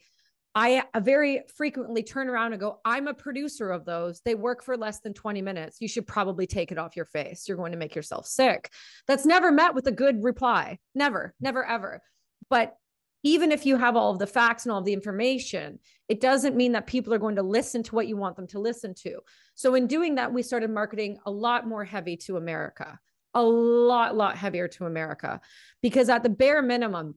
I 0.57 0.85
very 1.01 1.43
frequently 1.57 2.05
turn 2.05 2.29
around 2.29 2.53
and 2.53 2.61
go, 2.61 2.81
I'm 2.85 3.09
a 3.09 3.15
producer 3.15 3.71
of 3.71 3.85
those. 3.85 4.21
They 4.21 4.37
work 4.37 4.63
for 4.63 4.77
less 4.77 5.01
than 5.01 5.13
20 5.13 5.43
minutes. 5.43 5.79
You 5.81 5.89
should 5.89 6.07
probably 6.07 6.47
take 6.47 6.71
it 6.71 6.79
off 6.79 6.95
your 6.95 7.07
face. 7.07 7.49
You're 7.49 7.57
going 7.57 7.73
to 7.73 7.79
make 7.79 7.97
yourself 7.97 8.27
sick. 8.27 8.71
That's 9.09 9.27
never 9.27 9.51
met 9.51 9.75
with 9.75 9.89
a 9.89 9.93
good 9.93 10.23
reply. 10.23 10.79
Never, 10.95 11.35
never, 11.41 11.65
ever. 11.65 12.03
But 12.51 12.77
even 13.25 13.51
if 13.51 13.67
you 13.67 13.77
have 13.79 13.97
all 13.97 14.13
of 14.13 14.19
the 14.19 14.27
facts 14.29 14.65
and 14.65 14.73
all 14.73 14.79
of 14.79 14.85
the 14.85 14.93
information, 14.93 15.81
it 16.09 16.21
doesn't 16.21 16.57
mean 16.57 16.73
that 16.73 16.87
people 16.87 17.13
are 17.13 17.19
going 17.19 17.37
to 17.37 17.43
listen 17.43 17.83
to 17.85 17.95
what 17.95 18.07
you 18.07 18.17
want 18.17 18.37
them 18.37 18.47
to 18.49 18.61
listen 18.61 18.95
to. 19.03 19.19
So, 19.55 19.75
in 19.75 19.87
doing 19.87 20.17
that, 20.17 20.33
we 20.33 20.43
started 20.43 20.71
marketing 20.71 21.19
a 21.25 21.31
lot 21.31 21.67
more 21.67 21.85
heavy 21.85 22.17
to 22.19 22.37
America 22.37 23.01
a 23.35 23.43
lot, 23.43 24.17
lot 24.17 24.37
heavier 24.37 24.69
to 24.69 24.87
America 24.87 25.41
because 25.83 26.09
at 26.09 26.23
the 26.23 26.29
bare 26.29 26.63
minimum, 26.63 27.17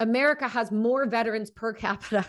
America 0.00 0.48
has 0.48 0.70
more 0.70 1.06
veterans 1.06 1.50
per 1.50 1.72
capita 1.84 2.26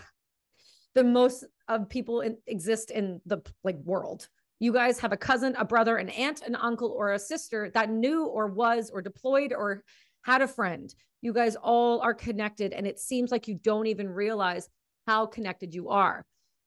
than 0.94 1.12
most 1.12 1.44
of 1.68 1.88
people 1.88 2.20
in, 2.20 2.36
exist 2.46 2.90
in 2.90 3.20
the 3.26 3.40
like 3.64 3.76
world. 3.84 4.28
You 4.58 4.72
guys 4.72 4.98
have 5.00 5.12
a 5.12 5.16
cousin, 5.16 5.54
a 5.58 5.64
brother, 5.64 5.96
an 5.96 6.08
aunt, 6.08 6.40
an 6.42 6.56
uncle, 6.56 6.88
or 6.90 7.12
a 7.12 7.18
sister 7.18 7.70
that 7.74 7.90
knew 7.90 8.24
or 8.24 8.46
was 8.46 8.88
or 8.88 9.02
deployed 9.02 9.52
or 9.52 9.84
had 10.22 10.40
a 10.40 10.48
friend. 10.48 10.92
You 11.20 11.34
guys 11.34 11.56
all 11.56 12.00
are 12.00 12.14
connected, 12.14 12.72
and 12.72 12.86
it 12.86 12.98
seems 12.98 13.30
like 13.30 13.48
you 13.48 13.56
don't 13.62 13.86
even 13.86 14.08
realize 14.08 14.68
how 15.06 15.26
connected 15.26 15.74
you 15.74 15.90
are. 15.90 16.24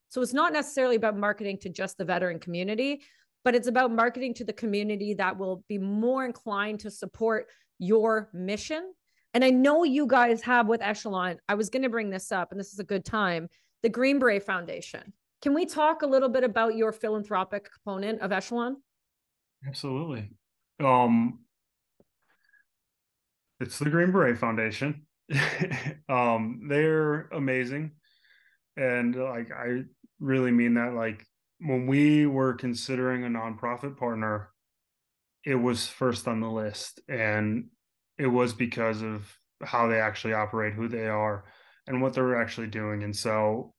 So 0.09 0.21
it's 0.21 0.33
not 0.33 0.53
necessarily 0.53 0.95
about 0.95 1.17
marketing 1.17 1.57
to 1.61 1.69
just 1.69 1.97
the 1.97 2.05
veteran 2.05 2.39
community, 2.39 3.01
but 3.43 3.55
it's 3.55 3.67
about 3.67 3.91
marketing 3.91 4.33
to 4.35 4.43
the 4.43 4.53
community 4.53 5.13
that 5.15 5.37
will 5.37 5.63
be 5.67 5.77
more 5.77 6.25
inclined 6.25 6.79
to 6.81 6.91
support 6.91 7.47
your 7.77 8.29
mission. 8.33 8.93
And 9.33 9.43
I 9.43 9.49
know 9.49 9.83
you 9.83 10.07
guys 10.07 10.41
have 10.41 10.67
with 10.67 10.81
Echelon, 10.81 11.37
I 11.47 11.55
was 11.55 11.69
going 11.69 11.83
to 11.83 11.89
bring 11.89 12.09
this 12.09 12.31
up, 12.31 12.51
and 12.51 12.59
this 12.59 12.73
is 12.73 12.79
a 12.79 12.83
good 12.83 13.05
time 13.05 13.49
the 13.81 13.89
Green 13.89 14.19
Beret 14.19 14.43
Foundation. 14.43 15.13
Can 15.41 15.53
we 15.53 15.65
talk 15.65 16.01
a 16.01 16.07
little 16.07 16.27
bit 16.27 16.43
about 16.43 16.75
your 16.75 16.91
philanthropic 16.91 17.69
component 17.71 18.21
of 18.21 18.33
Echelon? 18.33 18.77
Absolutely. 19.65 20.31
Um, 20.83 21.39
it's 23.61 23.79
the 23.79 23.89
Green 23.89 24.11
Beret 24.11 24.37
Foundation. 24.37 25.05
um, 26.09 26.61
they're 26.67 27.29
amazing. 27.31 27.91
And 28.75 29.15
like, 29.15 29.51
I 29.51 29.83
really 30.19 30.51
mean 30.51 30.73
that. 30.73 30.93
Like, 30.93 31.25
when 31.59 31.87
we 31.87 32.25
were 32.25 32.53
considering 32.53 33.23
a 33.23 33.27
nonprofit 33.27 33.97
partner, 33.97 34.49
it 35.45 35.55
was 35.55 35.87
first 35.87 36.27
on 36.27 36.39
the 36.39 36.49
list. 36.49 37.01
And 37.07 37.69
it 38.17 38.27
was 38.27 38.53
because 38.53 39.01
of 39.01 39.31
how 39.63 39.87
they 39.87 39.99
actually 39.99 40.33
operate, 40.33 40.73
who 40.73 40.87
they 40.87 41.07
are, 41.07 41.45
and 41.87 42.01
what 42.01 42.13
they're 42.13 42.41
actually 42.41 42.67
doing. 42.67 43.03
And 43.03 43.15
so 43.15 43.73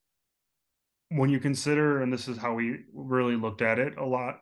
when 1.11 1.31
you 1.31 1.41
consider, 1.41 2.03
and 2.03 2.13
this 2.13 2.29
is 2.29 2.39
how 2.39 2.55
we 2.55 2.81
really 2.95 3.37
looked 3.37 3.63
at 3.63 3.79
it 3.79 3.97
a 3.97 4.05
lot, 4.05 4.41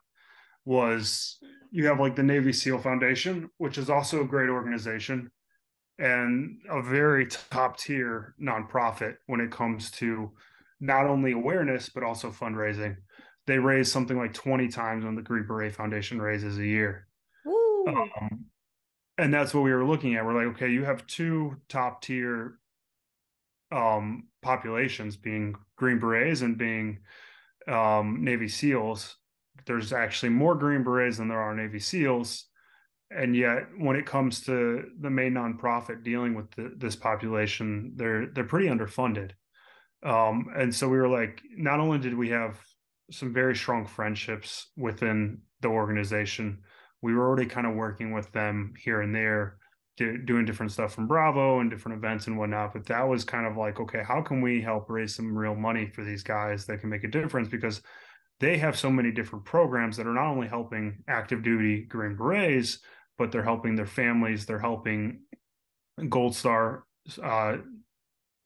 was 0.64 1.38
you 1.70 1.86
have 1.86 2.00
like 2.00 2.16
the 2.16 2.22
Navy 2.22 2.52
SEAL 2.52 2.78
Foundation, 2.78 3.48
which 3.58 3.78
is 3.78 3.88
also 3.88 4.20
a 4.20 4.26
great 4.26 4.48
organization 4.48 5.30
and 5.98 6.60
a 6.70 6.82
very 6.82 7.26
top 7.26 7.78
tier 7.78 8.34
nonprofit 8.40 9.16
when 9.26 9.40
it 9.40 9.50
comes 9.50 9.90
to 9.90 10.30
not 10.80 11.06
only 11.06 11.32
awareness, 11.32 11.88
but 11.88 12.04
also 12.04 12.30
fundraising 12.30 12.96
they 13.48 13.58
raise 13.58 13.90
something 13.90 14.18
like 14.18 14.34
20 14.34 14.68
times 14.68 15.06
when 15.06 15.14
the 15.14 15.22
Green 15.22 15.46
Beret 15.46 15.74
Foundation 15.74 16.20
raises 16.20 16.58
a 16.58 16.66
year. 16.66 17.08
Um, 17.88 18.44
and 19.16 19.32
that's 19.32 19.54
what 19.54 19.62
we 19.62 19.72
were 19.72 19.86
looking 19.86 20.14
at. 20.16 20.24
We're 20.24 20.34
like, 20.34 20.54
okay, 20.54 20.70
you 20.70 20.84
have 20.84 21.06
two 21.06 21.56
top 21.70 22.02
tier 22.02 22.58
um, 23.72 24.28
populations, 24.42 25.16
being 25.16 25.54
Green 25.76 25.98
Berets 25.98 26.42
and 26.42 26.58
being 26.58 26.98
um, 27.66 28.22
Navy 28.22 28.48
SEALs. 28.48 29.16
There's 29.64 29.94
actually 29.94 30.28
more 30.28 30.54
Green 30.54 30.84
Berets 30.84 31.16
than 31.16 31.28
there 31.28 31.40
are 31.40 31.54
Navy 31.54 31.78
SEAls. 31.78 32.44
And 33.10 33.34
yet, 33.34 33.68
when 33.78 33.96
it 33.96 34.04
comes 34.04 34.42
to 34.42 34.84
the 35.00 35.08
main 35.08 35.32
nonprofit 35.32 36.04
dealing 36.04 36.34
with 36.34 36.50
the, 36.50 36.74
this 36.76 36.96
population, 36.96 37.94
they're 37.96 38.26
they're 38.26 38.44
pretty 38.44 38.68
underfunded. 38.68 39.30
Um, 40.02 40.48
and 40.54 40.74
so 40.74 40.86
we 40.90 40.98
were 40.98 41.08
like, 41.08 41.40
not 41.56 41.80
only 41.80 41.98
did 41.98 42.14
we 42.14 42.28
have 42.28 42.60
some 43.10 43.32
very 43.32 43.56
strong 43.56 43.86
friendships 43.86 44.68
within 44.76 45.38
the 45.60 45.68
organization, 45.68 46.58
we 47.02 47.14
were 47.14 47.26
already 47.26 47.46
kind 47.46 47.66
of 47.66 47.74
working 47.74 48.12
with 48.12 48.30
them 48.32 48.74
here 48.78 49.00
and 49.00 49.14
there 49.14 49.58
do, 49.98 50.16
doing 50.16 50.44
different 50.44 50.72
stuff 50.72 50.94
from 50.94 51.06
Bravo 51.06 51.60
and 51.60 51.70
different 51.70 51.98
events 51.98 52.26
and 52.26 52.38
whatnot. 52.38 52.72
But 52.72 52.86
that 52.86 53.06
was 53.06 53.24
kind 53.24 53.46
of 53.46 53.56
like, 53.56 53.80
okay, 53.80 54.02
how 54.02 54.22
can 54.22 54.40
we 54.40 54.62
help 54.62 54.88
raise 54.88 55.14
some 55.14 55.36
real 55.36 55.54
money 55.54 55.90
for 55.94 56.04
these 56.04 56.22
guys 56.22 56.64
that 56.66 56.80
can 56.80 56.88
make 56.88 57.04
a 57.04 57.08
difference? 57.08 57.48
Because 57.48 57.82
they 58.40 58.56
have 58.58 58.78
so 58.78 58.90
many 58.90 59.10
different 59.10 59.44
programs 59.44 59.96
that 59.96 60.06
are 60.06 60.14
not 60.14 60.30
only 60.30 60.46
helping 60.48 61.02
active 61.08 61.42
duty 61.42 61.82
Green 61.82 62.16
Berets, 62.16 62.78
but 63.18 63.32
they're 63.32 63.42
helping 63.42 63.74
their 63.74 63.86
families, 63.86 64.46
they're 64.46 64.60
helping 64.60 65.22
Gold 66.08 66.36
Star 66.36 66.84
uh, 67.22 67.56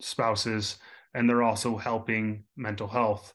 spouses, 0.00 0.78
and 1.14 1.28
they're 1.28 1.42
also 1.42 1.76
helping 1.76 2.44
mental 2.56 2.88
health. 2.88 3.34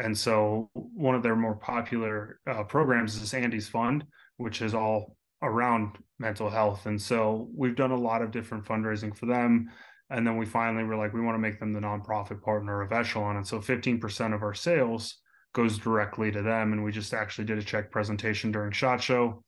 And 0.00 0.16
so, 0.16 0.70
one 0.74 1.14
of 1.14 1.22
their 1.22 1.36
more 1.36 1.56
popular 1.56 2.40
uh, 2.50 2.64
programs 2.64 3.20
is 3.20 3.34
Andy's 3.34 3.68
Fund, 3.68 4.04
which 4.38 4.62
is 4.62 4.74
all 4.74 5.16
around 5.42 5.96
mental 6.18 6.50
health. 6.50 6.86
And 6.86 7.00
so 7.00 7.48
we've 7.54 7.76
done 7.76 7.90
a 7.92 7.96
lot 7.96 8.22
of 8.22 8.30
different 8.30 8.64
fundraising 8.64 9.16
for 9.16 9.26
them. 9.26 9.70
And 10.10 10.26
then 10.26 10.36
we 10.36 10.46
finally 10.46 10.84
were 10.84 10.96
like, 10.96 11.12
we 11.12 11.20
want 11.20 11.34
to 11.34 11.40
make 11.40 11.60
them 11.60 11.72
the 11.72 11.80
nonprofit 11.80 12.42
partner 12.42 12.82
of 12.82 12.92
Echelon. 12.92 13.36
And 13.36 13.46
so 13.46 13.58
15% 13.58 14.34
of 14.34 14.42
our 14.42 14.54
sales 14.54 15.18
goes 15.52 15.78
directly 15.78 16.30
to 16.32 16.42
them. 16.42 16.72
And 16.72 16.84
we 16.84 16.92
just 16.92 17.14
actually 17.14 17.44
did 17.44 17.58
a 17.58 17.62
check 17.62 17.90
presentation 17.90 18.50
during 18.50 18.72
SHOT 18.72 19.02
Show. 19.02 19.44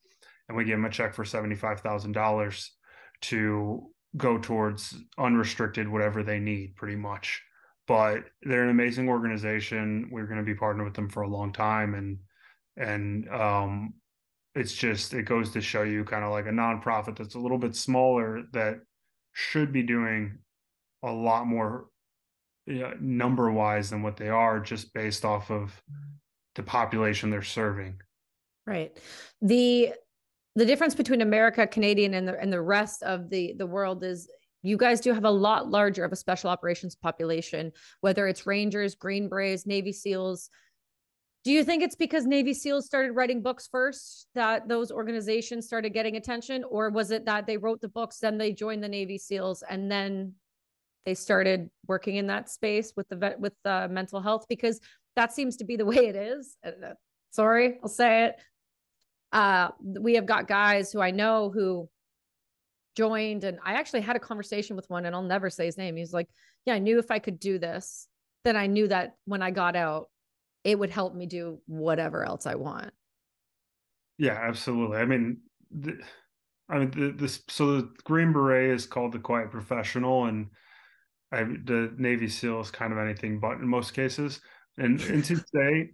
And 0.48 0.56
we 0.56 0.64
gave 0.64 0.76
them 0.76 0.84
a 0.84 0.90
check 0.90 1.14
for 1.14 1.24
$75,000 1.24 2.68
to 3.22 3.90
go 4.16 4.38
towards 4.38 4.94
unrestricted 5.18 5.88
whatever 5.88 6.22
they 6.22 6.38
need, 6.38 6.76
pretty 6.76 6.96
much. 6.96 7.42
But 7.88 8.24
they're 8.42 8.62
an 8.62 8.70
amazing 8.70 9.08
organization. 9.08 10.08
We're 10.10 10.26
going 10.26 10.38
to 10.38 10.44
be 10.44 10.54
partnered 10.54 10.86
with 10.86 10.94
them 10.94 11.08
for 11.08 11.22
a 11.22 11.28
long 11.28 11.52
time. 11.52 11.94
And 11.94 12.18
and 12.76 13.28
um, 13.28 13.94
it's 14.54 14.72
just 14.72 15.14
it 15.14 15.24
goes 15.24 15.50
to 15.50 15.60
show 15.60 15.82
you 15.82 16.04
kind 16.04 16.24
of 16.24 16.30
like 16.30 16.46
a 16.46 16.50
nonprofit 16.50 17.16
that's 17.16 17.34
a 17.34 17.38
little 17.38 17.58
bit 17.58 17.74
smaller 17.74 18.42
that 18.52 18.80
should 19.32 19.72
be 19.72 19.82
doing 19.82 20.38
a 21.02 21.10
lot 21.10 21.46
more 21.46 21.86
you 22.66 22.80
know, 22.80 22.94
number 23.00 23.50
wise 23.50 23.90
than 23.90 24.02
what 24.02 24.16
they 24.16 24.28
are 24.28 24.60
just 24.60 24.92
based 24.94 25.24
off 25.24 25.50
of 25.50 25.82
the 26.54 26.62
population 26.62 27.30
they're 27.30 27.42
serving 27.42 27.98
right 28.66 28.98
the 29.40 29.92
the 30.54 30.66
difference 30.66 30.94
between 30.94 31.22
america 31.22 31.66
canadian 31.66 32.14
and 32.14 32.28
the 32.28 32.38
and 32.38 32.52
the 32.52 32.60
rest 32.60 33.02
of 33.02 33.30
the 33.30 33.54
the 33.56 33.66
world 33.66 34.04
is 34.04 34.28
you 34.62 34.76
guys 34.76 35.00
do 35.00 35.12
have 35.12 35.24
a 35.24 35.30
lot 35.30 35.68
larger 35.68 36.04
of 36.04 36.12
a 36.12 36.16
special 36.16 36.50
operations 36.50 36.94
population 36.94 37.72
whether 38.00 38.26
it's 38.28 38.46
rangers 38.46 38.94
green 38.94 39.28
berets 39.28 39.66
navy 39.66 39.92
seals 39.92 40.50
do 41.44 41.50
you 41.50 41.64
think 41.64 41.82
it's 41.82 41.96
because 41.96 42.24
Navy 42.24 42.54
SEALs 42.54 42.86
started 42.86 43.12
writing 43.12 43.42
books 43.42 43.66
first 43.66 44.28
that 44.34 44.68
those 44.68 44.92
organizations 44.92 45.66
started 45.66 45.90
getting 45.90 46.16
attention? 46.16 46.62
Or 46.62 46.88
was 46.90 47.10
it 47.10 47.24
that 47.24 47.46
they 47.46 47.56
wrote 47.56 47.80
the 47.80 47.88
books, 47.88 48.18
then 48.18 48.38
they 48.38 48.52
joined 48.52 48.82
the 48.82 48.88
Navy 48.88 49.18
SEALs, 49.18 49.64
and 49.68 49.90
then 49.90 50.34
they 51.04 51.14
started 51.14 51.68
working 51.88 52.14
in 52.14 52.28
that 52.28 52.48
space 52.48 52.92
with 52.96 53.08
the 53.08 53.16
vet, 53.16 53.40
with 53.40 53.54
the 53.64 53.88
mental 53.90 54.20
health? 54.20 54.46
Because 54.48 54.80
that 55.16 55.32
seems 55.32 55.56
to 55.56 55.64
be 55.64 55.74
the 55.74 55.84
way 55.92 56.06
it 56.06 56.14
is. 56.14 56.56
Uh, 56.64 56.86
uh, 56.86 56.94
sorry, 57.32 57.78
I'll 57.82 57.88
say 57.88 58.26
it. 58.26 58.36
Uh, 59.32 59.70
we 59.82 60.14
have 60.14 60.26
got 60.26 60.46
guys 60.46 60.92
who 60.92 61.00
I 61.00 61.10
know 61.10 61.50
who 61.50 61.88
joined, 62.96 63.44
and 63.44 63.58
I 63.64 63.74
actually 63.74 64.00
had 64.00 64.16
a 64.16 64.20
conversation 64.20 64.76
with 64.76 64.88
one, 64.88 65.06
and 65.06 65.14
I'll 65.14 65.22
never 65.22 65.50
say 65.50 65.66
his 65.66 65.78
name. 65.78 65.96
He's 65.96 66.12
like, 66.12 66.28
Yeah, 66.66 66.74
I 66.74 66.78
knew 66.78 66.98
if 66.98 67.10
I 67.10 67.18
could 67.18 67.38
do 67.38 67.58
this, 67.58 68.08
then 68.44 68.56
I 68.56 68.66
knew 68.66 68.88
that 68.88 69.16
when 69.24 69.42
I 69.42 69.50
got 69.50 69.76
out, 69.76 70.08
it 70.64 70.78
would 70.78 70.90
help 70.90 71.14
me 71.14 71.26
do 71.26 71.60
whatever 71.66 72.24
else 72.24 72.46
I 72.46 72.54
want. 72.54 72.92
Yeah, 74.18 74.38
absolutely. 74.40 74.98
I 74.98 75.04
mean, 75.04 75.38
the, 75.70 75.98
I 76.68 76.78
mean, 76.78 76.90
the, 76.90 77.12
this 77.12 77.42
so 77.48 77.76
the 77.76 77.90
Green 78.04 78.32
Beret 78.32 78.70
is 78.70 78.86
called 78.86 79.12
the 79.12 79.18
Quiet 79.18 79.50
Professional, 79.50 80.26
and 80.26 80.48
I, 81.32 81.42
the 81.42 81.92
Navy 81.96 82.28
SEAL 82.28 82.60
is 82.60 82.70
kind 82.70 82.92
of 82.92 82.98
anything 82.98 83.40
but 83.40 83.52
in 83.52 83.66
most 83.66 83.94
cases. 83.94 84.40
And 84.78 85.00
and 85.02 85.24
to 85.24 85.36
say, 85.54 85.90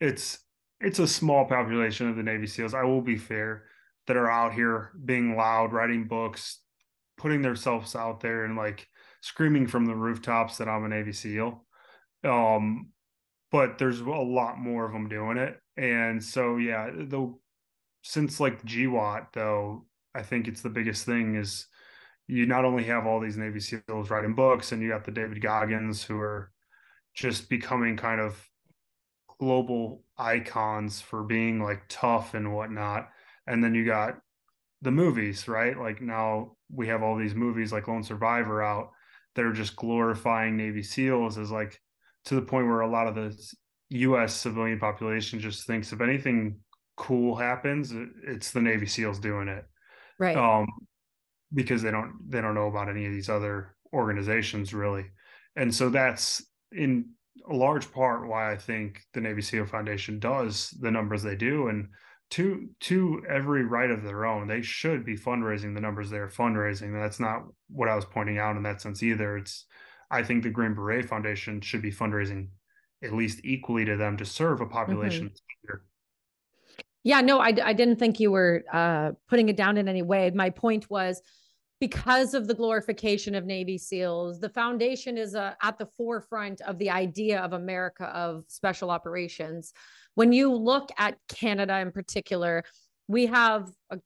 it's 0.00 0.38
it's 0.80 0.98
a 0.98 1.06
small 1.06 1.44
population 1.44 2.08
of 2.08 2.16
the 2.16 2.22
Navy 2.22 2.46
SEALs. 2.46 2.74
I 2.74 2.84
will 2.84 3.02
be 3.02 3.16
fair 3.16 3.64
that 4.06 4.16
are 4.16 4.30
out 4.30 4.54
here 4.54 4.92
being 5.04 5.36
loud, 5.36 5.72
writing 5.72 6.08
books, 6.08 6.60
putting 7.16 7.42
themselves 7.42 7.94
out 7.94 8.20
there, 8.20 8.44
and 8.44 8.56
like 8.56 8.88
screaming 9.20 9.66
from 9.66 9.84
the 9.86 9.94
rooftops 9.94 10.58
that 10.58 10.68
I'm 10.68 10.84
a 10.84 10.88
Navy 10.88 11.12
SEAL. 11.12 11.64
Um, 12.24 12.90
but 13.50 13.78
there's 13.78 14.00
a 14.00 14.04
lot 14.04 14.58
more 14.58 14.84
of 14.84 14.92
them 14.92 15.08
doing 15.08 15.36
it. 15.36 15.58
And 15.76 16.22
so, 16.22 16.56
yeah, 16.56 16.90
the 16.90 17.32
since 18.02 18.40
like 18.40 18.64
GWOT 18.64 19.32
though, 19.32 19.86
I 20.14 20.22
think 20.22 20.48
it's 20.48 20.62
the 20.62 20.70
biggest 20.70 21.06
thing 21.06 21.36
is 21.36 21.66
you 22.26 22.46
not 22.46 22.64
only 22.64 22.84
have 22.84 23.06
all 23.06 23.20
these 23.20 23.36
Navy 23.36 23.60
SEALs 23.60 24.10
writing 24.10 24.34
books, 24.34 24.72
and 24.72 24.82
you 24.82 24.88
got 24.88 25.04
the 25.04 25.10
David 25.12 25.40
Goggins 25.40 26.02
who 26.02 26.18
are 26.18 26.50
just 27.14 27.48
becoming 27.48 27.96
kind 27.96 28.20
of 28.20 28.42
global 29.38 30.04
icons 30.16 31.00
for 31.00 31.22
being 31.24 31.60
like 31.62 31.82
tough 31.88 32.34
and 32.34 32.54
whatnot. 32.54 33.08
And 33.46 33.62
then 33.62 33.74
you 33.74 33.84
got 33.84 34.18
the 34.82 34.90
movies, 34.90 35.48
right? 35.48 35.78
Like 35.78 36.00
now 36.00 36.56
we 36.70 36.88
have 36.88 37.02
all 37.02 37.16
these 37.16 37.34
movies 37.34 37.72
like 37.72 37.88
Lone 37.88 38.02
Survivor 38.02 38.62
out 38.62 38.90
that 39.34 39.44
are 39.44 39.52
just 39.52 39.76
glorifying 39.76 40.56
Navy 40.56 40.82
SEALs 40.82 41.38
as 41.38 41.50
like 41.50 41.80
to 42.26 42.34
the 42.34 42.42
point 42.42 42.66
where 42.66 42.80
a 42.80 42.90
lot 42.90 43.06
of 43.06 43.14
the 43.14 43.36
U.S. 43.90 44.34
civilian 44.34 44.78
population 44.78 45.40
just 45.40 45.66
thinks 45.66 45.92
if 45.92 46.00
anything 46.00 46.58
cool 46.96 47.36
happens, 47.36 47.92
it's 48.26 48.50
the 48.50 48.60
Navy 48.60 48.86
SEALs 48.86 49.18
doing 49.18 49.48
it, 49.48 49.64
right? 50.18 50.36
Um, 50.36 50.66
because 51.54 51.82
they 51.82 51.90
don't 51.90 52.12
they 52.28 52.40
don't 52.40 52.54
know 52.54 52.68
about 52.68 52.88
any 52.88 53.06
of 53.06 53.12
these 53.12 53.28
other 53.28 53.74
organizations 53.92 54.72
really, 54.72 55.04
and 55.56 55.74
so 55.74 55.90
that's 55.90 56.44
in 56.72 57.10
a 57.50 57.54
large 57.54 57.90
part 57.92 58.28
why 58.28 58.52
I 58.52 58.56
think 58.56 59.00
the 59.14 59.20
Navy 59.20 59.42
SEAL 59.42 59.66
Foundation 59.66 60.18
does 60.18 60.70
the 60.80 60.90
numbers 60.90 61.22
they 61.22 61.36
do, 61.36 61.68
and 61.68 61.88
to 62.32 62.66
to 62.80 63.22
every 63.28 63.62
right 63.62 63.90
of 63.90 64.02
their 64.02 64.24
own, 64.24 64.48
they 64.48 64.62
should 64.62 65.04
be 65.04 65.16
fundraising 65.16 65.74
the 65.74 65.82
numbers 65.82 66.08
they're 66.08 66.28
fundraising. 66.28 66.98
That's 66.98 67.20
not 67.20 67.42
what 67.68 67.90
I 67.90 67.94
was 67.94 68.06
pointing 68.06 68.38
out 68.38 68.56
in 68.56 68.62
that 68.62 68.80
sense 68.80 69.02
either. 69.02 69.36
It's 69.36 69.66
I 70.10 70.22
think 70.22 70.42
the 70.42 70.50
Green 70.50 70.74
Beret 70.74 71.06
Foundation 71.06 71.60
should 71.60 71.82
be 71.82 71.92
fundraising 71.92 72.48
at 73.04 73.12
least 73.12 73.40
equally 73.44 73.84
to 73.84 73.96
them 73.96 74.16
to 74.16 74.24
serve 74.24 74.60
a 74.60 74.66
population 74.66 75.26
mm-hmm. 75.26 75.76
Yeah, 77.04 77.20
no, 77.20 77.40
I, 77.40 77.52
I 77.64 77.72
didn't 77.72 77.96
think 77.96 78.20
you 78.20 78.30
were 78.30 78.62
uh, 78.72 79.10
putting 79.28 79.48
it 79.48 79.56
down 79.56 79.76
in 79.76 79.88
any 79.88 80.02
way. 80.02 80.30
My 80.30 80.50
point 80.50 80.88
was 80.88 81.20
because 81.80 82.32
of 82.32 82.46
the 82.46 82.54
glorification 82.54 83.34
of 83.34 83.44
Navy 83.44 83.76
SEALs, 83.76 84.38
the 84.38 84.48
foundation 84.48 85.18
is 85.18 85.34
uh, 85.34 85.54
at 85.60 85.78
the 85.78 85.88
forefront 85.96 86.60
of 86.60 86.78
the 86.78 86.90
idea 86.90 87.40
of 87.40 87.54
America 87.54 88.04
of 88.04 88.44
special 88.46 88.88
operations. 88.88 89.72
When 90.14 90.32
you 90.32 90.54
look 90.54 90.90
at 90.98 91.16
Canada 91.28 91.78
in 91.80 91.92
particular, 91.92 92.64
we 93.08 93.26
have 93.26 93.70
a, 93.90 93.98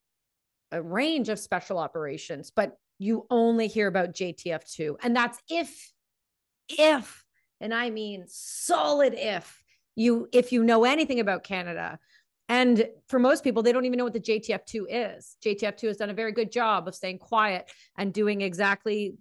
a 0.73 0.83
range 0.83 1.29
of 1.29 1.39
special 1.39 1.79
operations, 1.79 2.53
but 2.55 2.77
you 2.99 3.27
only 3.31 3.69
hear 3.69 3.89
about 3.89 4.15
JTF2. 4.15 4.97
And 5.03 5.15
that's 5.15 5.39
if 5.51 5.93
if, 6.69 7.25
and 7.61 7.73
I 7.73 7.91
mean 7.91 8.25
solid 8.27 9.15
if 9.15 9.63
you 9.95 10.29
if 10.33 10.53
you 10.53 10.63
know 10.63 10.85
anything 10.85 11.21
about 11.21 11.45
Canada. 11.45 11.99
And 12.49 12.87
for 13.09 13.19
most 13.19 13.43
people, 13.43 13.63
they 13.63 13.73
don't 13.73 13.87
even 13.87 13.99
know 13.99 14.05
what 14.05 14.13
the 14.13 14.21
JTF2 14.21 14.85
is. 14.89 15.37
JTF2 15.45 15.89
has 15.89 15.97
done 15.97 16.11
a 16.11 16.15
very 16.15 16.31
good 16.31 16.53
job 16.53 16.87
of 16.87 16.95
staying 16.95 17.19
quiet 17.19 17.69
and 17.99 18.13
doing 18.13 18.41
exactly 18.41 19.15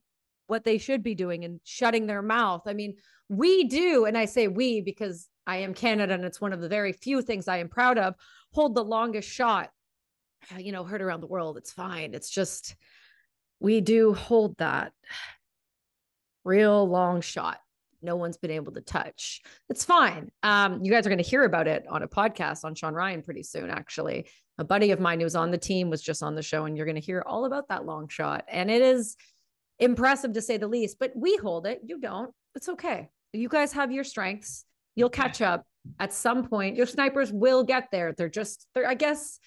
what 0.45 0.63
they 0.63 0.77
should 0.77 1.01
be 1.01 1.15
doing 1.15 1.43
and 1.43 1.59
shutting 1.63 2.05
their 2.05 2.21
mouth. 2.21 2.61
I 2.67 2.73
mean, 2.73 2.97
we 3.27 3.63
do, 3.63 4.05
and 4.05 4.15
I 4.15 4.25
say 4.25 4.47
we 4.47 4.81
because 4.81 5.27
I 5.47 5.57
am 5.57 5.73
Canada 5.73 6.13
and 6.13 6.25
it's 6.25 6.41
one 6.41 6.53
of 6.53 6.61
the 6.61 6.69
very 6.69 6.93
few 6.93 7.21
things 7.21 7.47
I 7.47 7.57
am 7.57 7.69
proud 7.69 7.97
of, 7.97 8.15
hold 8.51 8.75
the 8.75 8.83
longest 8.83 9.29
shot. 9.29 9.69
You 10.57 10.71
know, 10.71 10.83
heard 10.83 11.01
around 11.01 11.21
the 11.21 11.27
world. 11.27 11.57
It's 11.57 11.71
fine. 11.71 12.13
It's 12.13 12.29
just, 12.29 12.75
we 13.59 13.81
do 13.81 14.13
hold 14.13 14.57
that 14.57 14.93
real 16.43 16.87
long 16.87 17.21
shot 17.21 17.59
no 18.05 18.15
one's 18.15 18.37
been 18.37 18.51
able 18.51 18.71
to 18.71 18.81
touch. 18.81 19.41
It's 19.67 19.83
fine. 19.83 20.31
Um, 20.43 20.79
you 20.83 20.91
guys 20.91 21.05
are 21.05 21.09
going 21.09 21.17
to 21.17 21.27
hear 21.27 21.43
about 21.43 21.67
it 21.67 21.85
on 21.89 22.03
a 22.03 22.07
podcast 22.07 22.63
on 22.63 22.75
Shawn 22.75 22.93
Ryan 22.93 23.23
pretty 23.23 23.41
soon, 23.43 23.69
actually. 23.69 24.27
A 24.59 24.63
buddy 24.63 24.91
of 24.91 24.99
mine 24.99 25.19
who's 25.19 25.35
on 25.35 25.49
the 25.49 25.57
team 25.57 25.89
was 25.89 26.01
just 26.03 26.23
on 26.23 26.35
the 26.35 26.43
show, 26.43 26.65
and 26.65 26.77
you're 26.77 26.85
going 26.85 26.95
to 26.95 27.01
hear 27.01 27.23
all 27.25 27.45
about 27.45 27.67
that 27.69 27.85
long 27.85 28.07
shot. 28.07 28.45
And 28.47 28.69
it 28.69 28.81
is, 28.81 29.17
impressive 29.79 30.33
to 30.33 30.41
say 30.41 30.57
the 30.57 30.67
least. 30.67 30.97
But 30.99 31.11
we 31.15 31.35
hold 31.37 31.65
it. 31.65 31.81
You 31.85 31.99
don't. 31.99 32.33
It's 32.53 32.69
okay. 32.69 33.09
You 33.33 33.49
guys 33.49 33.73
have 33.73 33.91
your 33.91 34.05
strengths. 34.05 34.65
You'll 34.95 35.09
catch 35.09 35.41
up 35.41 35.65
at 35.99 36.13
some 36.13 36.47
point. 36.47 36.75
Your 36.75 36.85
snipers 36.85 37.31
will 37.31 37.63
get 37.63 37.89
there. 37.91 38.13
They're 38.17 38.29
just, 38.29 38.67
they're, 38.73 38.87
I 38.87 38.93
guess, 38.93 39.39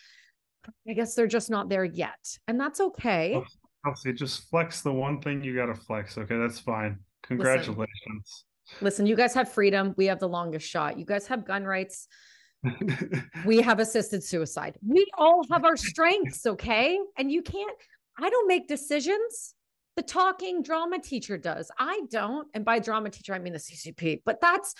I 0.88 0.92
guess 0.92 1.14
they're 1.14 1.26
just 1.26 1.50
not 1.50 1.68
there 1.68 1.84
yet. 1.84 2.18
And 2.46 2.60
that's 2.60 2.80
okay. 2.80 3.34
Oh, 3.34 3.44
oh, 3.44 3.68
Kelsey, 3.84 4.12
just 4.12 4.48
flex 4.50 4.82
the 4.82 4.92
one 4.92 5.20
thing 5.20 5.42
you 5.42 5.54
got 5.54 5.66
to 5.66 5.74
flex. 5.74 6.18
Okay. 6.18 6.36
That's 6.36 6.58
fine. 6.58 6.98
Congratulations. 7.24 8.44
Listen, 8.66 8.84
listen, 8.84 9.06
you 9.06 9.16
guys 9.16 9.34
have 9.34 9.50
freedom. 9.50 9.94
We 9.96 10.06
have 10.06 10.20
the 10.20 10.28
longest 10.28 10.68
shot. 10.68 10.98
You 10.98 11.04
guys 11.04 11.26
have 11.26 11.44
gun 11.46 11.64
rights. 11.64 12.08
we 13.46 13.60
have 13.62 13.78
assisted 13.78 14.22
suicide. 14.22 14.76
We 14.86 15.06
all 15.16 15.42
have 15.50 15.64
our 15.64 15.76
strengths. 15.76 16.46
Okay. 16.46 16.98
And 17.16 17.30
you 17.30 17.42
can't, 17.42 17.76
I 18.18 18.28
don't 18.30 18.48
make 18.48 18.68
decisions. 18.68 19.54
The 19.96 20.02
talking 20.02 20.62
drama 20.62 21.00
teacher 21.00 21.38
does. 21.38 21.70
I 21.78 22.02
don't. 22.10 22.46
And 22.54 22.64
by 22.64 22.78
drama 22.78 23.10
teacher, 23.10 23.34
I 23.34 23.40
mean 23.40 23.52
the 23.52 23.58
CCP, 23.58 24.22
but 24.24 24.40
that's, 24.40 24.74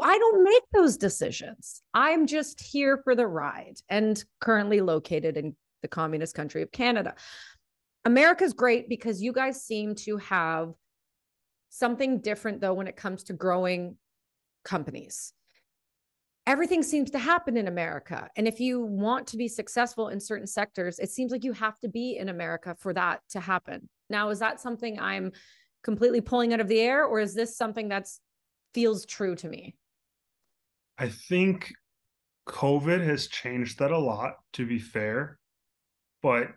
I 0.00 0.18
don't 0.18 0.44
make 0.44 0.62
those 0.72 0.96
decisions. 0.96 1.82
I'm 1.94 2.26
just 2.26 2.60
here 2.60 3.00
for 3.02 3.14
the 3.14 3.26
ride 3.26 3.78
and 3.88 4.22
currently 4.40 4.80
located 4.80 5.36
in 5.36 5.56
the 5.82 5.88
communist 5.88 6.34
country 6.34 6.62
of 6.62 6.70
Canada. 6.70 7.14
America's 8.04 8.52
great 8.52 8.88
because 8.88 9.22
you 9.22 9.32
guys 9.32 9.64
seem 9.64 9.94
to 9.94 10.16
have 10.18 10.72
something 11.70 12.20
different, 12.20 12.60
though, 12.60 12.74
when 12.74 12.86
it 12.86 12.96
comes 12.96 13.24
to 13.24 13.32
growing 13.32 13.96
companies. 14.64 15.32
Everything 16.46 16.82
seems 16.82 17.10
to 17.10 17.18
happen 17.18 17.56
in 17.56 17.68
America. 17.68 18.28
And 18.36 18.48
if 18.48 18.58
you 18.60 18.80
want 18.80 19.26
to 19.28 19.36
be 19.36 19.48
successful 19.48 20.08
in 20.08 20.18
certain 20.18 20.46
sectors, 20.46 20.98
it 20.98 21.10
seems 21.10 21.30
like 21.30 21.44
you 21.44 21.52
have 21.52 21.78
to 21.80 21.88
be 21.88 22.16
in 22.16 22.28
America 22.28 22.74
for 22.78 22.92
that 22.94 23.20
to 23.30 23.40
happen. 23.40 23.88
Now, 24.08 24.30
is 24.30 24.38
that 24.38 24.60
something 24.60 24.98
I'm 24.98 25.32
completely 25.84 26.20
pulling 26.20 26.52
out 26.52 26.60
of 26.60 26.68
the 26.68 26.80
air, 26.80 27.04
or 27.04 27.20
is 27.20 27.34
this 27.34 27.56
something 27.56 27.88
that's 27.88 28.20
feels 28.72 29.04
true 29.04 29.34
to 29.36 29.48
me? 29.48 29.76
I 31.00 31.08
think 31.08 31.72
COVID 32.46 33.02
has 33.04 33.26
changed 33.26 33.78
that 33.78 33.90
a 33.90 33.98
lot, 33.98 34.34
to 34.52 34.66
be 34.66 34.78
fair. 34.78 35.38
But 36.22 36.48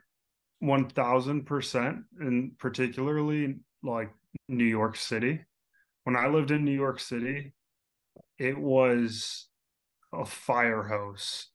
1000%, 0.61 2.03
and 2.19 2.57
particularly 2.59 3.55
like 3.83 4.09
New 4.49 4.65
York 4.65 4.97
City. 4.97 5.39
When 6.03 6.17
I 6.17 6.27
lived 6.27 6.51
in 6.51 6.65
New 6.65 6.75
York 6.75 6.99
City, 6.99 7.53
it 8.37 8.57
was 8.57 9.47
a 10.13 10.25
fire 10.25 10.83
hose 10.83 11.47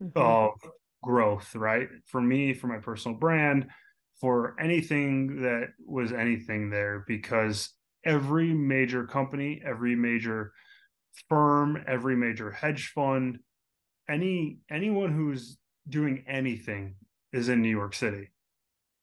mm-hmm. 0.00 0.16
of 0.16 0.52
growth, 1.02 1.56
right? 1.56 1.88
For 2.06 2.20
me, 2.20 2.54
for 2.54 2.68
my 2.68 2.78
personal 2.78 3.18
brand, 3.18 3.66
for 4.20 4.54
anything 4.60 5.42
that 5.42 5.70
was 5.84 6.12
anything 6.12 6.70
there, 6.70 7.04
because 7.08 7.70
every 8.04 8.54
major 8.54 9.04
company, 9.04 9.60
every 9.64 9.96
major 9.96 10.52
firm, 11.28 11.82
every 11.86 12.16
major 12.16 12.50
hedge 12.50 12.92
fund, 12.94 13.38
any 14.08 14.58
anyone 14.70 15.12
who's 15.12 15.58
doing 15.88 16.24
anything 16.28 16.94
is 17.32 17.48
in 17.48 17.62
New 17.62 17.70
York 17.70 17.94
City. 17.94 18.30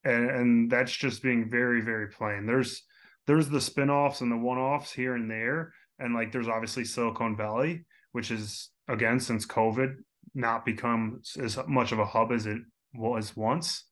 And, 0.04 0.30
and 0.30 0.72
that's 0.72 0.96
just 0.96 1.24
being 1.24 1.50
very, 1.50 1.82
very 1.82 2.08
plain. 2.08 2.46
There's 2.46 2.84
there's 3.26 3.50
the 3.50 3.62
spin-offs 3.62 4.22
and 4.22 4.32
the 4.32 4.38
one-offs 4.38 4.92
here 4.94 5.16
and 5.16 5.30
there. 5.30 5.74
And 6.00 6.14
like 6.14 6.32
there's 6.32 6.48
obviously 6.48 6.86
Silicon 6.86 7.36
Valley, 7.36 7.86
which 8.12 8.32
is 8.32 8.70
again 8.88 9.20
since 9.20 9.46
COVID 9.46 9.96
not 10.34 10.66
become 10.66 11.22
as 11.42 11.58
much 11.68 11.92
of 11.92 12.00
a 12.00 12.06
hub 12.06 12.32
as 12.32 12.46
it 12.46 12.60
was 12.94 13.36
once. 13.36 13.86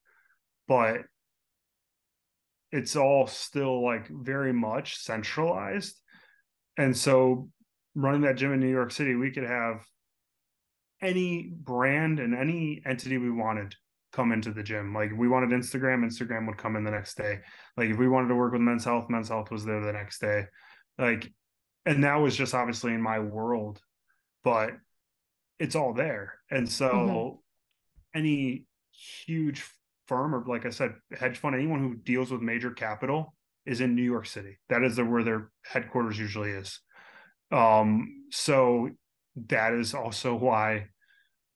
But 0.68 1.02
it's 2.72 2.96
all 2.96 3.28
still 3.28 3.84
like 3.84 4.08
very 4.10 4.54
much 4.54 4.98
centralized. 4.98 6.00
And 6.78 6.96
so 6.96 7.50
running 7.96 8.22
that 8.22 8.36
gym 8.36 8.54
in 8.54 8.60
New 8.60 8.70
York 8.70 8.92
City, 8.92 9.16
we 9.16 9.32
could 9.32 9.44
have 9.46 9.86
any 11.02 11.52
brand 11.54 12.20
and 12.20 12.36
any 12.36 12.82
entity 12.86 13.18
we 13.18 13.32
wanted 13.32 13.76
come 14.12 14.32
into 14.32 14.52
the 14.52 14.64
gym. 14.64 14.94
Like 14.94 15.12
we 15.16 15.28
wanted 15.28 15.50
Instagram, 15.50 16.06
Instagram 16.06 16.48
would 16.48 16.58
come 16.58 16.76
in 16.76 16.84
the 16.84 16.92
next 16.92 17.18
day. 17.18 17.40
Like 17.76 17.90
if 17.90 17.98
we 17.98 18.08
wanted 18.08 18.30
to 18.30 18.36
work 18.36 18.54
with 18.54 18.62
Men's 18.62 18.86
Health, 18.86 19.10
Men's 19.10 19.30
Health 19.30 19.52
was 19.52 19.66
there 19.66 19.82
the 19.82 19.92
next 19.92 20.20
day. 20.20 20.46
Like, 20.98 21.32
and 21.86 22.04
that 22.04 22.16
was 22.16 22.36
just 22.36 22.54
obviously 22.54 22.94
in 22.94 23.02
my 23.02 23.20
world, 23.20 23.80
but 24.44 24.72
it's 25.60 25.76
all 25.76 25.94
there. 25.94 26.36
And 26.50 26.68
so 26.70 26.90
mm-hmm. 26.90 28.18
any 28.18 28.66
huge 29.26 29.66
firm 30.08 30.34
or 30.34 30.44
like 30.48 30.66
I 30.66 30.70
said, 30.70 30.94
hedge 31.18 31.38
fund, 31.38 31.56
anyone 31.56 31.80
who 31.80 31.96
deals 31.96 32.32
with 32.32 32.42
major 32.42 32.72
capital 32.72 33.36
is 33.66 33.82
in 33.82 33.96
New 33.96 34.04
York 34.04 34.28
City. 34.28 34.58
That 34.70 34.84
is 34.84 34.96
the, 34.96 35.04
where 35.04 35.24
their 35.24 35.52
headquarters 35.64 36.18
usually 36.18 36.52
is. 36.52 36.80
Um, 37.52 38.26
so 38.32 38.90
that 39.48 39.74
is 39.74 39.94
also 39.94 40.36
why 40.36 40.88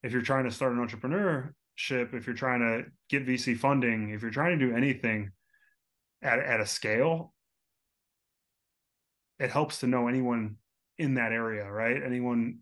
if 0.03 0.11
you're 0.11 0.21
trying 0.21 0.45
to 0.45 0.51
start 0.51 0.73
an 0.73 0.85
entrepreneurship, 0.85 2.13
if 2.13 2.25
you're 2.25 2.35
trying 2.35 2.59
to 2.59 2.85
get 3.09 3.27
VC 3.27 3.57
funding, 3.57 4.11
if 4.11 4.21
you're 4.21 4.31
trying 4.31 4.57
to 4.57 4.65
do 4.67 4.75
anything 4.75 5.31
at, 6.21 6.39
at 6.39 6.61
a 6.61 6.65
scale, 6.65 7.33
it 9.39 9.49
helps 9.49 9.79
to 9.79 9.87
know 9.87 10.07
anyone 10.07 10.57
in 10.97 11.15
that 11.15 11.31
area, 11.31 11.69
right? 11.69 12.01
Anyone 12.03 12.59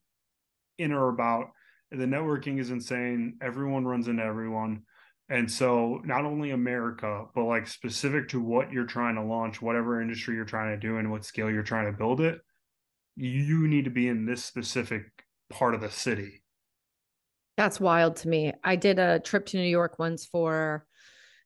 in 0.77 0.91
or 0.91 1.09
about. 1.09 1.47
The 1.91 2.05
networking 2.05 2.59
is 2.59 2.69
insane. 2.69 3.37
Everyone 3.41 3.85
runs 3.85 4.07
into 4.07 4.23
everyone. 4.23 4.83
And 5.29 5.51
so 5.51 6.01
not 6.05 6.25
only 6.25 6.51
America, 6.51 7.25
but 7.35 7.45
like 7.45 7.67
specific 7.67 8.29
to 8.29 8.41
what 8.41 8.71
you're 8.71 8.85
trying 8.85 9.15
to 9.15 9.23
launch, 9.23 9.61
whatever 9.61 10.01
industry 10.01 10.35
you're 10.35 10.45
trying 10.45 10.73
to 10.73 10.87
do 10.87 10.97
and 10.97 11.11
what 11.11 11.25
scale 11.25 11.51
you're 11.51 11.63
trying 11.63 11.91
to 11.91 11.97
build 11.97 12.21
it, 12.21 12.39
you 13.17 13.67
need 13.67 13.85
to 13.85 13.91
be 13.91 14.07
in 14.07 14.25
this 14.25 14.45
specific 14.45 15.25
part 15.49 15.73
of 15.73 15.81
the 15.81 15.89
city. 15.89 16.43
That's 17.57 17.79
wild 17.79 18.17
to 18.17 18.27
me. 18.27 18.53
I 18.63 18.75
did 18.75 18.99
a 18.99 19.19
trip 19.19 19.47
to 19.47 19.57
New 19.57 19.63
York 19.63 19.97
once 19.97 20.25
for 20.25 20.85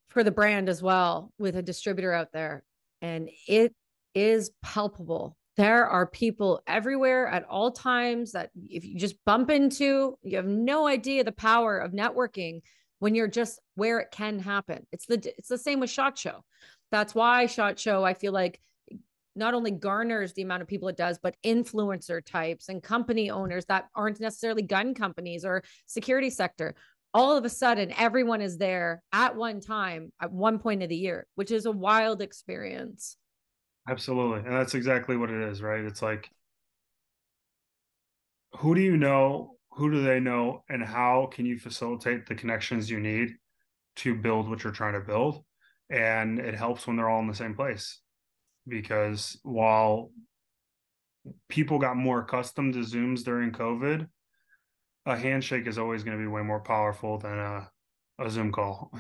for 0.09 0.23
the 0.25 0.31
brand 0.31 0.67
as 0.67 0.83
well 0.83 1.31
with 1.39 1.55
a 1.55 1.61
distributor 1.61 2.11
out 2.11 2.33
there 2.33 2.65
and 3.01 3.29
it 3.47 3.73
is 4.13 4.51
palpable. 4.61 5.37
There 5.55 5.87
are 5.87 6.05
people 6.05 6.61
everywhere 6.67 7.27
at 7.27 7.45
all 7.45 7.71
times 7.71 8.33
that 8.33 8.49
if 8.67 8.83
you 8.83 8.99
just 8.99 9.15
bump 9.25 9.49
into, 9.49 10.17
you 10.21 10.35
have 10.35 10.45
no 10.45 10.85
idea 10.85 11.23
the 11.23 11.31
power 11.31 11.77
of 11.77 11.93
networking 11.93 12.61
when 12.99 13.15
you're 13.15 13.27
just 13.29 13.59
where 13.75 13.99
it 13.99 14.11
can 14.11 14.39
happen. 14.39 14.85
It's 14.91 15.05
the 15.05 15.33
it's 15.37 15.47
the 15.47 15.57
same 15.57 15.79
with 15.79 15.89
Shot 15.89 16.17
Show. 16.17 16.43
That's 16.91 17.15
why 17.15 17.45
Shot 17.45 17.79
Show 17.79 18.03
I 18.03 18.13
feel 18.13 18.33
like 18.33 18.59
not 19.41 19.55
only 19.55 19.71
garners 19.71 20.33
the 20.33 20.43
amount 20.43 20.61
of 20.61 20.67
people 20.67 20.87
it 20.87 20.95
does, 20.95 21.17
but 21.21 21.35
influencer 21.43 22.23
types 22.23 22.69
and 22.69 22.81
company 22.81 23.31
owners 23.31 23.65
that 23.65 23.87
aren't 23.95 24.19
necessarily 24.19 24.61
gun 24.61 24.93
companies 24.93 25.43
or 25.43 25.63
security 25.87 26.29
sector. 26.29 26.75
All 27.11 27.35
of 27.35 27.43
a 27.43 27.49
sudden, 27.49 27.91
everyone 27.97 28.39
is 28.39 28.59
there 28.59 29.01
at 29.11 29.35
one 29.35 29.59
time 29.59 30.13
at 30.21 30.31
one 30.31 30.59
point 30.59 30.83
of 30.83 30.89
the 30.89 30.95
year, 30.95 31.25
which 31.33 31.49
is 31.49 31.65
a 31.65 31.71
wild 31.71 32.21
experience. 32.21 33.17
Absolutely. 33.89 34.47
And 34.47 34.55
that's 34.55 34.75
exactly 34.75 35.17
what 35.17 35.31
it 35.31 35.41
is, 35.49 35.59
right? 35.59 35.83
It's 35.83 36.03
like, 36.03 36.29
who 38.57 38.75
do 38.75 38.81
you 38.81 38.95
know? 38.95 39.55
Who 39.71 39.89
do 39.89 40.03
they 40.03 40.19
know? 40.19 40.63
And 40.69 40.83
how 40.83 41.29
can 41.33 41.47
you 41.47 41.57
facilitate 41.57 42.27
the 42.27 42.35
connections 42.35 42.91
you 42.91 42.99
need 42.99 43.33
to 43.97 44.13
build 44.13 44.47
what 44.47 44.63
you're 44.63 44.71
trying 44.71 44.93
to 44.93 44.99
build? 44.99 45.43
And 45.89 46.37
it 46.37 46.53
helps 46.53 46.85
when 46.85 46.95
they're 46.95 47.09
all 47.09 47.21
in 47.21 47.27
the 47.27 47.33
same 47.33 47.55
place 47.55 48.00
because 48.67 49.39
while 49.43 50.11
people 51.49 51.79
got 51.79 51.97
more 51.97 52.21
accustomed 52.21 52.73
to 52.73 52.79
Zooms 52.79 53.23
during 53.23 53.51
COVID, 53.51 54.07
a 55.05 55.17
handshake 55.17 55.67
is 55.67 55.77
always 55.77 56.03
going 56.03 56.17
to 56.17 56.21
be 56.21 56.27
way 56.27 56.41
more 56.41 56.61
powerful 56.61 57.17
than 57.17 57.37
a, 57.37 57.69
a 58.19 58.29
Zoom 58.29 58.51
call. 58.51 58.91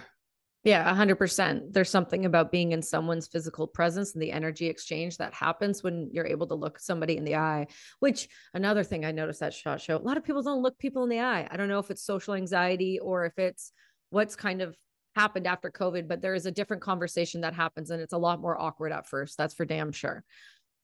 Yeah, 0.63 0.93
100%. 0.93 1.73
There's 1.73 1.89
something 1.89 2.25
about 2.25 2.51
being 2.51 2.71
in 2.71 2.83
someone's 2.83 3.27
physical 3.27 3.65
presence 3.65 4.13
and 4.13 4.21
the 4.21 4.31
energy 4.31 4.67
exchange 4.67 5.17
that 5.17 5.33
happens 5.33 5.81
when 5.81 6.09
you're 6.11 6.27
able 6.27 6.45
to 6.47 6.55
look 6.55 6.79
somebody 6.79 7.17
in 7.17 7.23
the 7.23 7.35
eye. 7.35 7.65
Which, 7.99 8.29
another 8.53 8.83
thing 8.83 9.03
I 9.03 9.11
noticed 9.11 9.41
at 9.41 9.55
SHOT 9.55 9.81
Show, 9.81 9.97
a 9.97 9.99
lot 9.99 10.17
of 10.17 10.23
people 10.23 10.43
don't 10.43 10.61
look 10.61 10.77
people 10.77 11.01
in 11.03 11.09
the 11.09 11.19
eye. 11.19 11.47
I 11.49 11.57
don't 11.57 11.67
know 11.67 11.79
if 11.79 11.89
it's 11.89 12.03
social 12.03 12.35
anxiety 12.35 12.99
or 12.99 13.25
if 13.25 13.39
it's 13.39 13.71
what's 14.11 14.35
kind 14.35 14.61
of 14.61 14.75
happened 15.15 15.47
after 15.47 15.69
COVID, 15.69 16.07
but 16.07 16.21
there 16.21 16.33
is 16.33 16.45
a 16.45 16.51
different 16.51 16.81
conversation 16.81 17.41
that 17.41 17.53
happens 17.53 17.89
and 17.89 18.01
it's 18.01 18.13
a 18.13 18.17
lot 18.17 18.41
more 18.41 18.59
awkward 18.59 18.91
at 18.91 19.07
first. 19.07 19.37
That's 19.37 19.53
for 19.53 19.65
damn 19.65 19.91
sure. 19.91 20.23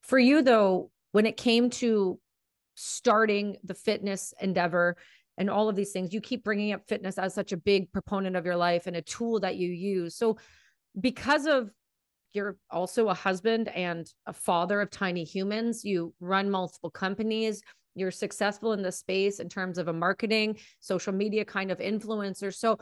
For 0.02 0.20
you, 0.20 0.42
though, 0.42 0.92
when 1.12 1.26
it 1.26 1.38
came 1.38 1.70
to 1.72 2.20
starting 2.76 3.58
the 3.64 3.74
fitness 3.74 4.34
endeavor 4.42 4.96
and 5.38 5.50
all 5.50 5.70
of 5.70 5.76
these 5.76 5.92
things, 5.92 6.14
you 6.14 6.22
keep 6.22 6.44
bringing 6.44 6.74
up 6.74 6.88
fitness 6.88 7.18
as 7.18 7.34
such 7.34 7.52
a 7.52 7.58
big 7.58 7.92
proponent 7.92 8.36
of 8.36 8.46
your 8.46 8.56
life 8.56 8.88
and 8.88 8.96
a 8.96 9.02
tool 9.02 9.40
that 9.40 9.56
you 9.56 9.70
use. 9.70 10.16
So, 10.16 10.38
because 11.00 11.46
of 11.46 11.70
you're 12.34 12.58
also 12.70 13.10
a 13.10 13.14
husband 13.14 13.68
and 13.70 14.08
a 14.26 14.34
father 14.34 14.82
of 14.82 14.92
tiny 14.92 15.24
humans, 15.24 15.84
you 15.84 16.14
run 16.20 16.50
multiple 16.50 16.90
companies, 16.90 17.62
you're 17.96 18.12
successful 18.12 18.74
in 18.74 18.82
the 18.82 18.92
space 18.92 19.40
in 19.40 19.50
terms 19.50 19.78
of 19.78 19.88
a 19.88 19.94
marketing, 19.94 20.58
social 20.80 21.14
media 21.14 21.44
kind 21.44 21.72
of 21.72 21.80
influencer. 21.80 22.54
So, 22.54 22.78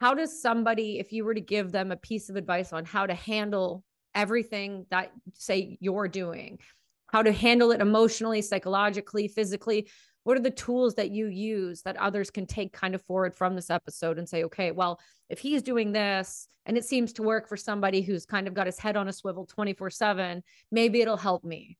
how 0.00 0.14
does 0.14 0.40
somebody, 0.40 0.98
if 0.98 1.12
you 1.12 1.24
were 1.24 1.34
to 1.34 1.40
give 1.40 1.72
them 1.72 1.92
a 1.92 1.96
piece 1.96 2.28
of 2.28 2.36
advice 2.36 2.72
on 2.72 2.84
how 2.84 3.06
to 3.06 3.14
handle 3.14 3.84
everything 4.14 4.86
that 4.90 5.12
say 5.34 5.78
you're 5.80 6.08
doing, 6.08 6.58
how 7.06 7.22
to 7.22 7.32
handle 7.32 7.70
it 7.72 7.80
emotionally, 7.80 8.42
psychologically, 8.42 9.28
physically, 9.28 9.88
what 10.24 10.36
are 10.36 10.42
the 10.42 10.50
tools 10.50 10.94
that 10.96 11.10
you 11.10 11.26
use 11.26 11.82
that 11.82 11.96
others 11.96 12.30
can 12.30 12.46
take 12.46 12.72
kind 12.72 12.94
of 12.94 13.02
forward 13.02 13.34
from 13.34 13.54
this 13.54 13.70
episode 13.70 14.18
and 14.18 14.28
say, 14.28 14.44
okay, 14.44 14.72
well, 14.72 15.00
if 15.30 15.38
he's 15.38 15.62
doing 15.62 15.92
this 15.92 16.48
and 16.66 16.76
it 16.76 16.84
seems 16.84 17.14
to 17.14 17.22
work 17.22 17.48
for 17.48 17.56
somebody 17.56 18.02
who's 18.02 18.26
kind 18.26 18.46
of 18.46 18.52
got 18.52 18.66
his 18.66 18.78
head 18.78 18.96
on 18.96 19.08
a 19.08 19.12
swivel 19.12 19.46
24 19.46 19.88
7, 19.88 20.42
maybe 20.70 21.00
it'll 21.00 21.16
help 21.16 21.44
me. 21.44 21.78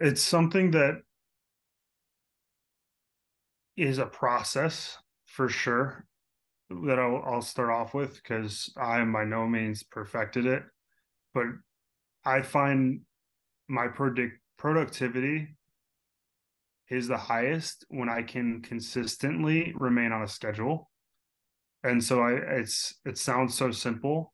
It's 0.00 0.22
something 0.22 0.70
that 0.72 1.02
is 3.76 3.98
a 3.98 4.06
process 4.06 4.96
for 5.34 5.48
sure 5.48 6.06
that 6.70 6.98
I'll, 6.98 7.22
I'll 7.26 7.42
start 7.42 7.70
off 7.70 7.92
with 7.92 8.14
because 8.14 8.72
I 8.76 9.00
am 9.00 9.12
by 9.12 9.24
no 9.24 9.48
means 9.48 9.82
perfected 9.82 10.46
it, 10.46 10.62
but 11.34 11.46
I 12.24 12.42
find 12.42 13.00
my 13.68 13.88
predict 13.88 14.38
productivity 14.58 15.56
is 16.88 17.08
the 17.08 17.16
highest 17.16 17.84
when 17.88 18.08
I 18.08 18.22
can 18.22 18.62
consistently 18.62 19.74
remain 19.76 20.12
on 20.12 20.22
a 20.22 20.28
schedule. 20.28 20.88
And 21.82 22.02
so 22.02 22.22
I 22.22 22.32
it's 22.60 22.94
it 23.04 23.18
sounds 23.18 23.54
so 23.54 23.72
simple, 23.72 24.32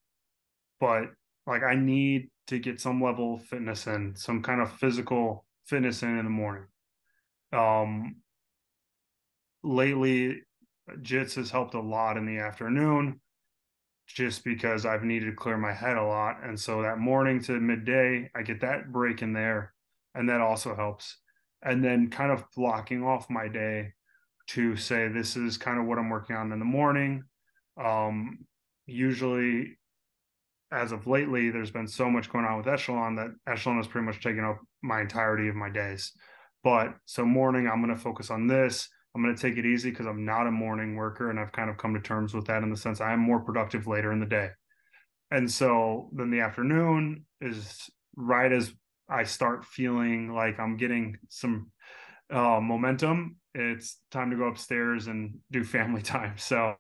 but 0.81 1.05
like 1.47 1.63
I 1.63 1.77
need 1.77 2.29
to 2.49 2.59
get 2.59 2.79
some 2.79 3.03
level 3.03 3.37
of 3.37 3.45
fitness 3.45 3.87
in, 3.87 4.15
some 4.17 4.43
kind 4.43 4.61
of 4.61 4.71
physical 4.73 5.47
fitness 5.67 6.03
in 6.03 6.19
in 6.19 6.25
the 6.27 6.31
morning. 6.31 6.67
Um 7.53 8.17
lately 9.63 10.43
jits 11.03 11.35
has 11.35 11.51
helped 11.51 11.75
a 11.75 11.81
lot 11.81 12.17
in 12.17 12.27
the 12.27 12.39
afternoon 12.39 13.21
just 14.07 14.45
because 14.45 14.85
I've 14.85 15.05
needed 15.05 15.27
to 15.27 15.37
clear 15.37 15.57
my 15.57 15.73
head 15.73 15.97
a 15.97 16.05
lot. 16.05 16.39
And 16.43 16.59
so 16.59 16.83
that 16.83 16.99
morning 16.99 17.41
to 17.45 17.53
midday, 17.61 18.31
I 18.35 18.43
get 18.43 18.61
that 18.63 18.93
break 18.93 19.23
in 19.23 19.33
there. 19.33 19.73
And 20.15 20.29
that 20.29 20.41
also 20.41 20.75
helps 20.75 21.17
and 21.63 21.85
then 21.85 22.09
kind 22.09 22.33
of 22.33 22.45
blocking 22.57 23.05
off 23.05 23.29
my 23.29 23.49
day 23.49 23.93
to 24.49 24.77
say 24.77 25.09
this 25.09 25.37
is 25.37 25.57
kind 25.57 25.79
of 25.79 25.87
what 25.87 25.99
I'm 25.99 26.09
working 26.09 26.37
on 26.37 26.53
in 26.53 26.59
the 26.59 26.65
morning. 26.65 27.25
Um, 27.83 28.47
usually, 28.87 29.79
as 30.73 30.93
of 30.93 31.07
lately, 31.07 31.51
there's 31.51 31.71
been 31.71 31.87
so 31.87 32.11
much 32.11 32.31
going 32.31 32.45
on 32.45 32.59
with 32.59 32.69
Echelon 32.69 33.17
that 33.17 33.31
Echelon 33.47 33.77
has 33.77 33.87
pretty 33.87 34.07
much 34.07 34.23
taken 34.23 34.45
up 34.45 34.59
my 34.83 35.01
entirety 35.01 35.49
of 35.49 35.55
my 35.55 35.71
days. 35.71 36.13
But 36.65 36.95
so 37.05 37.25
morning, 37.25 37.69
I'm 37.69 37.83
going 37.83 37.95
to 37.95 38.01
focus 38.01 38.31
on 38.31 38.47
this. 38.47 38.89
I'm 39.15 39.23
going 39.23 39.35
to 39.35 39.41
take 39.41 39.59
it 39.59 39.67
easy 39.67 39.91
because 39.91 40.07
I'm 40.07 40.25
not 40.25 40.47
a 40.47 40.53
morning 40.53 40.95
worker, 40.95 41.31
and 41.31 41.41
I've 41.41 41.53
kind 41.53 41.69
of 41.69 41.77
come 41.77 41.95
to 41.95 42.01
terms 42.01 42.33
with 42.33 42.47
that 42.47 42.63
in 42.63 42.71
the 42.71 42.77
sense 42.77 43.01
I 43.01 43.13
am 43.13 43.21
more 43.21 43.41
productive 43.41 43.87
later 43.87 44.13
in 44.13 44.21
the 44.21 44.27
day. 44.27 44.51
And 45.31 45.51
so 45.51 46.11
then 46.13 46.31
the 46.31 46.41
afternoon 46.41 47.25
is 47.41 47.91
right 48.17 48.53
as 48.53 48.73
I 49.09 49.25
start 49.25 49.65
feeling 49.65 50.33
like 50.33 50.61
I'm 50.61 50.77
getting 50.77 51.17
some 51.29 51.71
uh, 52.31 52.61
momentum, 52.61 53.37
it's 53.55 53.99
time 54.11 54.31
to 54.31 54.37
go 54.37 54.45
upstairs 54.45 55.09
and 55.09 55.39
do 55.51 55.65
family 55.65 56.03
time. 56.03 56.35
So 56.37 56.77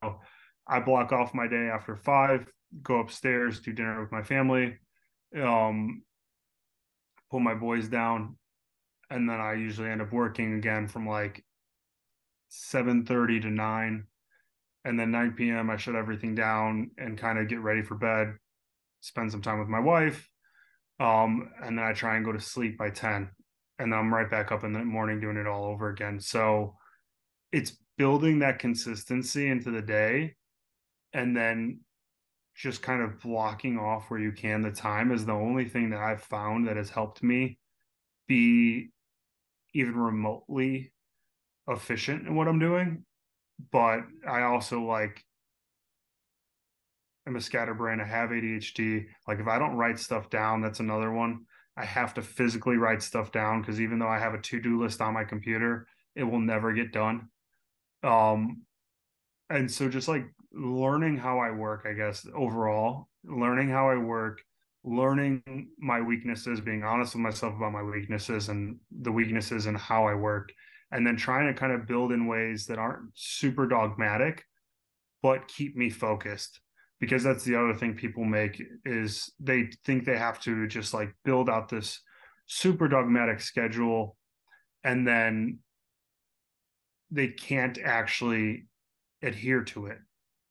I 0.66 0.80
block 0.80 1.12
off 1.12 1.34
my 1.34 1.48
day 1.48 1.68
after 1.72 1.96
five, 1.96 2.46
go 2.82 3.00
upstairs, 3.00 3.60
do 3.60 3.72
dinner 3.72 4.00
with 4.00 4.12
my 4.12 4.22
family, 4.22 4.78
um, 5.40 6.02
pull 7.30 7.40
my 7.40 7.54
boys 7.54 7.88
down, 7.88 8.36
and 9.10 9.28
then 9.28 9.40
I 9.40 9.54
usually 9.54 9.90
end 9.90 10.02
up 10.02 10.12
working 10.12 10.54
again 10.54 10.86
from 10.86 11.08
like 11.08 11.44
7:30 12.50 13.42
to 13.42 13.50
9 13.50 14.06
and 14.84 14.98
then 14.98 15.10
9 15.10 15.32
p.m. 15.32 15.70
I 15.70 15.76
shut 15.76 15.94
everything 15.94 16.34
down 16.34 16.90
and 16.98 17.18
kind 17.18 17.38
of 17.38 17.48
get 17.48 17.60
ready 17.60 17.82
for 17.82 17.96
bed, 17.96 18.34
spend 19.00 19.30
some 19.30 19.42
time 19.42 19.58
with 19.58 19.68
my 19.68 19.80
wife, 19.80 20.28
um, 20.98 21.50
and 21.62 21.78
then 21.78 21.84
I 21.84 21.92
try 21.92 22.16
and 22.16 22.24
go 22.24 22.32
to 22.32 22.40
sleep 22.40 22.78
by 22.78 22.90
10. 22.90 23.30
And 23.78 23.92
then 23.92 23.98
I'm 23.98 24.12
right 24.12 24.30
back 24.30 24.52
up 24.52 24.64
in 24.64 24.72
the 24.72 24.84
morning 24.84 25.20
doing 25.20 25.36
it 25.36 25.46
all 25.46 25.64
over 25.64 25.88
again. 25.88 26.20
So 26.20 26.76
it's 27.52 27.76
building 27.96 28.38
that 28.40 28.58
consistency 28.58 29.48
into 29.48 29.70
the 29.70 29.82
day 29.82 30.34
and 31.12 31.36
then 31.36 31.80
just 32.54 32.82
kind 32.82 33.02
of 33.02 33.20
blocking 33.20 33.78
off 33.78 34.10
where 34.10 34.20
you 34.20 34.32
can 34.32 34.60
the 34.60 34.70
time 34.70 35.12
is 35.12 35.24
the 35.24 35.32
only 35.32 35.66
thing 35.66 35.90
that 35.90 36.00
I've 36.00 36.22
found 36.22 36.68
that 36.68 36.76
has 36.76 36.90
helped 36.90 37.22
me 37.22 37.58
be 38.28 38.90
even 39.74 39.96
remotely 39.96 40.92
efficient 41.70 42.26
in 42.26 42.34
what 42.34 42.48
I'm 42.48 42.58
doing. 42.58 43.04
But 43.72 44.00
I 44.26 44.42
also 44.42 44.80
like 44.82 45.24
I'm 47.26 47.36
a 47.36 47.40
scatterbrain. 47.40 48.00
I 48.00 48.04
have 48.04 48.30
ADHD. 48.30 49.06
Like 49.28 49.38
if 49.38 49.46
I 49.46 49.58
don't 49.58 49.76
write 49.76 49.98
stuff 49.98 50.30
down, 50.30 50.60
that's 50.60 50.80
another 50.80 51.12
one. 51.12 51.44
I 51.76 51.84
have 51.84 52.14
to 52.14 52.22
physically 52.22 52.76
write 52.76 53.02
stuff 53.02 53.30
down 53.32 53.60
because 53.60 53.80
even 53.80 53.98
though 53.98 54.08
I 54.08 54.18
have 54.18 54.34
a 54.34 54.40
to-do 54.40 54.82
list 54.82 55.00
on 55.00 55.14
my 55.14 55.24
computer, 55.24 55.86
it 56.16 56.24
will 56.24 56.40
never 56.40 56.72
get 56.72 56.92
done. 56.92 57.28
Um, 58.02 58.62
and 59.48 59.70
so 59.70 59.88
just 59.88 60.08
like 60.08 60.24
learning 60.52 61.16
how 61.18 61.38
I 61.38 61.50
work, 61.50 61.86
I 61.88 61.92
guess 61.92 62.26
overall, 62.34 63.08
learning 63.24 63.68
how 63.68 63.88
I 63.90 63.96
work, 63.96 64.40
learning 64.84 65.68
my 65.78 66.00
weaknesses, 66.00 66.60
being 66.60 66.82
honest 66.82 67.14
with 67.14 67.22
myself 67.22 67.54
about 67.54 67.72
my 67.72 67.82
weaknesses 67.82 68.48
and 68.48 68.78
the 68.90 69.12
weaknesses 69.12 69.66
and 69.66 69.76
how 69.76 70.06
I 70.06 70.14
work, 70.14 70.50
and 70.92 71.06
then 71.06 71.16
trying 71.16 71.46
to 71.52 71.58
kind 71.58 71.72
of 71.72 71.86
build 71.86 72.12
in 72.12 72.26
ways 72.26 72.66
that 72.66 72.78
aren't 72.78 73.10
super 73.14 73.66
dogmatic, 73.66 74.44
but 75.22 75.48
keep 75.48 75.76
me 75.76 75.90
focused 75.90 76.60
because 77.00 77.22
that's 77.22 77.44
the 77.44 77.56
other 77.56 77.74
thing 77.74 77.94
people 77.94 78.24
make 78.24 78.62
is 78.84 79.32
they 79.40 79.70
think 79.84 80.04
they 80.04 80.16
have 80.16 80.40
to 80.40 80.66
just 80.66 80.92
like 80.92 81.14
build 81.24 81.48
out 81.48 81.68
this 81.68 82.00
super 82.46 82.88
dogmatic 82.88 83.40
schedule 83.40 84.16
and 84.84 85.06
then 85.06 85.58
they 87.10 87.28
can't 87.28 87.78
actually 87.78 88.66
adhere 89.22 89.62
to 89.62 89.86
it 89.86 89.98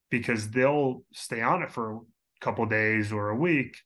because 0.10 0.50
they'll 0.50 1.04
stay 1.14 1.42
on 1.42 1.62
it 1.62 1.72
for 1.72 1.96
a 1.96 2.00
couple 2.42 2.66
days 2.66 3.12
or 3.12 3.30
a 3.30 3.36
week 3.36 3.78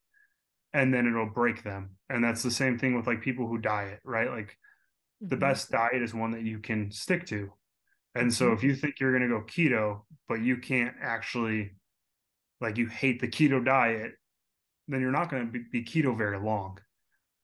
and 0.73 0.93
then 0.93 1.07
it'll 1.07 1.25
break 1.25 1.63
them 1.63 1.91
and 2.09 2.23
that's 2.23 2.43
the 2.43 2.51
same 2.51 2.77
thing 2.77 2.95
with 2.95 3.07
like 3.07 3.21
people 3.21 3.47
who 3.47 3.57
diet 3.57 3.99
right 4.05 4.29
like. 4.29 4.57
The 5.27 5.37
best 5.37 5.71
diet 5.71 6.01
is 6.01 6.13
one 6.13 6.31
that 6.31 6.43
you 6.43 6.59
can 6.59 6.91
stick 6.91 7.25
to 7.25 7.51
and 8.15 8.33
so 8.33 8.45
mm-hmm. 8.45 8.55
if 8.55 8.63
you 8.63 8.75
think 8.75 8.99
you're 8.99 9.17
going 9.17 9.27
to 9.29 9.39
go 9.39 9.43
keto 9.45 10.01
but 10.27 10.41
you 10.41 10.57
can't 10.57 10.95
actually 11.01 11.71
like 12.63 12.77
you 12.77 12.87
hate 12.87 13.19
the 13.19 13.27
keto 13.27 13.63
diet, 13.63 14.13
then 14.87 15.01
you're 15.01 15.11
not 15.11 15.29
going 15.29 15.45
to 15.45 15.51
be, 15.51 15.59
be 15.71 15.83
keto 15.83 16.17
very 16.17 16.39
long. 16.39 16.79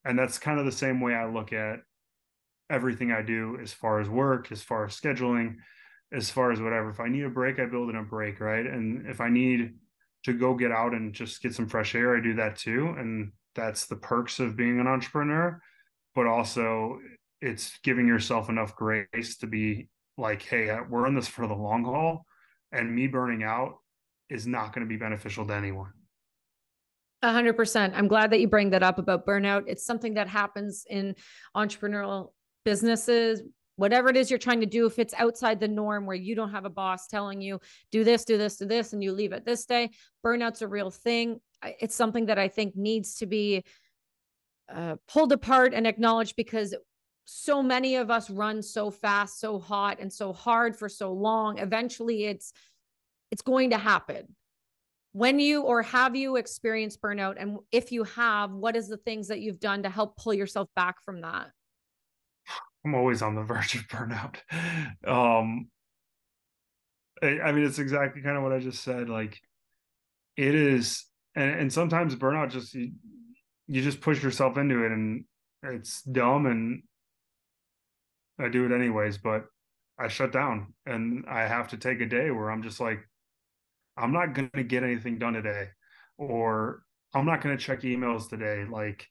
And 0.06 0.18
that's 0.18 0.40
kind 0.40 0.60
of 0.60 0.66
the 0.66 0.72
same 0.72 1.02
way 1.02 1.14
I 1.14 1.28
look 1.28 1.54
at 1.54 1.80
everything 2.70 3.12
I 3.12 3.22
do 3.22 3.60
as 3.62 3.74
far 3.74 4.00
as 4.00 4.10
work, 4.10 4.52
as 4.52 4.64
far 4.64 4.86
as 4.86 5.00
scheduling, 5.00 5.58
as 6.14 6.30
far 6.30 6.52
as 6.52 6.62
whatever. 6.62 6.90
If 6.90 7.00
I 7.00 7.10
need 7.10 7.26
a 7.26 7.30
break, 7.30 7.60
I 7.60 7.66
build 7.66 7.90
in 7.90 7.98
a 7.98 8.04
break, 8.04 8.40
right? 8.40 8.66
And 8.66 9.08
if 9.08 9.20
I 9.20 9.30
need 9.30 9.76
to 10.24 10.34
go 10.34 10.56
get 10.56 10.72
out 10.72 10.94
and 10.94 11.14
just 11.14 11.42
get 11.42 11.54
some 11.54 11.68
fresh 11.68 11.96
air, 11.96 12.16
I 12.16 12.22
do 12.22 12.36
that 12.36 12.58
too. 12.58 12.96
And 12.98 13.34
that's 13.56 13.88
the 13.88 13.98
perks 13.98 14.40
of 14.40 14.56
being 14.56 14.80
an 14.80 14.88
entrepreneur. 14.88 15.62
But 16.16 16.28
also, 16.28 17.00
it's 17.42 17.80
giving 17.84 18.08
yourself 18.08 18.50
enough 18.50 18.76
grace 18.76 19.38
to 19.38 19.48
be 19.48 19.90
like, 20.18 20.42
hey, 20.42 20.78
we're 20.90 21.08
in 21.08 21.16
this 21.16 21.28
for 21.28 21.48
the 21.48 21.54
long 21.54 21.84
haul. 21.84 22.26
And 22.72 22.94
me 22.94 23.08
burning 23.08 23.44
out 23.44 23.76
is 24.30 24.46
not 24.46 24.74
going 24.74 24.86
to 24.86 24.90
be 24.90 24.98
beneficial 24.98 25.46
to 25.48 25.54
anyone. 25.54 25.92
A 27.22 27.34
hundred 27.34 27.54
percent. 27.54 27.94
I'm 27.96 28.08
glad 28.08 28.32
that 28.32 28.40
you 28.40 28.48
bring 28.48 28.70
that 28.70 28.84
up 28.84 28.98
about 28.98 29.26
burnout. 29.26 29.64
It's 29.68 29.86
something 29.86 30.14
that 30.14 30.28
happens 30.28 30.86
in 30.90 31.16
entrepreneurial 31.56 32.32
businesses, 32.64 33.42
whatever 33.76 34.10
it 34.10 34.16
is 34.16 34.30
you're 34.30 34.40
trying 34.40 34.62
to 34.62 34.66
do. 34.66 34.86
If 34.86 35.00
it's 35.00 35.14
outside 35.16 35.60
the 35.60 35.68
norm 35.68 36.06
where 36.06 36.16
you 36.16 36.36
don't 36.36 36.52
have 36.52 36.66
a 36.66 36.70
boss 36.70 37.08
telling 37.08 37.42
you 37.42 37.60
do 37.92 38.04
this, 38.04 38.24
do 38.24 38.38
this, 38.38 38.58
do 38.58 38.66
this, 38.66 38.94
and 38.94 39.04
you 39.04 39.12
leave 39.12 39.34
it 39.34 39.46
this 39.46 39.66
day, 39.66 39.90
burnout's 40.26 40.62
a 40.62 40.68
real 40.68 40.92
thing. 40.92 41.40
It's 41.64 41.96
something 41.96 42.28
that 42.28 42.40
I 42.40 42.48
think 42.48 42.78
needs 42.78 43.16
to 43.16 43.26
be 43.26 43.66
uh, 44.74 44.96
pulled 45.08 45.34
apart 45.34 45.74
and 45.74 45.88
acknowledged 45.88 46.36
because 46.38 46.74
so 47.32 47.62
many 47.62 47.96
of 47.96 48.10
us 48.10 48.30
run 48.30 48.64
so 48.64 48.90
fast, 48.90 49.40
so 49.40 49.60
hot, 49.60 50.00
and 50.00 50.12
so 50.12 50.34
hard 50.34 50.76
for 50.76 50.90
so 50.90 51.14
long. 51.14 51.60
Eventually, 51.60 52.26
it's 52.26 52.54
it's 53.30 53.44
going 53.44 53.70
to 53.70 53.78
happen. 53.78 54.36
When 55.12 55.40
you 55.40 55.62
or 55.62 55.84
have 55.84 56.16
you 56.16 56.38
experienced 56.38 57.02
burnout? 57.02 57.36
And 57.40 57.60
if 57.72 57.92
you 57.92 58.04
have, 58.04 58.52
what 58.52 58.76
is 58.76 58.88
the 58.88 58.98
things 58.98 59.28
that 59.28 59.42
you've 59.42 59.60
done 59.60 59.84
to 59.84 59.90
help 59.90 60.18
pull 60.18 60.34
yourself 60.34 60.70
back 60.76 61.04
from 61.04 61.22
that? 61.22 61.52
I'm 62.84 62.96
always 62.96 63.22
on 63.22 63.36
the 63.36 63.44
verge 63.44 63.76
of 63.76 63.88
burnout. 63.88 64.38
Um, 65.08 65.70
I, 67.22 67.52
mean, 67.52 67.66
it's 67.66 67.80
exactly 67.80 68.24
kind 68.24 68.38
of 68.38 68.44
what 68.44 68.54
I 68.54 68.60
just 68.60 68.84
said. 68.84 69.08
Like, 69.08 69.40
it 70.36 70.56
is, 70.56 71.06
and, 71.36 71.52
and 71.52 71.74
sometimes 71.74 72.16
burnout 72.16 72.50
just 72.50 72.74
you, 72.74 72.94
you 73.68 73.84
just 73.84 74.02
push 74.02 74.24
yourself 74.24 74.58
into 74.58 74.84
it, 74.84 74.92
and 74.92 75.26
it's 75.64 76.02
dumb, 76.04 76.46
and 76.46 76.84
I 78.40 78.50
do 78.50 78.66
it 78.66 78.72
anyways. 78.72 79.18
But 79.18 79.46
I 79.98 80.08
shut 80.08 80.32
down 80.32 80.74
and 80.86 81.26
I 81.28 81.42
have 81.42 81.68
to 81.70 81.78
take 81.78 82.02
a 82.02 82.06
day 82.06 82.32
where 82.32 82.50
I'm 82.50 82.64
just 82.64 82.80
like, 82.80 83.00
I'm 83.98 84.14
not 84.14 84.34
going 84.34 84.50
to 84.56 84.64
get 84.64 84.84
anything 84.84 85.18
done 85.18 85.34
today, 85.34 85.68
or 86.18 86.84
I'm 87.14 87.26
not 87.26 87.42
going 87.42 87.58
to 87.58 87.64
check 87.64 87.82
emails 87.82 88.30
today. 88.30 88.66
Like, 88.70 89.06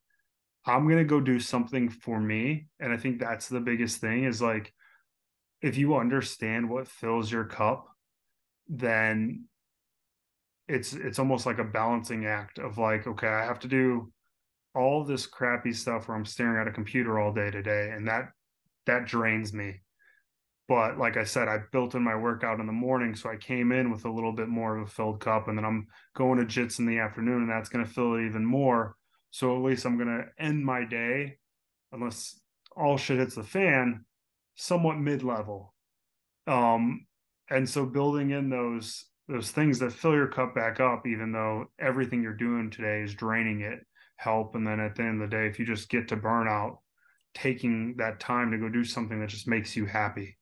I'm 0.64 0.84
going 0.84 0.98
to 0.98 1.04
go 1.04 1.20
do 1.20 1.40
something 1.40 1.90
for 1.90 2.18
me. 2.20 2.68
And 2.80 2.92
I 2.92 2.96
think 2.96 3.18
that's 3.18 3.48
the 3.48 3.60
biggest 3.60 4.00
thing 4.00 4.24
is 4.24 4.40
like, 4.40 4.72
if 5.60 5.76
you 5.76 5.96
understand 5.96 6.70
what 6.70 6.88
fills 6.88 7.30
your 7.30 7.44
cup, 7.44 7.86
then 8.68 9.44
it's 10.68 10.92
it's 10.92 11.18
almost 11.18 11.46
like 11.46 11.58
a 11.58 11.64
balancing 11.64 12.26
act 12.26 12.58
of 12.58 12.78
like, 12.78 13.06
okay, 13.06 13.28
I 13.28 13.44
have 13.44 13.58
to 13.60 13.68
do 13.68 14.12
all 14.74 15.04
this 15.04 15.26
crappy 15.26 15.72
stuff 15.72 16.06
where 16.06 16.16
I'm 16.16 16.26
staring 16.26 16.60
at 16.60 16.68
a 16.68 16.72
computer 16.72 17.18
all 17.18 17.32
day 17.32 17.50
today, 17.50 17.90
and 17.94 18.06
that 18.06 18.28
that 18.88 19.06
drains 19.06 19.52
me. 19.52 19.80
But 20.68 20.98
like 20.98 21.16
I 21.16 21.24
said, 21.24 21.48
I 21.48 21.60
built 21.72 21.94
in 21.94 22.02
my 22.02 22.14
workout 22.14 22.60
in 22.60 22.66
the 22.66 22.72
morning, 22.72 23.14
so 23.14 23.30
I 23.30 23.36
came 23.36 23.72
in 23.72 23.90
with 23.90 24.04
a 24.04 24.10
little 24.10 24.32
bit 24.32 24.48
more 24.48 24.76
of 24.76 24.86
a 24.86 24.90
filled 24.90 25.20
cup, 25.20 25.48
and 25.48 25.56
then 25.56 25.64
I'm 25.64 25.86
going 26.14 26.38
to 26.38 26.44
jits 26.44 26.78
in 26.78 26.84
the 26.84 26.98
afternoon, 26.98 27.42
and 27.42 27.50
that's 27.50 27.70
going 27.70 27.84
to 27.86 27.90
fill 27.90 28.16
it 28.16 28.26
even 28.26 28.44
more. 28.44 28.96
So 29.30 29.56
at 29.56 29.62
least 29.62 29.86
I'm 29.86 29.96
going 29.96 30.08
to 30.08 30.44
end 30.44 30.64
my 30.64 30.84
day, 30.84 31.38
unless 31.92 32.38
all 32.76 32.98
shit 32.98 33.18
hits 33.18 33.34
the 33.34 33.44
fan, 33.44 34.04
somewhat 34.56 34.98
mid 34.98 35.22
level. 35.22 35.74
Um, 36.46 37.06
and 37.50 37.68
so 37.68 37.86
building 37.86 38.30
in 38.30 38.50
those 38.50 39.06
those 39.28 39.50
things 39.50 39.78
that 39.78 39.92
fill 39.92 40.14
your 40.14 40.28
cup 40.28 40.54
back 40.54 40.80
up, 40.80 41.06
even 41.06 41.32
though 41.32 41.66
everything 41.78 42.22
you're 42.22 42.32
doing 42.32 42.70
today 42.70 43.02
is 43.02 43.14
draining 43.14 43.60
it, 43.60 43.80
help. 44.16 44.54
And 44.54 44.66
then 44.66 44.80
at 44.80 44.96
the 44.96 45.02
end 45.02 45.22
of 45.22 45.30
the 45.30 45.36
day, 45.36 45.46
if 45.46 45.58
you 45.58 45.66
just 45.66 45.90
get 45.90 46.08
to 46.08 46.16
burnout, 46.16 46.78
taking 47.40 47.94
that 47.98 48.20
time 48.20 48.50
to 48.50 48.58
go 48.58 48.68
do 48.68 48.84
something 48.84 49.20
that 49.20 49.28
just 49.28 49.46
makes 49.46 49.76
you 49.76 49.86
happy. 49.86 50.36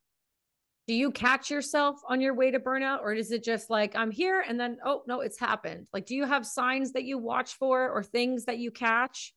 Do 0.86 0.94
you 0.94 1.10
catch 1.10 1.50
yourself 1.50 1.96
on 2.08 2.20
your 2.20 2.34
way 2.34 2.50
to 2.52 2.60
burnout 2.60 3.00
or 3.00 3.12
is 3.12 3.32
it 3.32 3.42
just 3.42 3.70
like 3.70 3.96
i'm 3.96 4.12
here 4.12 4.44
and 4.46 4.58
then 4.58 4.78
oh 4.84 5.02
no 5.06 5.20
it's 5.20 5.38
happened. 5.38 5.88
Like 5.92 6.06
do 6.06 6.14
you 6.14 6.24
have 6.24 6.46
signs 6.46 6.92
that 6.92 7.04
you 7.04 7.18
watch 7.18 7.54
for 7.54 7.90
or 7.90 8.02
things 8.02 8.44
that 8.44 8.58
you 8.58 8.70
catch? 8.70 9.34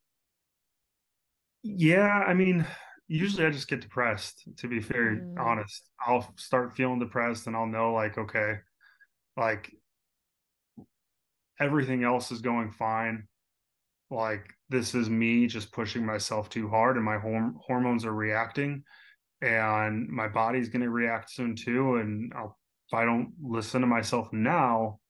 Yeah 1.62 2.24
i 2.26 2.34
mean 2.34 2.64
usually 3.08 3.44
i 3.44 3.50
just 3.50 3.68
get 3.68 3.80
depressed 3.80 4.48
to 4.58 4.68
be 4.68 4.78
very 4.78 5.16
mm. 5.16 5.38
honest. 5.38 5.90
I'll 6.06 6.32
start 6.36 6.74
feeling 6.74 7.00
depressed 7.00 7.46
and 7.46 7.56
i'll 7.56 7.66
know 7.66 7.92
like 7.92 8.16
okay 8.16 8.58
like 9.36 9.72
everything 11.60 12.02
else 12.02 12.32
is 12.32 12.40
going 12.40 12.70
fine. 12.70 13.28
Like 14.10 14.54
this 14.70 14.94
is 14.94 15.10
me 15.10 15.46
just 15.46 15.72
pushing 15.72 16.06
myself 16.06 16.48
too 16.48 16.68
hard 16.68 16.96
and 16.96 17.04
my 17.04 17.16
horm- 17.16 17.54
hormones 17.60 18.04
are 18.04 18.14
reacting 18.14 18.82
and 19.42 20.08
my 20.08 20.28
body's 20.28 20.68
going 20.68 20.82
to 20.82 20.90
react 20.90 21.30
soon 21.30 21.56
too. 21.56 21.96
And 21.96 22.32
I'll, 22.34 22.56
if 22.88 22.94
I 22.94 23.04
don't 23.04 23.32
listen 23.42 23.80
to 23.80 23.86
myself 23.86 24.32
now, 24.32 25.00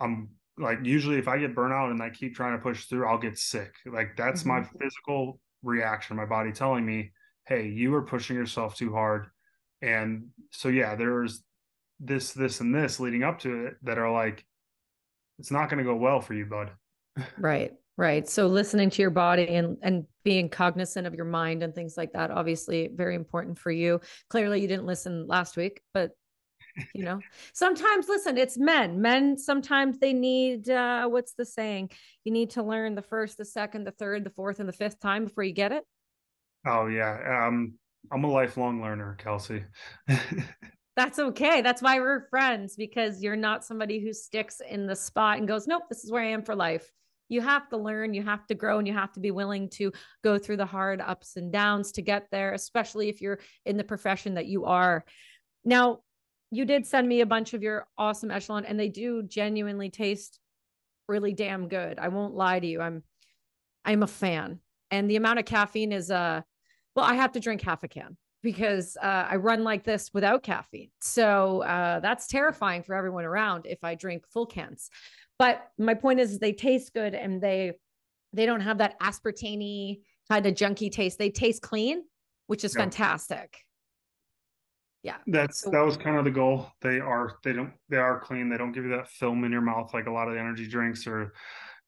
I'm 0.00 0.30
like 0.58 0.78
usually 0.82 1.18
if 1.18 1.28
I 1.28 1.38
get 1.38 1.54
burnout 1.54 1.90
and 1.90 2.02
I 2.02 2.10
keep 2.10 2.34
trying 2.34 2.56
to 2.56 2.62
push 2.62 2.86
through, 2.86 3.06
I'll 3.06 3.18
get 3.18 3.38
sick. 3.38 3.74
Like 3.84 4.16
that's 4.16 4.40
mm-hmm. 4.40 4.60
my 4.60 4.62
physical 4.80 5.40
reaction, 5.62 6.16
my 6.16 6.26
body 6.26 6.52
telling 6.52 6.84
me, 6.84 7.12
"Hey, 7.46 7.68
you 7.68 7.94
are 7.94 8.02
pushing 8.02 8.36
yourself 8.36 8.76
too 8.76 8.92
hard." 8.92 9.26
And 9.82 10.28
so 10.52 10.68
yeah, 10.68 10.94
there's 10.94 11.42
this, 12.00 12.32
this, 12.32 12.60
and 12.60 12.74
this 12.74 13.00
leading 13.00 13.22
up 13.22 13.38
to 13.40 13.66
it 13.66 13.76
that 13.82 13.98
are 13.98 14.10
like, 14.10 14.44
it's 15.38 15.50
not 15.50 15.68
going 15.68 15.78
to 15.78 15.84
go 15.84 15.96
well 15.96 16.20
for 16.20 16.34
you, 16.34 16.46
bud. 16.46 16.70
Right. 17.38 17.72
Right. 17.98 18.28
So 18.28 18.46
listening 18.46 18.90
to 18.90 19.02
your 19.02 19.10
body 19.10 19.48
and 19.48 19.78
and 19.82 20.04
being 20.22 20.50
cognizant 20.50 21.06
of 21.06 21.14
your 21.14 21.24
mind 21.24 21.62
and 21.62 21.74
things 21.74 21.96
like 21.96 22.12
that 22.12 22.30
obviously 22.30 22.90
very 22.92 23.14
important 23.14 23.58
for 23.58 23.70
you. 23.70 24.00
Clearly 24.28 24.60
you 24.60 24.68
didn't 24.68 24.84
listen 24.84 25.26
last 25.26 25.56
week, 25.56 25.80
but 25.94 26.10
you 26.94 27.04
know, 27.04 27.20
sometimes 27.54 28.06
listen, 28.06 28.36
it's 28.36 28.58
men. 28.58 29.00
Men 29.00 29.38
sometimes 29.38 29.98
they 29.98 30.12
need 30.12 30.68
uh 30.68 31.06
what's 31.06 31.32
the 31.32 31.46
saying? 31.46 31.90
You 32.24 32.32
need 32.32 32.50
to 32.50 32.62
learn 32.62 32.94
the 32.94 33.02
first, 33.02 33.38
the 33.38 33.46
second, 33.46 33.84
the 33.84 33.92
third, 33.92 34.24
the 34.24 34.30
fourth 34.30 34.60
and 34.60 34.68
the 34.68 34.74
fifth 34.74 35.00
time 35.00 35.24
before 35.24 35.44
you 35.44 35.54
get 35.54 35.72
it. 35.72 35.84
Oh 36.66 36.88
yeah. 36.88 37.46
Um 37.46 37.78
I'm 38.12 38.24
a 38.24 38.30
lifelong 38.30 38.82
learner, 38.82 39.16
Kelsey. 39.18 39.64
That's 40.96 41.18
okay. 41.18 41.62
That's 41.62 41.82
why 41.82 41.98
we're 41.98 42.28
friends 42.28 42.76
because 42.76 43.22
you're 43.22 43.36
not 43.36 43.64
somebody 43.64 44.00
who 44.00 44.12
sticks 44.12 44.60
in 44.60 44.86
the 44.86 44.96
spot 44.96 45.38
and 45.38 45.48
goes, 45.48 45.66
"Nope, 45.66 45.84
this 45.88 46.04
is 46.04 46.10
where 46.10 46.22
I 46.22 46.28
am 46.28 46.42
for 46.42 46.54
life." 46.54 46.90
You 47.28 47.40
have 47.40 47.68
to 47.70 47.76
learn, 47.76 48.14
you 48.14 48.22
have 48.22 48.46
to 48.46 48.54
grow, 48.54 48.78
and 48.78 48.86
you 48.86 48.94
have 48.94 49.12
to 49.12 49.20
be 49.20 49.30
willing 49.30 49.68
to 49.70 49.92
go 50.22 50.38
through 50.38 50.58
the 50.58 50.66
hard 50.66 51.00
ups 51.00 51.36
and 51.36 51.52
downs 51.52 51.92
to 51.92 52.02
get 52.02 52.28
there, 52.30 52.52
especially 52.52 53.08
if 53.08 53.20
you're 53.20 53.40
in 53.64 53.76
the 53.76 53.84
profession 53.84 54.34
that 54.34 54.46
you 54.46 54.64
are. 54.64 55.04
Now, 55.64 56.00
you 56.50 56.64
did 56.64 56.86
send 56.86 57.08
me 57.08 57.20
a 57.20 57.26
bunch 57.26 57.54
of 57.54 57.62
your 57.62 57.86
awesome 57.98 58.30
echelon, 58.30 58.64
and 58.64 58.78
they 58.78 58.88
do 58.88 59.22
genuinely 59.22 59.90
taste 59.90 60.38
really 61.08 61.32
damn 61.32 61.68
good. 61.68 61.98
I 61.98 62.08
won't 62.08 62.34
lie 62.34 62.60
to 62.60 62.66
you. 62.66 62.80
I'm 62.80 63.02
I'm 63.84 64.02
a 64.02 64.08
fan. 64.08 64.60
And 64.90 65.10
the 65.10 65.16
amount 65.16 65.38
of 65.38 65.44
caffeine 65.44 65.92
is 65.92 66.10
uh 66.10 66.42
well, 66.94 67.04
I 67.04 67.14
have 67.14 67.32
to 67.32 67.40
drink 67.40 67.62
half 67.62 67.82
a 67.82 67.88
can 67.88 68.16
because 68.46 68.96
uh, 69.02 69.26
I 69.28 69.36
run 69.36 69.64
like 69.64 69.82
this 69.82 70.14
without 70.14 70.44
caffeine. 70.44 70.90
So 71.00 71.62
uh, 71.62 71.98
that's 71.98 72.28
terrifying 72.28 72.84
for 72.84 72.94
everyone 72.94 73.24
around 73.24 73.66
if 73.66 73.82
I 73.82 73.96
drink 73.96 74.24
full 74.28 74.46
cans. 74.46 74.88
But 75.36 75.68
my 75.78 75.94
point 75.94 76.20
is, 76.20 76.38
they 76.38 76.52
taste 76.52 76.94
good 76.94 77.12
and 77.12 77.42
they 77.42 77.72
they 78.32 78.46
don't 78.46 78.60
have 78.60 78.78
that 78.78 79.00
aspartame 79.00 79.98
kind 80.28 80.46
of 80.46 80.54
junky 80.54 80.92
taste. 80.92 81.18
They 81.18 81.28
taste 81.28 81.60
clean, 81.60 82.04
which 82.46 82.62
is 82.62 82.72
yeah. 82.72 82.82
fantastic. 82.82 83.64
Yeah, 85.02 85.16
that's 85.26 85.62
so, 85.62 85.70
that 85.70 85.84
was 85.84 85.96
kind 85.96 86.16
of 86.16 86.24
the 86.24 86.30
goal. 86.30 86.70
They 86.82 87.00
are 87.00 87.38
they 87.42 87.52
don't 87.52 87.72
they 87.88 87.96
are 87.96 88.20
clean. 88.20 88.48
They 88.48 88.58
don't 88.58 88.70
give 88.70 88.84
you 88.84 88.90
that 88.90 89.08
film 89.08 89.42
in 89.42 89.50
your 89.50 89.60
mouth 89.60 89.92
like 89.92 90.06
a 90.06 90.12
lot 90.12 90.28
of 90.28 90.34
the 90.34 90.40
energy 90.40 90.68
drinks 90.68 91.04
or 91.08 91.32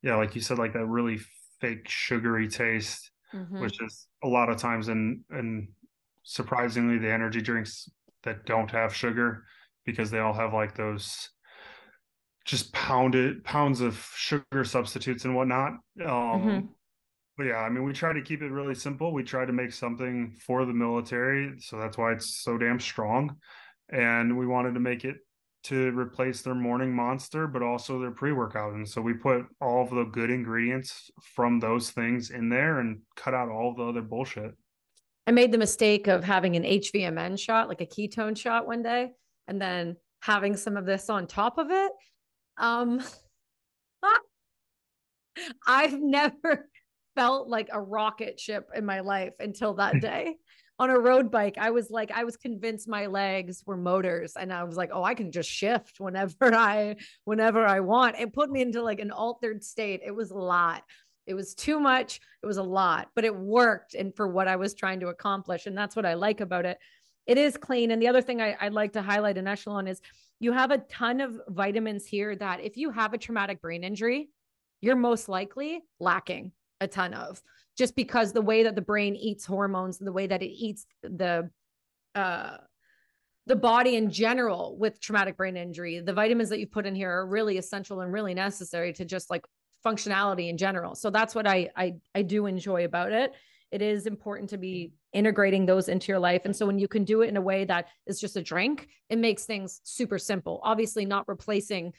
yeah, 0.03 0.17
like 0.17 0.35
you 0.35 0.41
said, 0.41 0.59
like 0.59 0.73
that 0.73 0.87
really 0.87 1.21
fake 1.61 1.89
sugary 1.89 2.49
taste, 2.49 3.13
mm-hmm. 3.33 3.61
which 3.61 3.81
is 3.81 4.09
a 4.25 4.29
lot 4.29 4.49
of 4.51 4.57
times 4.57 4.89
in 4.89 5.25
and 5.31 5.69
surprisingly 6.23 6.99
the 6.99 7.13
energy 7.13 7.41
drinks 7.41 7.89
that 8.25 8.45
don't 8.47 8.71
have 8.71 8.95
sugar 8.95 9.45
because 9.85 10.11
they 10.11 10.19
all 10.19 10.35
have 10.35 10.53
like 10.53 10.75
those 10.75 11.31
just 12.45 12.73
pounded 12.73 13.45
pounds 13.45 13.81
of 13.81 13.99
sugar 14.17 14.65
substitutes 14.65 15.25
and 15.25 15.35
whatnot. 15.35 15.73
Um, 16.01 16.07
mm-hmm. 16.07 16.67
But 17.37 17.45
yeah, 17.45 17.59
I 17.59 17.69
mean, 17.69 17.85
we 17.85 17.93
try 17.93 18.13
to 18.13 18.23
keep 18.23 18.43
it 18.43 18.51
really 18.51 18.75
simple. 18.75 19.13
We 19.13 19.23
try 19.23 19.45
to 19.45 19.53
make 19.53 19.73
something 19.73 20.37
for 20.45 20.65
the 20.65 20.73
military, 20.73 21.55
so 21.61 21.79
that's 21.79 21.97
why 21.97 22.13
it's 22.13 22.43
so 22.43 22.59
damn 22.59 22.81
strong. 22.81 23.37
And 23.91 24.37
we 24.37 24.47
wanted 24.47 24.75
to 24.75 24.81
make 24.81 25.05
it 25.05 25.19
to 25.65 25.97
replace 25.97 26.43
their 26.43 26.55
morning 26.55 26.95
monster, 26.95 27.47
but 27.47 27.63
also 27.63 28.01
their 28.01 28.11
pre 28.11 28.33
workout. 28.33 28.75
And 28.75 28.89
so 28.89 29.01
we 29.01 29.13
put 29.13 29.45
all 29.61 29.85
of 29.85 29.91
the 29.91 30.05
good 30.05 30.31
ingredients 30.31 31.11
from 31.35 31.61
those 31.61 31.91
things 31.91 32.31
in 32.31 32.49
there 32.49 32.81
and 32.81 33.01
cut 33.17 33.35
out 33.35 33.51
all 33.51 33.75
the 33.75 33.85
other 33.85 34.03
bullshit. 34.03 34.53
I 35.29 35.31
made 35.31 35.53
the 35.53 35.59
mistake 35.59 36.07
of 36.07 36.25
having 36.25 36.57
an 36.57 36.63
HVMN 36.63 37.39
shot, 37.39 37.69
like 37.69 37.83
a 37.83 37.87
ketone 37.87 38.35
shot 38.35 38.67
one 38.67 38.83
day, 38.83 39.13
and 39.47 39.61
then 39.61 39.99
having 40.23 40.57
some 40.57 40.79
of 40.79 40.87
this 40.87 41.11
on 41.11 41.27
top 41.27 41.59
of 41.59 41.71
it. 41.71 41.93
Um, 42.57 43.05
I've 45.67 46.01
never 46.01 46.71
felt 47.15 47.47
like 47.47 47.69
a 47.71 47.79
rocket 47.79 48.41
ship 48.41 48.71
in 48.75 48.87
my 48.87 49.01
life 49.01 49.35
until 49.39 49.75
that 49.75 50.01
day. 50.01 50.37
On 50.79 50.89
a 50.89 50.99
road 50.99 51.31
bike, 51.31 51.59
I 51.59 51.73
was 51.73 51.91
like, 51.91 52.11
I 52.11 52.25
was 52.25 52.39
convinced 52.39 52.89
my 52.89 53.05
legs 53.05 53.63
were 53.67 53.77
motors, 53.77 54.33
and 54.35 54.51
I 54.51 54.65
was 54.65 54.79
like, 54.79 54.93
oh, 54.95 55.05
I 55.05 55.13
can 55.13 55.31
just 55.31 55.51
shift 55.51 56.01
whenever 56.01 56.35
I, 56.55 56.97
whenever 57.27 57.67
I 57.67 57.81
want. 57.81 58.19
It 58.19 58.33
put 58.33 58.49
me 58.49 58.63
into 58.63 58.83
like 58.83 59.01
an 59.01 59.11
altered 59.11 59.63
state. 59.63 60.01
It 60.03 60.13
was 60.13 60.31
a 60.31 60.39
lot. 60.39 60.85
It 61.29 61.35
was 61.35 61.55
too 61.55 61.79
much. 61.79 62.21
It 62.43 62.47
was 62.47 62.57
a 62.57 62.63
lot, 62.63 63.11
but 63.15 63.25
it 63.25 63.37
worked, 63.37 63.95
and 63.95 64.15
for 64.17 64.27
what 64.27 64.49
I 64.49 64.57
was 64.57 64.75
trying 64.75 65.01
to 65.01 65.09
accomplish, 65.09 65.67
and 65.67 65.77
that's 65.77 65.95
what 65.95 66.07
I 66.07 66.15
like 66.15 66.41
about 66.41 66.65
it. 66.65 66.79
It 67.27 67.37
is 67.37 67.57
clean. 67.59 67.91
And 67.91 68.01
the 68.01 68.09
other 68.09 68.23
thing 68.23 68.41
I, 68.41 68.57
I'd 68.59 68.73
like 68.73 68.95
to 68.95 69.03
highlight 69.03 69.37
in 69.37 69.47
Echelon 69.47 69.87
is 69.87 70.01
you 70.41 70.53
have 70.53 70.71
a 70.71 70.79
ton 70.79 71.21
of 71.21 71.39
vitamins 71.49 72.07
here 72.07 72.35
that 72.37 72.61
if 72.61 72.79
you 72.79 72.91
have 72.91 73.13
a 73.13 73.19
traumatic 73.19 73.61
brain 73.61 73.85
injury, 73.85 74.31
you're 74.81 74.97
most 74.97 75.29
likely 75.29 75.83
lacking 76.01 76.53
a 76.81 76.89
ton 76.89 77.13
of 77.13 77.43
just 77.77 77.95
because 77.95 78.33
the 78.33 78.43
way 78.43 78.63
that 78.63 78.75
the 78.75 78.81
brain 78.81 79.15
eats 79.17 79.45
hormones 79.45 79.99
and 79.99 80.07
the 80.07 80.13
way 80.13 80.27
that 80.27 80.43
it 80.43 80.51
eats 80.51 80.87
the 81.03 81.51
uh 82.15 82.57
the 83.47 83.57
body 83.57 83.97
in 83.97 84.11
general 84.11 84.77
with 84.79 85.01
traumatic 85.01 85.37
brain 85.37 85.57
injury 85.57 86.01
the 86.01 86.13
vitamins 86.13 86.49
that 86.49 86.61
you 86.61 86.67
put 86.67 86.87
in 86.87 86.95
here 86.95 87.11
are 87.11 87.27
really 87.27 87.59
essential 87.59 88.01
and 88.01 88.13
really 88.13 88.35
necessary 88.35 88.93
to 88.93 89.05
just 89.05 89.31
like 89.31 89.45
functionality 89.85 90.49
in 90.49 90.57
general 90.57 90.95
so 90.95 91.11
that's 91.11 91.35
what 91.35 91.47
i 91.47 91.69
i, 91.77 91.95
I 92.15 92.23
do 92.23 92.47
enjoy 92.47 92.85
about 92.85 93.13
it 93.13 93.33
it 93.71 93.83
is 93.83 94.07
important 94.07 94.51
to 94.51 94.59
be 94.59 94.93
integrating 95.13 95.67
those 95.67 95.89
into 95.89 96.09
your 96.09 96.19
life. 96.19 96.43
And 96.45 96.55
so 96.55 96.67
when 96.67 96.79
you 96.79 96.89
can 96.89 97.05
do 97.05 97.23
it 97.23 97.29
in 97.29 97.37
a 97.37 97.41
way 97.41 97.65
that 97.65 97.89
is 98.07 98.21
just 98.21 98.37
a 98.37 98.43
drink, 98.43 98.89
it 99.11 99.19
makes 99.19 99.45
things 99.45 99.81
super 99.85 100.19
simple. 100.19 100.61
Obviously, 100.63 101.05
not 101.05 101.29
replacing 101.29 101.93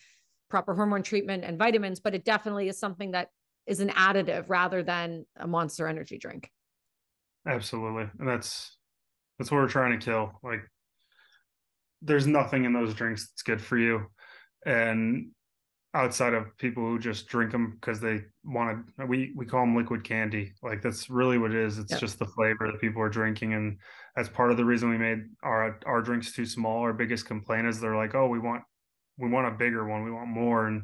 proper 0.49 0.73
hormone 0.73 1.03
treatment 1.03 1.43
and 1.43 1.59
vitamins, 1.59 1.99
but 1.99 2.15
it 2.15 2.25
definitely 2.25 2.69
is 2.69 2.79
something 2.79 3.11
that 3.11 3.29
is 3.67 3.81
an 3.81 3.89
additive 3.89 4.45
rather 4.47 4.81
than 4.81 5.25
a 5.35 5.47
monster 5.47 5.87
energy 5.87 6.17
drink. 6.17 6.51
Absolutely. 7.47 8.09
And 8.19 8.27
that's 8.27 8.75
that's 9.37 9.51
what 9.51 9.57
we're 9.57 9.69
trying 9.69 9.97
to 9.97 10.03
kill. 10.03 10.31
Like 10.43 10.61
there's 12.01 12.25
nothing 12.25 12.65
in 12.65 12.73
those 12.73 12.93
drinks 12.93 13.29
that's 13.29 13.43
good 13.43 13.61
for 13.61 13.77
you. 13.77 14.07
And 14.65 15.31
outside 15.93 16.33
of 16.33 16.55
people 16.57 16.83
who 16.83 16.99
just 16.99 17.27
drink 17.27 17.51
them 17.51 17.77
because 17.79 17.99
they 17.99 18.21
want 18.43 18.85
to 18.99 19.05
we 19.05 19.33
we 19.35 19.45
call 19.45 19.61
them 19.61 19.75
liquid 19.75 20.03
candy. 20.03 20.53
Like 20.61 20.81
that's 20.81 21.09
really 21.09 21.37
what 21.37 21.51
it 21.51 21.57
is. 21.57 21.79
It's 21.79 21.91
yep. 21.91 21.99
just 21.99 22.19
the 22.19 22.25
flavor 22.25 22.67
that 22.67 22.81
people 22.81 23.01
are 23.01 23.09
drinking 23.09 23.53
and 23.53 23.77
that's 24.15 24.29
part 24.29 24.51
of 24.51 24.57
the 24.57 24.65
reason 24.65 24.89
we 24.89 24.97
made 24.97 25.19
our 25.43 25.79
our 25.85 26.01
drinks 26.01 26.31
too 26.31 26.45
small. 26.45 26.81
Our 26.81 26.93
biggest 26.93 27.25
complaint 27.25 27.67
is 27.67 27.79
they're 27.79 27.95
like 27.95 28.15
oh 28.15 28.27
we 28.27 28.39
want 28.39 28.63
we 29.17 29.29
want 29.29 29.47
a 29.47 29.51
bigger 29.51 29.85
one. 29.85 30.03
We 30.03 30.11
want 30.11 30.29
more. 30.29 30.67
And 30.67 30.83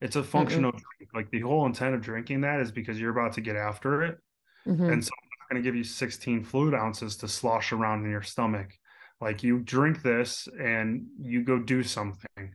it's 0.00 0.16
a 0.16 0.24
functional 0.24 0.72
mm-hmm. 0.72 0.78
drink. 0.98 1.10
Like 1.14 1.30
the 1.30 1.40
whole 1.40 1.66
intent 1.66 1.94
of 1.94 2.00
drinking 2.00 2.40
that 2.42 2.60
is 2.60 2.72
because 2.72 2.98
you're 2.98 3.16
about 3.16 3.34
to 3.34 3.40
get 3.40 3.56
after 3.56 4.02
it 4.02 4.18
mm-hmm. 4.66 4.90
and 4.90 5.04
so 5.04 5.10
i'm 5.10 5.28
not 5.38 5.50
going 5.50 5.62
to 5.62 5.66
give 5.66 5.76
you 5.76 5.84
16 5.84 6.44
fluid 6.44 6.74
ounces 6.74 7.16
to 7.18 7.28
slosh 7.28 7.72
around 7.72 8.04
in 8.04 8.10
your 8.10 8.22
stomach. 8.22 8.70
Like 9.20 9.42
you 9.42 9.60
drink 9.60 10.02
this 10.02 10.48
and 10.60 11.06
you 11.18 11.42
go 11.42 11.58
do 11.58 11.82
something 11.82 12.54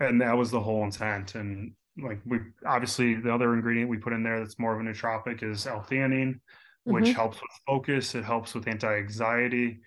and 0.00 0.20
that 0.20 0.36
was 0.36 0.50
the 0.50 0.60
whole 0.60 0.84
intent. 0.84 1.34
And 1.34 1.72
like 1.98 2.20
we 2.26 2.38
obviously 2.66 3.14
the 3.14 3.32
other 3.32 3.54
ingredient 3.54 3.88
we 3.88 3.96
put 3.96 4.12
in 4.12 4.22
there 4.22 4.38
that's 4.38 4.58
more 4.58 4.74
of 4.74 4.80
a 4.80 4.88
nootropic 4.88 5.42
is 5.42 5.66
L-theanine, 5.66 6.40
which 6.84 7.04
mm-hmm. 7.04 7.14
helps 7.14 7.36
with 7.36 7.50
focus. 7.66 8.14
It 8.14 8.24
helps 8.24 8.54
with 8.54 8.68
anti-anxiety. 8.68 9.80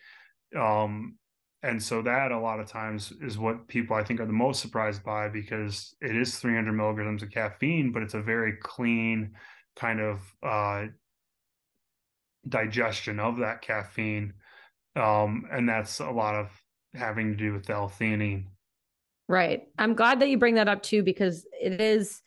Um, 0.59 1.15
and 1.61 1.81
so 1.81 2.01
that 2.01 2.31
a 2.31 2.39
lot 2.39 2.59
of 2.59 2.67
times 2.67 3.11
is 3.21 3.37
what 3.37 3.67
people 3.67 3.95
I 3.95 4.03
think 4.03 4.21
are 4.21 4.25
the 4.25 4.31
most 4.31 4.61
surprised 4.61 5.03
by 5.03 5.27
because 5.27 5.93
it 6.01 6.15
is 6.15 6.37
300 6.37 6.71
milligrams 6.71 7.21
of 7.21 7.31
caffeine, 7.31 7.91
but 7.91 8.01
it's 8.01 8.13
a 8.13 8.21
very 8.21 8.53
clean 8.61 9.33
kind 9.75 9.99
of 9.99 10.21
uh, 10.41 10.85
digestion 12.47 13.19
of 13.19 13.37
that 13.37 13.61
caffeine. 13.61 14.33
Um, 14.95 15.45
and 15.51 15.67
that's 15.67 15.99
a 15.99 16.09
lot 16.09 16.35
of 16.35 16.49
having 16.93 17.31
to 17.31 17.37
do 17.37 17.53
with 17.53 17.65
the 17.65 17.73
L-theanine. 17.73 18.45
Right. 19.29 19.67
I'm 19.77 19.93
glad 19.93 20.19
that 20.21 20.29
you 20.29 20.39
bring 20.39 20.55
that 20.55 20.67
up 20.67 20.81
too, 20.81 21.03
because 21.03 21.45
it 21.61 21.79
is 21.79 22.23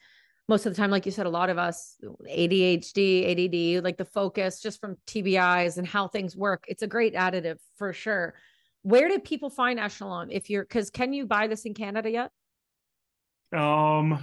most 0.48 0.66
of 0.66 0.72
the 0.72 0.80
time, 0.80 0.90
like 0.90 1.05
you 1.05 1.11
said, 1.11 1.26
a 1.26 1.30
lot 1.30 1.50
of 1.50 1.59
us 1.59 1.96
ADHD, 2.30 3.76
ADD, 3.78 3.84
like 3.84 3.96
the 3.96 4.05
focus 4.05 4.61
just 4.61 4.80
from 4.80 4.96
TBIs 5.09 5.78
and 5.78 5.86
how 5.86 6.07
things 6.07 6.36
work. 6.36 6.64
It's 6.68 6.82
a 6.82 6.86
great 6.86 7.14
additive 7.14 7.59
for 7.76 7.92
sure. 7.92 8.34
Where 8.82 9.09
did 9.09 9.24
people 9.24 9.50
find 9.50 9.80
Echelon? 9.80 10.30
If 10.30 10.48
you're, 10.48 10.62
because 10.62 10.90
can 10.90 11.12
you 11.12 11.26
buy 11.26 11.48
this 11.48 11.64
in 11.64 11.74
Canada 11.74 12.09
yet? 12.09 12.30
Um, 13.53 14.22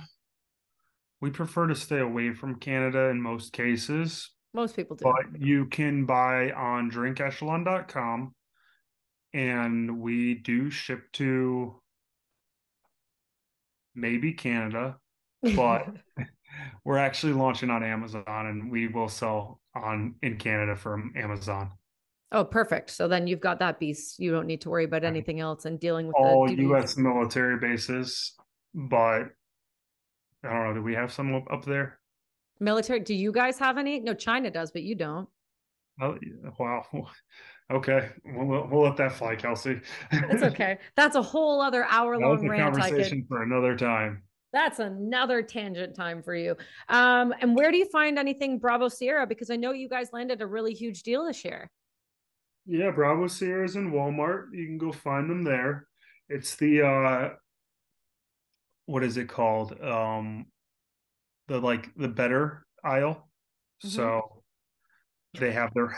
we 1.19 1.31
prefer 1.31 1.67
to 1.67 1.75
stay 1.75 1.99
away 1.99 2.33
from 2.33 2.55
Canada 2.55 3.09
in 3.09 3.21
most 3.21 3.51
cases. 3.51 4.29
Most 4.53 4.75
people 4.75 4.95
do. 4.95 5.03
But 5.03 5.41
you 5.41 5.65
can 5.65 6.05
buy 6.05 6.51
on 6.51 6.89
drinkechelon.com 6.89 8.33
and 9.33 9.99
we 9.99 10.35
do 10.35 10.69
ship 10.69 11.11
to 11.13 11.75
maybe 13.99 14.33
Canada, 14.33 14.97
but 15.55 15.87
we're 16.83 16.97
actually 16.97 17.33
launching 17.33 17.69
on 17.69 17.83
Amazon 17.83 18.23
and 18.27 18.71
we 18.71 18.87
will 18.87 19.09
sell 19.09 19.59
on 19.75 20.15
in 20.21 20.37
Canada 20.37 20.75
from 20.75 21.13
Amazon. 21.15 21.71
Oh, 22.31 22.45
perfect. 22.45 22.91
So 22.91 23.07
then 23.07 23.25
you've 23.25 23.39
got 23.39 23.59
that 23.59 23.79
piece. 23.79 24.15
You 24.19 24.31
don't 24.31 24.45
need 24.45 24.61
to 24.61 24.69
worry 24.69 24.85
about 24.85 25.03
anything 25.03 25.39
else 25.39 25.65
and 25.65 25.79
dealing 25.79 26.07
with 26.07 26.15
all 26.15 26.49
U.S. 26.49 26.95
military 26.95 27.57
bases. 27.57 28.33
But 28.75 29.29
I 30.43 30.53
don't 30.53 30.67
know. 30.67 30.73
Do 30.75 30.83
we 30.83 30.93
have 30.93 31.11
some 31.11 31.33
up 31.35 31.65
there? 31.65 31.99
Military? 32.59 32.99
Do 32.99 33.15
you 33.15 33.31
guys 33.31 33.57
have 33.57 33.77
any? 33.77 33.99
No, 33.99 34.13
China 34.13 34.51
does, 34.51 34.69
but 34.69 34.83
you 34.83 34.93
don't. 34.93 35.27
Oh, 36.01 36.17
wow. 36.57 36.85
Okay, 37.71 38.09
we'll, 38.25 38.67
we'll 38.67 38.81
let 38.81 38.97
that 38.97 39.11
fly, 39.11 39.35
Kelsey. 39.35 39.79
That's 40.11 40.41
okay. 40.41 40.79
That's 40.95 41.15
a 41.15 41.21
whole 41.21 41.61
other 41.61 41.83
hour 41.83 42.17
long 42.17 42.47
rant. 42.47 42.73
Conversation 42.73 43.23
for 43.29 43.43
another 43.43 43.77
time. 43.77 44.23
That's 44.51 44.79
another 44.79 45.43
tangent 45.43 45.95
time 45.95 46.23
for 46.23 46.33
you. 46.33 46.55
Um, 46.87 47.31
and 47.41 47.55
where 47.55 47.71
do 47.71 47.77
you 47.77 47.85
find 47.85 48.17
anything 48.17 48.57
Bravo 48.57 48.87
Sierra? 48.87 49.27
Because 49.27 49.51
I 49.51 49.55
know 49.55 49.71
you 49.71 49.87
guys 49.87 50.09
landed 50.11 50.41
a 50.41 50.47
really 50.47 50.73
huge 50.73 51.03
deal 51.03 51.25
this 51.25 51.45
year. 51.45 51.69
Yeah, 52.65 52.91
Bravo 52.91 53.27
Sierra 53.27 53.65
is 53.65 53.75
in 53.75 53.91
Walmart. 53.91 54.47
You 54.53 54.65
can 54.65 54.77
go 54.79 54.91
find 54.91 55.29
them 55.29 55.43
there. 55.43 55.87
It's 56.27 56.55
the 56.55 56.81
uh 56.81 57.29
what 58.85 59.03
is 59.03 59.17
it 59.17 59.29
called? 59.29 59.79
Um 59.79 60.47
the 61.47 61.59
like 61.59 61.93
the 61.95 62.07
better 62.07 62.65
aisle. 62.83 63.29
Mm-hmm. 63.83 63.89
So 63.89 64.38
they 65.37 65.51
have 65.51 65.73
their 65.73 65.95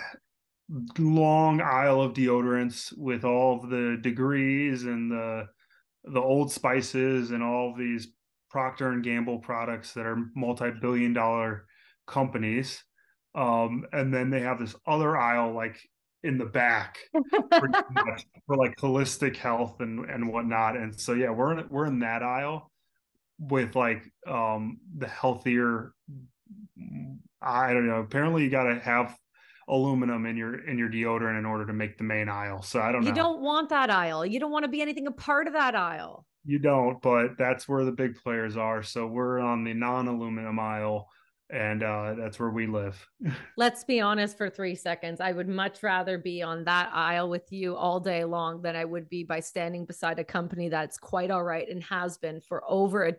long 0.98 1.62
aisle 1.62 2.02
of 2.02 2.14
deodorants 2.14 2.94
with 2.98 3.24
all 3.24 3.62
of 3.62 3.70
the 3.70 3.98
degrees 4.02 4.84
and 4.84 5.12
the 5.12 5.48
the 6.06 6.20
old 6.20 6.52
spices 6.52 7.32
and 7.32 7.44
all 7.44 7.76
these 7.78 8.08
Procter 8.50 8.92
and 8.92 9.04
Gamble 9.04 9.40
products 9.40 9.94
that 9.94 10.06
are 10.06 10.18
multi-billion 10.36 11.14
dollar 11.14 11.66
companies. 12.06 12.84
Um, 13.34 13.86
and 13.94 14.14
then 14.14 14.30
they 14.30 14.42
have 14.42 14.60
this 14.60 14.76
other 14.86 15.16
aisle 15.16 15.54
like 15.54 15.80
in 16.24 16.38
the 16.38 16.46
back 16.46 16.98
for, 17.14 17.70
for, 18.46 18.58
like 18.58 18.76
holistic 18.78 19.38
health 19.38 19.80
and 19.80 20.10
and 20.10 20.28
whatnot. 20.28 20.76
And 20.76 21.00
so 21.00 21.14
yeah, 21.14 21.30
we're 21.30 21.60
in, 21.60 21.68
we're 21.70 21.86
in 21.86 22.00
that 22.00 22.24
aisle 22.24 22.72
with 23.40 23.76
like 23.76 24.04
um 24.28 24.80
the 24.98 25.08
healthier 25.08 25.94
I 27.42 27.74
don't 27.74 27.88
know. 27.88 28.00
Apparently 28.00 28.44
you 28.44 28.50
got 28.50 28.64
to 28.64 28.80
have 28.80 29.18
aluminum 29.68 30.26
in 30.26 30.36
your 30.36 30.68
in 30.68 30.78
your 30.78 30.90
deodorant 30.90 31.40
in 31.40 31.46
order 31.46 31.66
to 31.66 31.74
make 31.74 31.98
the 31.98 32.04
main 32.04 32.30
aisle. 32.30 32.62
So 32.62 32.80
I 32.82 32.92
don't 32.92 33.04
you 33.04 33.10
know. 33.10 33.16
You 33.16 33.16
don't 33.16 33.42
want 33.42 33.70
that 33.70 33.90
aisle. 33.90 34.26
You 34.26 34.40
don't 34.40 34.52
want 34.52 34.66
to 34.66 34.70
be 34.70 34.82
anything 34.82 35.08
a 35.08 35.12
part 35.12 35.48
of 35.48 35.54
that 35.54 35.76
aisle. 35.76 36.26
You 36.44 36.60
don't, 36.60 37.02
but 37.02 37.38
that's 37.38 37.68
where 37.68 37.86
the 37.86 37.92
big 37.92 38.16
players 38.16 38.58
are. 38.58 38.82
So 38.82 39.06
we're 39.06 39.40
on 39.40 39.64
the 39.64 39.74
non-aluminum 39.74 40.60
aisle 40.60 41.08
and 41.52 41.84
uh, 41.84 42.16
that's 42.18 42.40
where 42.40 42.50
we 42.50 42.66
live. 42.66 43.08
Let's 43.58 43.84
be 43.84 44.00
honest 44.00 44.38
for 44.38 44.50
three 44.50 44.76
seconds. 44.76 45.20
I 45.20 45.34
would 45.34 45.50
much 45.50 45.84
rather 45.84 46.18
be 46.18 46.42
on 46.42 46.64
that 46.64 46.90
aisle 46.94 47.30
with 47.30 47.52
you 47.52 47.76
all 47.76 48.00
day 48.00 48.24
long 48.24 48.62
than 48.62 48.76
I 48.76 48.86
would 48.86 49.10
be 49.10 49.24
by 49.24 49.42
standing 49.42 49.86
beside 49.86 50.18
a 50.20 50.24
company 50.24 50.70
that's 50.70 50.98
quite 50.98 51.30
all 51.30 51.44
right 51.44 51.68
and 51.70 51.84
has 51.84 52.18
been 52.18 52.40
for 52.40 52.64
over 52.68 53.06
a 53.06 53.14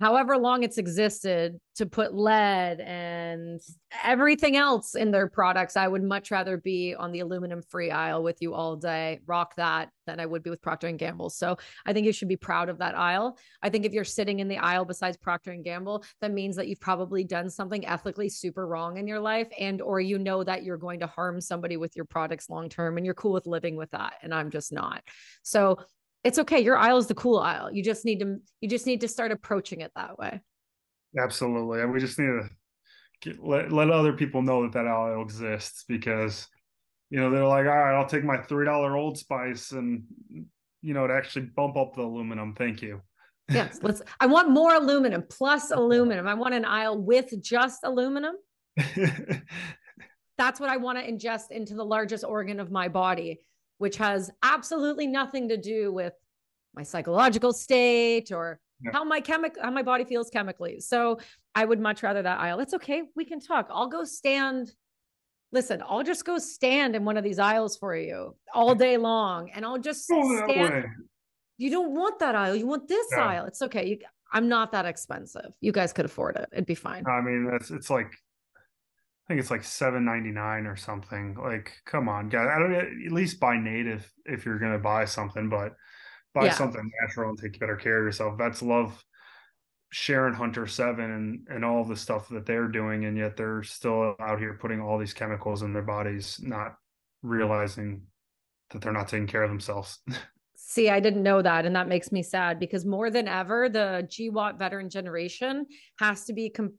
however 0.00 0.36
long 0.36 0.62
it's 0.62 0.78
existed 0.78 1.60
to 1.76 1.86
put 1.86 2.14
lead 2.14 2.80
and 2.80 3.60
everything 4.02 4.56
else 4.56 4.94
in 4.94 5.10
their 5.10 5.28
products 5.28 5.76
i 5.76 5.86
would 5.86 6.02
much 6.02 6.30
rather 6.30 6.56
be 6.56 6.94
on 6.94 7.12
the 7.12 7.20
aluminum 7.20 7.62
free 7.68 7.90
aisle 7.90 8.22
with 8.22 8.38
you 8.40 8.54
all 8.54 8.76
day 8.76 9.20
rock 9.26 9.54
that 9.56 9.90
than 10.06 10.18
i 10.18 10.26
would 10.26 10.42
be 10.42 10.50
with 10.50 10.62
procter 10.62 10.88
and 10.88 10.98
gamble. 10.98 11.30
So 11.30 11.56
i 11.86 11.92
think 11.92 12.06
you 12.06 12.12
should 12.12 12.28
be 12.28 12.36
proud 12.36 12.68
of 12.68 12.78
that 12.78 12.96
aisle. 12.96 13.38
I 13.62 13.68
think 13.68 13.84
if 13.84 13.92
you're 13.92 14.04
sitting 14.04 14.40
in 14.40 14.48
the 14.48 14.58
aisle 14.58 14.84
besides 14.84 15.16
procter 15.16 15.52
and 15.52 15.64
gamble 15.64 16.04
that 16.20 16.32
means 16.32 16.56
that 16.56 16.68
you've 16.68 16.80
probably 16.80 17.24
done 17.24 17.50
something 17.50 17.86
ethically 17.86 18.28
super 18.28 18.66
wrong 18.66 18.96
in 18.96 19.06
your 19.06 19.20
life 19.20 19.48
and 19.58 19.80
or 19.80 20.00
you 20.00 20.18
know 20.18 20.42
that 20.42 20.64
you're 20.64 20.76
going 20.76 21.00
to 21.00 21.06
harm 21.06 21.40
somebody 21.40 21.76
with 21.76 21.94
your 21.94 22.06
products 22.06 22.48
long 22.48 22.68
term 22.68 22.96
and 22.96 23.04
you're 23.04 23.14
cool 23.14 23.32
with 23.32 23.46
living 23.46 23.76
with 23.76 23.90
that 23.90 24.14
and 24.22 24.34
i'm 24.34 24.50
just 24.50 24.72
not. 24.72 25.02
So 25.42 25.78
it's 26.24 26.38
okay. 26.38 26.60
Your 26.60 26.76
aisle 26.76 26.98
is 26.98 27.06
the 27.06 27.14
cool 27.14 27.38
aisle. 27.38 27.72
You 27.72 27.82
just 27.82 28.04
need 28.04 28.20
to 28.20 28.38
you 28.60 28.68
just 28.68 28.86
need 28.86 29.00
to 29.00 29.08
start 29.08 29.32
approaching 29.32 29.80
it 29.80 29.92
that 29.96 30.18
way. 30.18 30.40
Absolutely, 31.18 31.80
and 31.80 31.92
we 31.92 32.00
just 32.00 32.18
need 32.18 32.26
to 32.26 32.50
get, 33.22 33.42
let 33.42 33.72
let 33.72 33.90
other 33.90 34.12
people 34.12 34.42
know 34.42 34.62
that 34.62 34.72
that 34.72 34.86
aisle 34.86 35.22
exists 35.22 35.84
because 35.88 36.48
you 37.10 37.18
know 37.18 37.30
they're 37.30 37.46
like, 37.46 37.66
all 37.66 37.76
right, 37.76 37.98
I'll 37.98 38.08
take 38.08 38.24
my 38.24 38.38
three 38.38 38.64
dollar 38.64 38.96
Old 38.96 39.18
Spice 39.18 39.72
and 39.72 40.04
you 40.82 40.94
know 40.94 41.06
to 41.06 41.14
actually 41.14 41.46
bump 41.46 41.76
up 41.76 41.94
the 41.94 42.02
aluminum. 42.02 42.54
Thank 42.54 42.82
you. 42.82 43.00
Yes, 43.48 43.80
let's. 43.82 44.02
I 44.20 44.26
want 44.26 44.50
more 44.50 44.74
aluminum 44.74 45.24
plus 45.28 45.70
aluminum. 45.74 46.28
I 46.28 46.34
want 46.34 46.54
an 46.54 46.64
aisle 46.64 47.00
with 47.02 47.32
just 47.42 47.80
aluminum. 47.82 48.34
That's 50.38 50.58
what 50.58 50.70
I 50.70 50.78
want 50.78 50.98
to 50.98 51.10
ingest 51.10 51.50
into 51.50 51.74
the 51.74 51.84
largest 51.84 52.24
organ 52.24 52.60
of 52.60 52.70
my 52.70 52.88
body 52.88 53.40
which 53.80 53.96
has 53.96 54.30
absolutely 54.42 55.06
nothing 55.06 55.48
to 55.48 55.56
do 55.56 55.90
with 55.90 56.12
my 56.74 56.82
psychological 56.82 57.50
state 57.50 58.30
or 58.30 58.60
yeah. 58.82 58.90
how 58.92 59.04
my 59.04 59.20
chemical 59.22 59.62
how 59.62 59.70
my 59.70 59.82
body 59.82 60.04
feels 60.04 60.28
chemically. 60.28 60.80
So 60.80 61.18
I 61.54 61.64
would 61.64 61.80
much 61.80 62.02
rather 62.02 62.20
that 62.20 62.38
aisle. 62.38 62.60
It's 62.60 62.74
okay. 62.74 63.04
We 63.16 63.24
can 63.24 63.40
talk. 63.40 63.68
I'll 63.70 63.88
go 63.88 64.04
stand. 64.04 64.70
Listen, 65.50 65.82
I'll 65.88 66.02
just 66.02 66.26
go 66.26 66.36
stand 66.36 66.94
in 66.94 67.06
one 67.06 67.16
of 67.16 67.24
these 67.24 67.38
aisles 67.38 67.78
for 67.78 67.96
you 67.96 68.36
all 68.54 68.74
day 68.74 68.98
long, 68.98 69.50
and 69.50 69.64
I'll 69.64 69.78
just 69.78 70.04
stand. 70.04 70.84
You 71.56 71.70
don't 71.70 71.94
want 71.94 72.18
that 72.18 72.34
aisle. 72.34 72.56
You 72.56 72.66
want 72.66 72.86
this 72.86 73.06
yeah. 73.12 73.24
aisle. 73.24 73.46
It's 73.46 73.62
okay. 73.62 73.86
You, 73.86 73.98
I'm 74.30 74.46
not 74.50 74.72
that 74.72 74.84
expensive. 74.84 75.52
You 75.62 75.72
guys 75.72 75.94
could 75.94 76.04
afford 76.04 76.36
it. 76.36 76.50
It'd 76.52 76.66
be 76.66 76.74
fine. 76.74 77.04
I 77.06 77.22
mean, 77.22 77.48
that's 77.50 77.70
it's 77.70 77.88
like 77.88 78.12
think 79.30 79.40
it's 79.40 79.50
like 79.50 79.62
seven 79.62 80.04
ninety 80.04 80.32
nine 80.32 80.66
or 80.66 80.74
something. 80.74 81.36
Like, 81.40 81.72
come 81.86 82.08
on, 82.08 82.28
guys! 82.28 82.48
I 82.52 82.58
don't 82.58 82.74
at 82.74 83.12
least 83.12 83.38
buy 83.38 83.56
native 83.56 84.12
if 84.24 84.44
you're 84.44 84.58
gonna 84.58 84.80
buy 84.80 85.04
something, 85.04 85.48
but 85.48 85.74
buy 86.34 86.46
yeah. 86.46 86.54
something 86.54 86.90
natural 87.00 87.30
and 87.30 87.38
take 87.38 87.60
better 87.60 87.76
care 87.76 87.98
of 87.98 88.04
yourself. 88.04 88.36
That's 88.36 88.60
love 88.60 89.04
Sharon 89.92 90.34
Hunter 90.34 90.66
Seven 90.66 91.12
and 91.12 91.46
and 91.48 91.64
all 91.64 91.84
the 91.84 91.94
stuff 91.94 92.28
that 92.30 92.44
they're 92.44 92.66
doing, 92.66 93.04
and 93.04 93.16
yet 93.16 93.36
they're 93.36 93.62
still 93.62 94.16
out 94.18 94.40
here 94.40 94.58
putting 94.60 94.80
all 94.80 94.98
these 94.98 95.14
chemicals 95.14 95.62
in 95.62 95.72
their 95.72 95.82
bodies, 95.82 96.40
not 96.42 96.74
realizing 97.22 98.02
that 98.70 98.82
they're 98.82 98.92
not 98.92 99.06
taking 99.06 99.28
care 99.28 99.44
of 99.44 99.50
themselves. 99.50 100.00
See, 100.56 100.90
I 100.90 100.98
didn't 100.98 101.22
know 101.22 101.40
that. 101.40 101.66
And 101.66 101.74
that 101.76 101.88
makes 101.88 102.10
me 102.10 102.22
sad 102.22 102.58
because 102.58 102.84
more 102.84 103.10
than 103.10 103.28
ever, 103.28 103.68
the 103.68 104.08
GWOT 104.08 104.58
veteran 104.58 104.90
generation 104.90 105.66
has 105.98 106.24
to 106.26 106.32
be 106.32 106.50
com- 106.50 106.74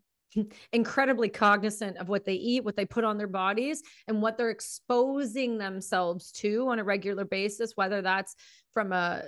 incredibly 0.74 1.30
cognizant 1.30 1.98
of 1.98 2.10
what 2.10 2.26
they 2.26 2.34
eat, 2.34 2.64
what 2.64 2.76
they 2.76 2.86
put 2.86 3.04
on 3.04 3.18
their 3.18 3.28
bodies, 3.28 3.82
and 4.08 4.22
what 4.22 4.38
they're 4.38 4.50
exposing 4.50 5.58
themselves 5.58 6.32
to 6.32 6.70
on 6.70 6.80
a 6.80 6.84
regular 6.84 7.26
basis, 7.26 7.74
whether 7.76 8.02
that's 8.02 8.36
from 8.74 8.92
a, 8.92 9.24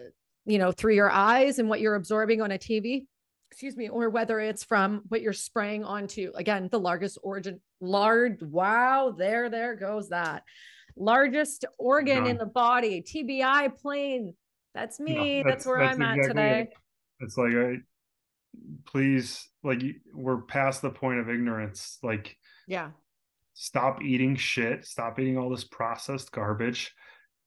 you 0.46 0.58
know, 0.58 0.72
through 0.72 0.96
your 0.96 1.12
eyes 1.12 1.60
and 1.60 1.70
what 1.70 1.80
you're 1.80 1.96
absorbing 1.96 2.42
on 2.42 2.52
a 2.52 2.58
TV, 2.58 3.06
excuse 3.52 3.78
me, 3.78 3.90
or 3.90 4.10
whether 4.10 4.40
it's 4.40 4.64
from 4.64 5.04
what 5.10 5.22
you're 5.22 5.34
spraying 5.34 5.84
onto, 5.84 6.32
again, 6.36 6.70
the 6.72 6.80
largest 6.80 7.18
origin, 7.22 7.62
large, 7.82 8.42
wow, 8.42 9.14
there, 9.16 9.50
there 9.50 9.76
goes 9.76 10.10
that. 10.10 10.44
Largest 10.96 11.66
organ 11.78 12.28
in 12.28 12.38
the 12.38 12.46
body, 12.46 13.02
TBI 13.02 13.76
plane. 13.80 14.36
That's 14.76 15.00
me. 15.00 15.44
that's, 15.44 15.56
that's, 15.56 15.66
where 15.66 15.80
that's 15.80 15.96
I'm 15.96 16.02
exactly 16.02 16.24
at 16.24 16.28
today. 16.28 16.62
It. 16.62 16.74
It's 17.20 17.38
like 17.38 17.54
I 17.54 17.78
please 18.86 19.48
like 19.64 19.82
we're 20.14 20.42
past 20.42 20.82
the 20.82 20.90
point 20.90 21.20
of 21.20 21.30
ignorance. 21.30 21.98
Like 22.04 22.38
yeah. 22.68 22.92
stop 23.54 24.02
eating 24.02 24.36
shit. 24.36 24.86
Stop 24.86 25.20
eating 25.20 25.38
all 25.38 25.50
this 25.50 25.64
processed 25.64 26.32
garbage 26.32 26.94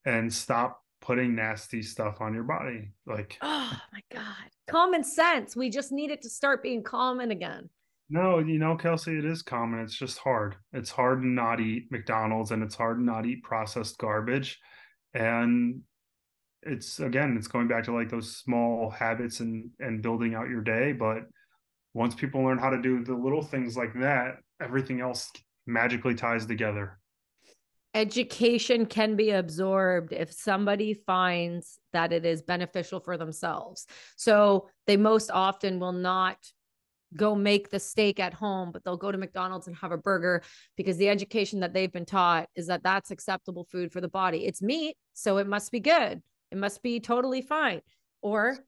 and 0.04 0.32
stop 0.32 0.82
putting 1.00 1.34
nasty 1.34 1.82
stuff 1.82 2.20
on 2.20 2.34
your 2.34 2.44
body. 2.44 2.92
Like 3.06 3.38
oh 3.42 3.78
my 3.92 4.00
god. 4.12 4.50
Common 4.68 5.04
sense. 5.04 5.56
We 5.56 5.70
just 5.70 5.92
need 5.92 6.10
it 6.10 6.22
to 6.22 6.30
start 6.30 6.62
being 6.62 6.82
common 6.82 7.30
again. 7.30 7.68
No 8.08 8.38
you 8.38 8.58
know 8.58 8.76
kelsey 8.76 9.18
it 9.18 9.24
is 9.24 9.42
common. 9.42 9.80
It's 9.80 9.96
just 9.96 10.18
hard. 10.18 10.56
It's 10.72 10.90
hard 10.90 11.22
to 11.22 11.28
not 11.28 11.60
eat 11.60 11.90
mcdonald's 11.90 12.50
and 12.50 12.62
it's 12.62 12.76
hard 12.76 12.98
to 12.98 13.04
not 13.04 13.26
eat 13.26 13.42
processed 13.42 13.98
garbage. 13.98 14.58
And 15.14 15.82
it's 16.66 17.00
again 17.00 17.36
it's 17.36 17.48
going 17.48 17.68
back 17.68 17.84
to 17.84 17.92
like 17.92 18.10
those 18.10 18.36
small 18.36 18.90
habits 18.90 19.40
and 19.40 19.70
and 19.78 20.02
building 20.02 20.34
out 20.34 20.48
your 20.48 20.60
day 20.60 20.92
but 20.92 21.18
once 21.94 22.14
people 22.14 22.42
learn 22.42 22.58
how 22.58 22.70
to 22.70 22.82
do 22.82 23.04
the 23.04 23.14
little 23.14 23.42
things 23.42 23.76
like 23.76 23.94
that 23.94 24.36
everything 24.60 25.00
else 25.00 25.30
magically 25.66 26.14
ties 26.14 26.46
together. 26.46 26.98
Education 27.94 28.86
can 28.86 29.16
be 29.16 29.30
absorbed 29.30 30.12
if 30.12 30.30
somebody 30.30 30.94
finds 30.94 31.78
that 31.92 32.12
it 32.12 32.26
is 32.26 32.42
beneficial 32.42 33.00
for 33.00 33.16
themselves. 33.16 33.86
So 34.16 34.68
they 34.86 34.96
most 34.96 35.30
often 35.30 35.80
will 35.80 35.92
not 35.92 36.36
go 37.14 37.34
make 37.34 37.70
the 37.70 37.78
steak 37.78 38.18
at 38.18 38.34
home 38.34 38.72
but 38.72 38.82
they'll 38.84 38.96
go 38.96 39.12
to 39.12 39.16
McDonald's 39.16 39.68
and 39.68 39.76
have 39.76 39.92
a 39.92 39.96
burger 39.96 40.42
because 40.76 40.96
the 40.96 41.08
education 41.08 41.60
that 41.60 41.72
they've 41.72 41.92
been 41.92 42.04
taught 42.04 42.48
is 42.56 42.66
that 42.66 42.82
that's 42.82 43.12
acceptable 43.12 43.64
food 43.70 43.92
for 43.92 44.00
the 44.00 44.08
body. 44.08 44.44
It's 44.44 44.60
meat 44.60 44.96
so 45.14 45.38
it 45.38 45.46
must 45.46 45.70
be 45.72 45.80
good 45.80 46.20
it 46.50 46.58
must 46.58 46.82
be 46.82 47.00
totally 47.00 47.42
fine. 47.42 47.80
Or 48.22 48.58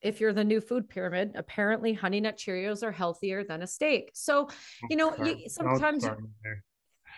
if 0.00 0.20
you're 0.20 0.32
the 0.32 0.44
new 0.44 0.60
food 0.60 0.88
pyramid, 0.88 1.32
apparently 1.34 1.92
honey 1.92 2.20
nut 2.20 2.36
Cheerios 2.36 2.82
are 2.82 2.92
healthier 2.92 3.42
than 3.44 3.62
a 3.62 3.66
steak. 3.66 4.10
So, 4.14 4.48
you 4.90 4.96
know, 4.96 5.14
you, 5.24 5.48
sometimes, 5.48 6.06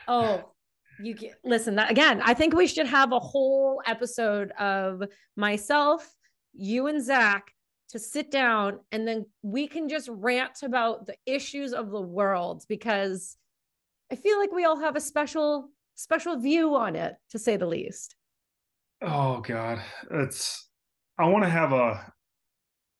oh, 0.06 0.52
you 1.00 1.14
get, 1.14 1.34
listen, 1.44 1.76
that 1.76 1.90
again, 1.90 2.22
I 2.24 2.34
think 2.34 2.54
we 2.54 2.66
should 2.66 2.86
have 2.86 3.12
a 3.12 3.18
whole 3.18 3.82
episode 3.86 4.52
of 4.52 5.02
myself, 5.36 6.08
you 6.54 6.86
and 6.86 7.04
Zach 7.04 7.52
to 7.90 7.98
sit 7.98 8.30
down 8.30 8.80
and 8.90 9.06
then 9.06 9.26
we 9.42 9.68
can 9.68 9.88
just 9.88 10.08
rant 10.10 10.62
about 10.62 11.06
the 11.06 11.16
issues 11.24 11.72
of 11.72 11.90
the 11.90 12.00
world 12.00 12.64
because 12.68 13.36
I 14.10 14.16
feel 14.16 14.38
like 14.38 14.52
we 14.52 14.64
all 14.64 14.78
have 14.80 14.96
a 14.96 15.00
special, 15.00 15.70
special 15.94 16.36
view 16.38 16.74
on 16.74 16.96
it 16.96 17.14
to 17.30 17.38
say 17.38 17.56
the 17.56 17.66
least. 17.66 18.15
Oh 19.02 19.40
God, 19.40 19.80
it's. 20.10 20.68
I 21.18 21.26
want 21.26 21.44
to 21.44 21.50
have 21.50 21.72
a 21.72 22.12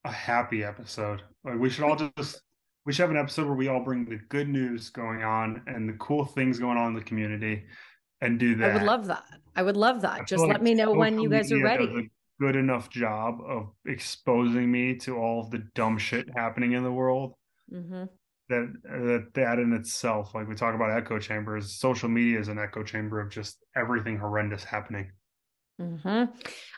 a 0.04 0.12
happy 0.12 0.62
episode. 0.62 1.22
Like 1.44 1.58
we 1.58 1.68
should 1.68 1.84
all 1.84 1.96
just 1.96 2.40
we 2.84 2.92
should 2.92 3.02
have 3.02 3.10
an 3.10 3.16
episode 3.16 3.46
where 3.46 3.56
we 3.56 3.68
all 3.68 3.82
bring 3.82 4.04
the 4.04 4.20
good 4.28 4.48
news 4.48 4.90
going 4.90 5.22
on 5.22 5.62
and 5.66 5.88
the 5.88 5.94
cool 5.94 6.24
things 6.24 6.58
going 6.58 6.78
on 6.78 6.88
in 6.88 6.94
the 6.94 7.04
community, 7.04 7.64
and 8.20 8.38
do 8.38 8.54
that. 8.56 8.70
I 8.70 8.74
would 8.74 8.82
love 8.82 9.06
that. 9.06 9.24
I 9.54 9.62
would 9.62 9.76
love 9.76 10.02
that. 10.02 10.26
just 10.26 10.42
like 10.42 10.52
let 10.52 10.62
me 10.62 10.74
know 10.74 10.92
when 10.92 11.18
you 11.18 11.28
guys 11.28 11.50
are 11.52 11.62
ready. 11.62 12.10
good 12.40 12.56
enough 12.56 12.90
job 12.90 13.38
of 13.46 13.72
exposing 13.86 14.70
me 14.70 14.94
to 14.96 15.16
all 15.16 15.40
of 15.40 15.50
the 15.50 15.64
dumb 15.74 15.98
shit 15.98 16.28
happening 16.34 16.72
in 16.72 16.84
the 16.84 16.92
world. 16.92 17.34
Mm-hmm. 17.72 18.04
That 18.48 18.72
that 18.84 19.26
that 19.34 19.58
in 19.58 19.72
itself, 19.72 20.34
like 20.34 20.48
we 20.48 20.54
talk 20.54 20.74
about 20.74 20.96
echo 20.96 21.18
chambers, 21.18 21.78
social 21.78 22.08
media 22.08 22.38
is 22.38 22.48
an 22.48 22.58
echo 22.58 22.84
chamber 22.84 23.20
of 23.20 23.30
just 23.30 23.64
everything 23.74 24.18
horrendous 24.18 24.62
happening. 24.62 25.10
Mm-hmm. 25.80 26.24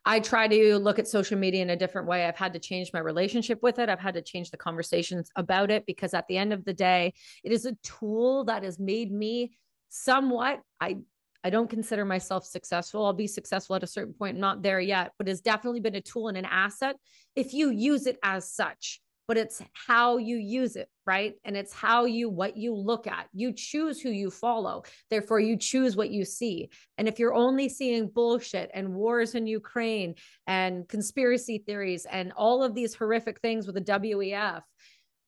I 0.04 0.20
try 0.20 0.48
to 0.48 0.76
look 0.78 0.98
at 0.98 1.06
social 1.06 1.38
media 1.38 1.62
in 1.62 1.70
a 1.70 1.76
different 1.76 2.08
way. 2.08 2.26
I've 2.26 2.36
had 2.36 2.52
to 2.54 2.58
change 2.58 2.90
my 2.92 2.98
relationship 2.98 3.62
with 3.62 3.78
it. 3.78 3.88
I've 3.88 4.00
had 4.00 4.14
to 4.14 4.22
change 4.22 4.50
the 4.50 4.56
conversations 4.56 5.30
about 5.36 5.70
it 5.70 5.86
because 5.86 6.14
at 6.14 6.26
the 6.26 6.36
end 6.36 6.52
of 6.52 6.64
the 6.64 6.72
day, 6.72 7.14
it 7.44 7.52
is 7.52 7.64
a 7.64 7.76
tool 7.82 8.44
that 8.44 8.64
has 8.64 8.78
made 8.78 9.12
me 9.12 9.52
somewhat, 9.88 10.60
I 10.80 10.98
I 11.44 11.50
don't 11.50 11.70
consider 11.70 12.04
myself 12.04 12.44
successful. 12.44 13.06
I'll 13.06 13.12
be 13.12 13.28
successful 13.28 13.76
at 13.76 13.84
a 13.84 13.86
certain 13.86 14.12
point, 14.12 14.36
not 14.36 14.60
there 14.60 14.80
yet, 14.80 15.12
but 15.18 15.28
it's 15.28 15.40
definitely 15.40 15.78
been 15.78 15.94
a 15.94 16.00
tool 16.00 16.26
and 16.28 16.36
an 16.36 16.44
asset 16.44 16.96
if 17.36 17.54
you 17.54 17.70
use 17.70 18.06
it 18.06 18.18
as 18.24 18.50
such 18.50 19.00
but 19.28 19.36
it's 19.36 19.62
how 19.74 20.16
you 20.16 20.36
use 20.36 20.74
it, 20.74 20.88
right? 21.06 21.34
And 21.44 21.54
it's 21.54 21.72
how 21.72 22.06
you, 22.06 22.30
what 22.30 22.56
you 22.56 22.74
look 22.74 23.06
at. 23.06 23.28
You 23.34 23.52
choose 23.52 24.00
who 24.00 24.08
you 24.08 24.30
follow. 24.30 24.84
Therefore, 25.10 25.38
you 25.38 25.58
choose 25.58 25.96
what 25.96 26.10
you 26.10 26.24
see. 26.24 26.70
And 26.96 27.06
if 27.06 27.18
you're 27.18 27.34
only 27.34 27.68
seeing 27.68 28.08
bullshit 28.08 28.70
and 28.72 28.94
wars 28.94 29.34
in 29.34 29.46
Ukraine 29.46 30.14
and 30.46 30.88
conspiracy 30.88 31.58
theories 31.58 32.06
and 32.10 32.32
all 32.32 32.64
of 32.64 32.74
these 32.74 32.94
horrific 32.94 33.38
things 33.40 33.66
with 33.66 33.74
the 33.74 33.82
WEF, 33.82 34.62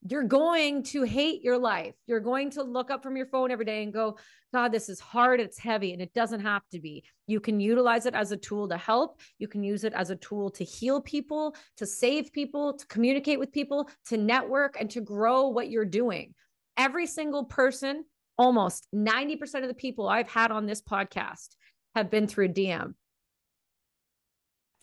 you're 0.09 0.25
going 0.25 0.83
to 0.83 1.03
hate 1.03 1.43
your 1.43 1.59
life. 1.59 1.95
You're 2.07 2.21
going 2.21 2.51
to 2.53 2.63
look 2.63 2.91
up 2.91 3.03
from 3.03 3.17
your 3.17 3.27
phone 3.27 3.51
every 3.51 3.67
day 3.67 3.83
and 3.83 3.93
go, 3.93 4.17
God, 4.53 4.73
this 4.73 4.89
is 4.89 4.99
hard, 4.99 5.41
it's 5.41 5.59
heavy, 5.59 5.93
and 5.93 6.01
it 6.01 6.15
doesn't 6.15 6.41
have 6.41 6.63
to 6.73 6.81
be. 6.81 7.05
You 7.27 7.39
can 7.39 7.61
utilize 7.61 8.07
it 8.07 8.15
as 8.15 8.33
a 8.33 8.37
tool 8.37 8.69
to 8.69 8.77
help. 8.77 9.21
You 9.39 9.47
can 9.47 9.63
use 9.63 9.85
it 9.85 9.93
as 9.93 10.11
a 10.11 10.17
tool 10.17 10.51
to 10.53 10.65
heal 10.65 11.01
people, 11.01 11.55
to 11.77 11.87
save 11.87 12.33
people, 12.33 12.77
to 12.77 12.87
communicate 12.87 13.39
with 13.39 13.53
people, 13.53 13.89
to 14.07 14.17
network, 14.17 14.77
and 14.81 14.91
to 14.91 15.01
grow 15.01 15.49
what 15.49 15.71
you're 15.71 15.85
doing. 15.85 16.35
Every 16.77 17.07
single 17.07 17.45
person, 17.45 18.05
almost 18.39 18.89
90% 18.95 19.63
of 19.63 19.69
the 19.69 19.75
people 19.75 20.09
I've 20.09 20.31
had 20.31 20.51
on 20.51 20.65
this 20.67 20.81
podcast 20.81 21.49
have 21.95 22.11
been 22.11 22.27
through 22.27 22.49
DM. 22.49 22.95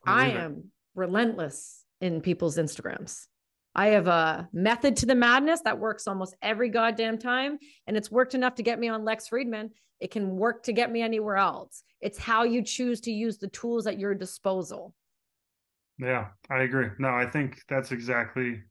I 0.06 0.30
am 0.30 0.72
relentless 0.96 1.84
in 2.00 2.22
people's 2.22 2.58
Instagrams. 2.58 3.26
I 3.78 3.88
have 3.90 4.08
a 4.08 4.50
method 4.52 4.98
to 4.98 5.06
the 5.06 5.14
madness 5.14 5.62
that 5.62 5.78
works 5.78 6.08
almost 6.08 6.36
every 6.42 6.70
goddamn 6.70 7.20
time. 7.20 7.60
And 7.86 7.96
it's 7.96 8.12
worked 8.12 8.34
enough 8.34 8.56
to 8.56 8.64
get 8.64 8.80
me 8.80 8.90
on 8.90 9.06
Lex 9.06 9.30
Fridman. 9.30 9.70
It 10.00 10.10
can 10.10 10.36
work 10.36 10.64
to 10.64 10.74
get 10.74 10.92
me 10.92 11.04
anywhere 11.04 11.38
else. 11.38 11.84
It's 12.02 12.18
how 12.18 12.44
you 12.44 12.64
choose 12.64 13.00
to 13.02 13.12
use 13.12 13.38
the 13.38 13.50
tools 13.50 13.86
at 13.86 14.00
your 14.00 14.16
disposal. 14.16 14.96
Yeah, 16.00 16.30
I 16.50 16.64
agree. 16.64 16.90
No, 16.98 17.10
I 17.10 17.28
think 17.28 17.62
that's 17.70 17.92
exactly 17.92 18.64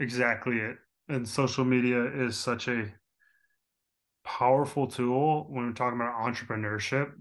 exactly 0.00 0.58
it. 0.58 0.76
And 1.08 1.26
social 1.28 1.64
media 1.64 2.04
is 2.04 2.36
such 2.36 2.68
a 2.68 2.92
powerful 4.24 4.86
tool 4.86 5.46
when 5.48 5.66
we're 5.66 5.72
talking 5.72 5.98
about 5.98 6.20
entrepreneurship. 6.22 7.12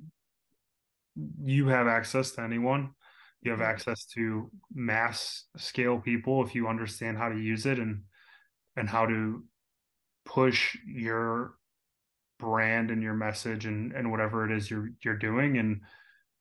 You 1.44 1.68
have 1.68 1.88
access 1.88 2.32
to 2.32 2.42
anyone 2.42 2.92
you 3.42 3.52
have 3.52 3.60
mm-hmm. 3.60 3.70
access 3.70 4.06
to 4.06 4.50
mass 4.74 5.46
scale 5.58 6.00
people 6.00 6.44
if 6.44 6.56
you 6.56 6.68
understand 6.68 7.18
how 7.18 7.30
to 7.30 7.40
use 7.40 7.66
it 7.66 7.80
and 7.80 8.02
and 8.76 8.90
how 8.90 9.06
to 9.06 9.44
push 10.26 10.76
your 10.86 11.54
brand 12.40 12.92
and 12.92 13.02
your 13.02 13.14
message 13.14 13.66
and 13.66 13.94
and 13.94 14.12
whatever 14.12 14.46
it 14.46 14.56
is 14.56 14.70
you're 14.70 14.90
you're 15.04 15.18
doing 15.18 15.58
and 15.58 15.82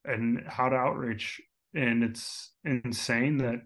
and 0.04 0.42
how 0.46 0.68
to 0.68 0.76
outreach. 0.76 1.40
And 1.74 2.02
it's 2.02 2.52
insane 2.64 3.38
that 3.38 3.60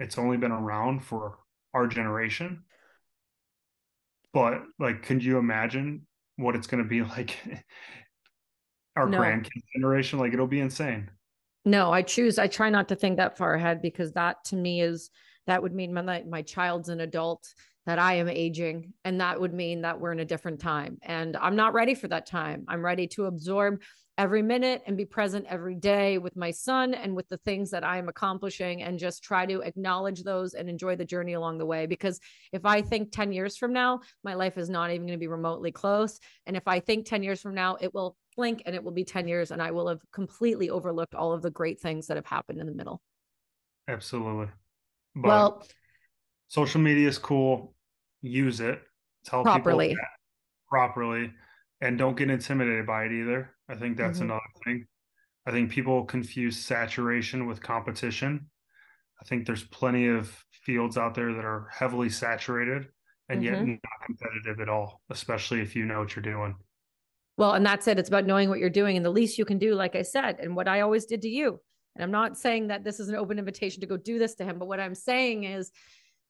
it's 0.00 0.18
only 0.18 0.36
been 0.36 0.52
around 0.52 1.04
for 1.04 1.38
our 1.74 1.86
generation. 1.86 2.64
But 4.32 4.62
like 4.78 5.02
can 5.02 5.20
you 5.20 5.38
imagine 5.38 6.06
what 6.36 6.56
it's 6.56 6.66
going 6.66 6.82
to 6.82 6.88
be 6.88 7.02
like 7.16 7.36
our 8.96 9.08
no. 9.08 9.18
grandkids 9.18 9.62
generation? 9.74 10.18
Like 10.18 10.32
it'll 10.32 10.46
be 10.46 10.60
insane 10.60 11.10
no, 11.68 11.92
I 11.92 12.02
choose, 12.02 12.38
I 12.38 12.46
try 12.46 12.70
not 12.70 12.88
to 12.88 12.96
think 12.96 13.16
that 13.16 13.36
far 13.36 13.54
ahead 13.54 13.82
because 13.82 14.12
that 14.12 14.44
to 14.46 14.56
me 14.56 14.80
is, 14.80 15.10
that 15.46 15.62
would 15.62 15.74
mean 15.74 15.94
my, 15.94 16.22
my 16.28 16.42
child's 16.42 16.88
an 16.88 17.00
adult, 17.00 17.46
that 17.86 17.98
I 17.98 18.16
am 18.16 18.28
aging. 18.28 18.92
And 19.06 19.18
that 19.22 19.40
would 19.40 19.54
mean 19.54 19.80
that 19.80 19.98
we're 19.98 20.12
in 20.12 20.20
a 20.20 20.24
different 20.24 20.60
time. 20.60 20.98
And 21.00 21.34
I'm 21.38 21.56
not 21.56 21.72
ready 21.72 21.94
for 21.94 22.06
that 22.08 22.26
time. 22.26 22.66
I'm 22.68 22.84
ready 22.84 23.06
to 23.08 23.24
absorb 23.24 23.80
every 24.18 24.42
minute 24.42 24.82
and 24.86 24.94
be 24.94 25.06
present 25.06 25.46
every 25.48 25.74
day 25.74 26.18
with 26.18 26.36
my 26.36 26.50
son 26.50 26.92
and 26.92 27.16
with 27.16 27.26
the 27.28 27.38
things 27.38 27.70
that 27.70 27.84
I 27.84 27.96
am 27.96 28.10
accomplishing 28.10 28.82
and 28.82 28.98
just 28.98 29.22
try 29.22 29.46
to 29.46 29.62
acknowledge 29.62 30.22
those 30.22 30.52
and 30.52 30.68
enjoy 30.68 30.96
the 30.96 31.04
journey 31.04 31.32
along 31.32 31.56
the 31.56 31.66
way. 31.66 31.86
Because 31.86 32.20
if 32.52 32.66
I 32.66 32.82
think 32.82 33.10
10 33.10 33.32
years 33.32 33.56
from 33.56 33.72
now, 33.72 34.00
my 34.22 34.34
life 34.34 34.58
is 34.58 34.68
not 34.68 34.90
even 34.90 35.06
going 35.06 35.18
to 35.18 35.20
be 35.20 35.28
remotely 35.28 35.72
close. 35.72 36.18
And 36.44 36.58
if 36.58 36.66
I 36.66 36.80
think 36.80 37.06
10 37.06 37.22
years 37.22 37.40
from 37.40 37.54
now, 37.54 37.78
it 37.80 37.94
will 37.94 38.16
blink 38.38 38.62
and 38.66 38.74
it 38.74 38.82
will 38.82 38.92
be 38.92 39.04
10 39.04 39.26
years 39.26 39.50
and 39.50 39.60
I 39.60 39.72
will 39.72 39.88
have 39.88 40.00
completely 40.12 40.70
overlooked 40.70 41.14
all 41.16 41.32
of 41.32 41.42
the 41.42 41.50
great 41.50 41.80
things 41.80 42.06
that 42.06 42.16
have 42.16 42.24
happened 42.24 42.60
in 42.60 42.66
the 42.66 42.72
middle. 42.72 43.02
Absolutely. 43.88 44.46
But 45.16 45.28
well, 45.28 45.66
social 46.46 46.80
media 46.80 47.08
is 47.08 47.18
cool. 47.18 47.74
Use 48.22 48.60
it. 48.60 48.80
Tell 49.24 49.42
properly. 49.42 49.88
people 49.88 50.04
properly 50.68 51.32
and 51.80 51.98
don't 51.98 52.16
get 52.16 52.30
intimidated 52.30 52.86
by 52.86 53.04
it 53.04 53.12
either. 53.12 53.56
I 53.68 53.74
think 53.74 53.96
that's 53.96 54.18
Mhm. 54.20 54.22
another 54.22 54.40
thing. 54.64 54.86
I 55.44 55.50
think 55.50 55.70
people 55.72 56.04
confuse 56.04 56.64
saturation 56.64 57.46
with 57.46 57.60
competition. 57.60 58.50
I 59.20 59.24
think 59.24 59.46
there's 59.46 59.64
plenty 59.64 60.06
of 60.06 60.28
fields 60.52 60.96
out 60.96 61.14
there 61.14 61.34
that 61.34 61.44
are 61.44 61.68
heavily 61.72 62.08
saturated 62.08 62.92
and 63.28 63.42
yet 63.42 63.58
Mhm. 63.58 63.80
not 63.82 64.06
competitive 64.06 64.60
at 64.60 64.68
all, 64.68 65.02
especially 65.10 65.60
if 65.60 65.74
you 65.74 65.86
know 65.86 65.98
what 65.98 66.14
you're 66.14 66.22
doing. 66.22 66.54
Well, 67.38 67.52
and 67.52 67.64
that's 67.64 67.86
it. 67.86 68.00
It's 68.00 68.08
about 68.08 68.26
knowing 68.26 68.48
what 68.48 68.58
you're 68.58 68.68
doing. 68.68 68.96
And 68.96 69.06
the 69.06 69.10
least 69.10 69.38
you 69.38 69.44
can 69.44 69.58
do, 69.58 69.74
like 69.74 69.94
I 69.94 70.02
said, 70.02 70.40
and 70.40 70.56
what 70.56 70.66
I 70.66 70.80
always 70.80 71.06
did 71.06 71.22
to 71.22 71.28
you. 71.28 71.60
And 71.94 72.02
I'm 72.02 72.10
not 72.10 72.36
saying 72.36 72.66
that 72.66 72.82
this 72.84 72.98
is 72.98 73.08
an 73.08 73.14
open 73.14 73.38
invitation 73.38 73.80
to 73.80 73.86
go 73.86 73.96
do 73.96 74.18
this 74.18 74.34
to 74.36 74.44
him, 74.44 74.58
but 74.58 74.68
what 74.68 74.80
I'm 74.80 74.94
saying 74.94 75.44
is 75.44 75.70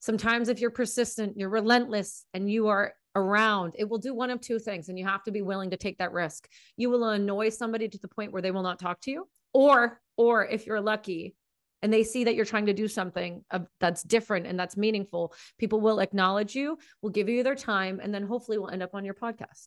sometimes 0.01 0.49
if 0.49 0.61
you're 0.61 0.71
persistent, 0.71 1.37
you're 1.37 1.49
relentless, 1.49 2.25
and 2.35 2.51
you 2.51 2.69
are 2.69 2.93
around, 3.17 3.75
it 3.79 3.89
will 3.89 3.99
do 3.99 4.15
one 4.15 4.31
of 4.31 4.41
two 4.41 4.59
things. 4.59 4.89
And 4.89 4.99
you 4.99 5.07
have 5.07 5.25
to 5.25 5.33
be 5.33 5.43
willing 5.43 5.71
to 5.71 5.77
take 5.79 5.99
that 5.99 6.13
risk. 6.13 6.47
You 6.77 6.91
will 6.91 7.09
annoy 7.09 7.49
somebody 7.49 7.89
to 7.89 7.99
the 7.99 8.09
point 8.09 8.33
where 8.33 8.43
they 8.43 8.51
will 8.51 8.63
not 8.63 8.79
talk 8.79 9.01
to 9.03 9.11
you. 9.11 9.29
Or, 9.55 10.01
or 10.19 10.47
if 10.47 10.67
you're 10.67 10.81
lucky, 10.81 11.35
and 11.81 11.93
they 11.93 12.05
see 12.05 12.25
that 12.25 12.35
you're 12.35 12.45
trying 12.45 12.67
to 12.67 12.75
do 12.75 12.87
something 12.87 13.45
that's 13.81 14.03
different 14.03 14.47
and 14.47 14.61
that's 14.61 14.77
meaningful, 14.77 15.33
people 15.59 15.81
will 15.81 16.01
acknowledge 16.01 16.55
you, 16.55 16.77
will 17.01 17.11
give 17.11 17.31
you 17.31 17.43
their 17.43 17.55
time, 17.55 17.99
and 18.03 18.13
then 18.13 18.25
hopefully 18.25 18.59
will 18.59 18.69
end 18.69 18.83
up 18.83 18.95
on 18.95 19.05
your 19.05 19.15
podcast. 19.15 19.67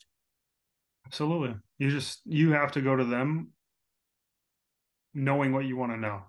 Absolutely. 1.12 1.56
You 1.78 1.90
just 1.90 2.22
you 2.24 2.54
have 2.54 2.72
to 2.72 2.82
go 2.82 2.96
to 2.96 3.04
them 3.04 3.50
knowing 5.14 5.52
what 5.52 5.66
you 5.66 5.76
want 5.76 5.92
to 5.92 5.98
know. 5.98 6.22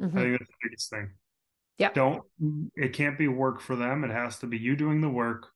Mhm. 0.00 0.08
I 0.08 0.22
think 0.22 0.38
that's 0.38 0.50
the 0.50 0.56
biggest 0.68 0.90
thing. 0.90 1.10
Yeah. 1.78 1.92
Don't 1.92 2.24
it 2.74 2.94
can't 2.94 3.16
be 3.16 3.28
work 3.28 3.60
for 3.60 3.76
them. 3.76 4.02
It 4.02 4.10
has 4.10 4.40
to 4.40 4.48
be 4.48 4.58
you 4.58 4.74
doing 4.74 5.00
the 5.00 5.08
work 5.08 5.52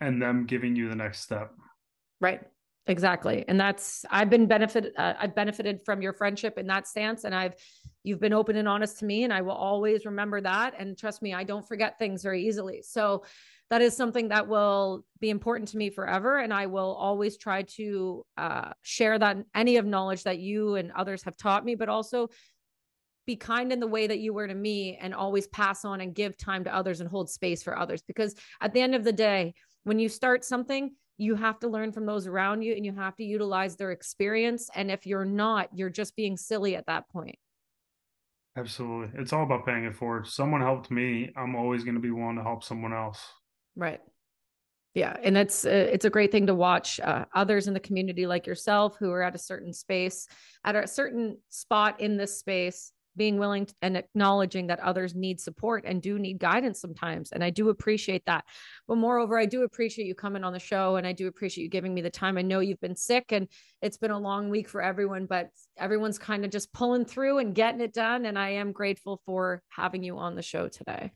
and 0.00 0.20
them 0.20 0.44
giving 0.44 0.74
you 0.74 0.88
the 0.88 0.96
next 0.96 1.20
step. 1.20 1.54
Right. 2.20 2.42
Exactly. 2.86 3.44
And 3.48 3.58
that's 3.58 4.04
I've 4.10 4.28
been 4.28 4.46
benefit 4.46 4.92
uh, 4.98 5.14
I've 5.18 5.34
benefited 5.34 5.80
from 5.84 6.02
your 6.02 6.12
friendship 6.12 6.58
in 6.58 6.66
that 6.66 6.86
stance 6.86 7.24
and 7.24 7.34
I've 7.34 7.54
you've 8.02 8.20
been 8.20 8.34
open 8.34 8.56
and 8.56 8.68
honest 8.68 8.98
to 8.98 9.06
me 9.06 9.24
and 9.24 9.32
I 9.32 9.40
will 9.40 9.52
always 9.52 10.04
remember 10.04 10.40
that 10.42 10.74
and 10.78 10.96
trust 10.96 11.22
me 11.22 11.32
I 11.32 11.44
don't 11.44 11.66
forget 11.66 11.98
things 11.98 12.22
very 12.22 12.46
easily. 12.46 12.82
So 12.82 13.24
that 13.70 13.80
is 13.80 13.96
something 13.96 14.28
that 14.28 14.46
will 14.46 15.06
be 15.18 15.30
important 15.30 15.70
to 15.70 15.78
me 15.78 15.88
forever 15.88 16.38
and 16.38 16.52
I 16.52 16.66
will 16.66 16.94
always 16.94 17.38
try 17.38 17.62
to 17.62 18.26
uh, 18.36 18.72
share 18.82 19.18
that 19.18 19.38
any 19.54 19.78
of 19.78 19.86
knowledge 19.86 20.24
that 20.24 20.38
you 20.38 20.74
and 20.74 20.92
others 20.92 21.22
have 21.22 21.38
taught 21.38 21.64
me 21.64 21.74
but 21.76 21.88
also 21.88 22.28
be 23.26 23.36
kind 23.36 23.72
in 23.72 23.80
the 23.80 23.86
way 23.86 24.06
that 24.06 24.18
you 24.18 24.34
were 24.34 24.46
to 24.46 24.54
me 24.54 24.98
and 25.00 25.14
always 25.14 25.46
pass 25.46 25.86
on 25.86 26.02
and 26.02 26.14
give 26.14 26.36
time 26.36 26.64
to 26.64 26.74
others 26.74 27.00
and 27.00 27.08
hold 27.08 27.30
space 27.30 27.62
for 27.62 27.78
others 27.78 28.02
because 28.02 28.34
at 28.60 28.74
the 28.74 28.80
end 28.82 28.94
of 28.94 29.04
the 29.04 29.12
day 29.12 29.54
when 29.84 29.98
you 29.98 30.10
start 30.10 30.44
something 30.44 30.94
you 31.16 31.34
have 31.34 31.58
to 31.60 31.68
learn 31.68 31.92
from 31.92 32.06
those 32.06 32.26
around 32.26 32.62
you 32.62 32.74
and 32.74 32.84
you 32.84 32.92
have 32.92 33.14
to 33.16 33.24
utilize 33.24 33.76
their 33.76 33.92
experience 33.92 34.70
and 34.74 34.90
if 34.90 35.06
you're 35.06 35.24
not 35.24 35.68
you're 35.72 35.90
just 35.90 36.16
being 36.16 36.36
silly 36.36 36.76
at 36.76 36.86
that 36.86 37.08
point 37.10 37.36
Absolutely. 38.56 39.20
It's 39.20 39.32
all 39.32 39.42
about 39.42 39.66
paying 39.66 39.84
it 39.84 39.96
forward. 39.96 40.28
Someone 40.28 40.60
helped 40.60 40.88
me. 40.88 41.32
I'm 41.36 41.56
always 41.56 41.82
going 41.82 41.96
to 41.96 42.00
be 42.00 42.12
willing 42.12 42.36
to 42.36 42.42
help 42.44 42.62
someone 42.62 42.92
else. 42.92 43.20
right 43.74 44.00
yeah 44.94 45.16
and 45.22 45.34
that's, 45.34 45.64
uh, 45.64 45.88
it's 45.92 46.04
a 46.04 46.10
great 46.10 46.30
thing 46.30 46.46
to 46.46 46.54
watch 46.54 47.00
uh, 47.00 47.24
others 47.34 47.66
in 47.66 47.74
the 47.74 47.80
community 47.80 48.26
like 48.26 48.46
yourself 48.46 48.96
who 48.98 49.10
are 49.10 49.22
at 49.22 49.34
a 49.34 49.38
certain 49.38 49.72
space 49.72 50.28
at 50.64 50.76
a 50.76 50.86
certain 50.86 51.36
spot 51.48 52.00
in 52.00 52.16
this 52.16 52.38
space 52.38 52.92
being 53.16 53.38
willing 53.38 53.66
to, 53.66 53.74
and 53.82 53.96
acknowledging 53.96 54.66
that 54.66 54.80
others 54.80 55.14
need 55.14 55.40
support 55.40 55.84
and 55.86 56.02
do 56.02 56.18
need 56.18 56.38
guidance 56.38 56.80
sometimes 56.80 57.32
and 57.32 57.42
i 57.42 57.50
do 57.50 57.68
appreciate 57.68 58.24
that 58.26 58.44
but 58.86 58.96
moreover 58.96 59.38
i 59.38 59.46
do 59.46 59.62
appreciate 59.62 60.06
you 60.06 60.14
coming 60.14 60.44
on 60.44 60.52
the 60.52 60.58
show 60.58 60.96
and 60.96 61.06
i 61.06 61.12
do 61.12 61.26
appreciate 61.26 61.64
you 61.64 61.70
giving 61.70 61.94
me 61.94 62.00
the 62.00 62.10
time 62.10 62.38
i 62.38 62.42
know 62.42 62.60
you've 62.60 62.80
been 62.80 62.96
sick 62.96 63.26
and 63.30 63.48
it's 63.82 63.96
been 63.96 64.10
a 64.10 64.18
long 64.18 64.48
week 64.48 64.68
for 64.68 64.82
everyone 64.82 65.26
but 65.26 65.48
everyone's 65.78 66.18
kind 66.18 66.44
of 66.44 66.50
just 66.50 66.72
pulling 66.72 67.04
through 67.04 67.38
and 67.38 67.54
getting 67.54 67.80
it 67.80 67.92
done 67.92 68.26
and 68.26 68.38
i 68.38 68.50
am 68.50 68.72
grateful 68.72 69.20
for 69.24 69.62
having 69.68 70.02
you 70.02 70.18
on 70.18 70.34
the 70.34 70.42
show 70.42 70.68
today 70.68 71.10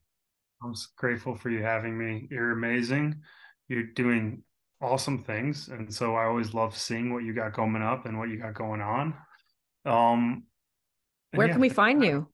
I'm 0.63 0.75
grateful 0.97 1.37
for 1.37 1.51
you 1.51 1.63
having 1.63 1.97
me. 1.97 2.27
You're 2.31 2.51
amazing. 2.51 3.23
You're 3.69 3.85
doing 3.85 4.43
awesome 4.81 5.25
things. 5.25 5.69
And 5.69 5.93
so 5.93 6.15
I 6.15 6.25
always 6.25 6.55
love 6.55 6.77
seeing 6.77 7.13
what 7.13 7.25
you 7.25 7.33
got 7.33 7.53
coming 7.53 7.83
up 7.83 8.07
and 8.07 8.19
what 8.19 8.29
you 8.29 8.39
got 8.39 8.55
going 8.55 8.81
on. 8.81 9.15
Um, 9.85 10.45
where 11.33 11.47
yeah, 11.47 11.53
can 11.53 11.61
we 11.61 11.69
find 11.69 12.03
you 12.05 12.27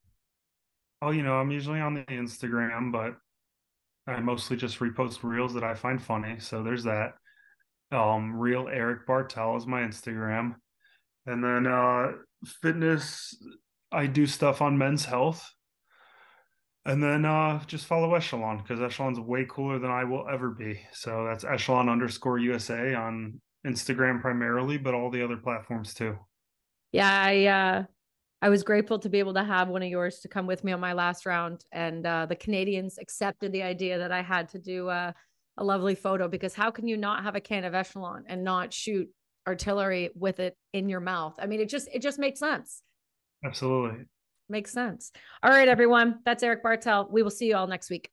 Oh, 1.03 1.11
you 1.11 1.23
know, 1.23 1.35
I'm 1.35 1.51
usually 1.51 1.81
on 1.81 1.93
the 1.93 2.05
Instagram, 2.05 2.91
but 2.91 3.17
I 4.07 4.21
mostly 4.21 4.57
just 4.57 4.79
repost 4.79 5.23
reels 5.23 5.53
that 5.53 5.63
I 5.65 5.75
find 5.75 6.03
funny. 6.03 6.39
So 6.39 6.63
there's 6.63 6.85
that. 6.85 7.13
Um, 7.93 8.35
real 8.37 8.69
Eric 8.69 9.07
Bartel 9.07 9.57
is 9.57 9.67
my 9.67 9.83
Instagram. 9.83 10.55
And 11.27 11.45
then 11.45 11.67
uh 11.67 12.13
fitness, 12.63 13.37
I 13.93 14.07
do 14.07 14.27
stuff 14.27 14.63
on 14.63 14.79
men's 14.79 15.05
health. 15.05 15.47
And 16.87 17.03
then 17.03 17.27
uh 17.27 17.63
just 17.67 17.85
follow 17.87 18.15
Echelon 18.15 18.59
because 18.59 18.81
Echelon's 18.81 19.21
way 19.21 19.45
cooler 19.47 19.79
than 19.79 19.91
I 19.91 20.05
will 20.05 20.27
ever 20.33 20.51
be. 20.51 20.81
So 20.93 21.27
that's 21.27 21.45
Echelon 21.45 21.91
underscore 21.91 22.39
USA 22.39 22.95
on 22.95 23.41
Instagram 23.67 24.23
primarily, 24.23 24.79
but 24.79 24.95
all 24.95 25.11
the 25.11 25.23
other 25.23 25.37
platforms 25.37 25.93
too. 25.93 26.19
yeah 26.93 27.23
i 27.25 27.45
uh 27.47 27.85
i 28.45 28.49
was 28.49 28.63
grateful 28.63 28.99
to 28.99 29.09
be 29.09 29.19
able 29.19 29.35
to 29.35 29.43
have 29.43 29.69
one 29.69 29.83
of 29.83 29.89
yours 29.89 30.21
to 30.21 30.29
come 30.29 30.47
with 30.47 30.63
me 30.63 30.71
on 30.71 30.79
my 30.79 30.93
last 30.93 31.27
round. 31.27 31.65
And 31.73 32.07
uh 32.07 32.27
the 32.27 32.37
canadians 32.37 32.99
accepted 32.99 33.51
the 33.51 33.63
idea 33.63 33.99
that 33.99 34.13
i 34.13 34.23
had 34.23 34.49
to 34.51 34.59
do 34.59 34.89
uh, 34.89 35.13
a 35.57 35.65
lovely 35.65 35.95
photo 35.95 36.29
because 36.29 36.55
how 36.55 36.71
can 36.71 36.87
you 36.87 36.97
not 36.97 37.23
have 37.23 37.37
a 37.37 37.41
can 37.41 37.65
of 37.65 37.75
echelon 37.75 38.25
and 38.29 38.45
not 38.45 38.73
shoot 38.73 39.09
artillery 39.47 40.11
with 40.15 40.41
it 40.41 40.57
in 40.73 40.89
your 40.89 41.01
mouth? 41.01 41.35
I 41.39 41.47
mean 41.47 41.61
it 41.61 41.69
just 41.69 41.89
it 41.93 42.03
just 42.03 42.19
makes 42.19 42.39
sense. 42.39 42.83
Absolutely. 43.45 44.05
makes 44.49 44.73
sense. 44.73 45.11
All 45.43 45.51
right 45.51 45.69
everyone. 45.69 46.21
That's 46.25 46.43
eric 46.43 46.63
bartel. 46.63 47.09
We 47.11 47.23
will 47.23 47.31
see 47.39 47.47
you 47.49 47.57
all 47.57 47.67
next 47.67 47.91
week 47.91 48.11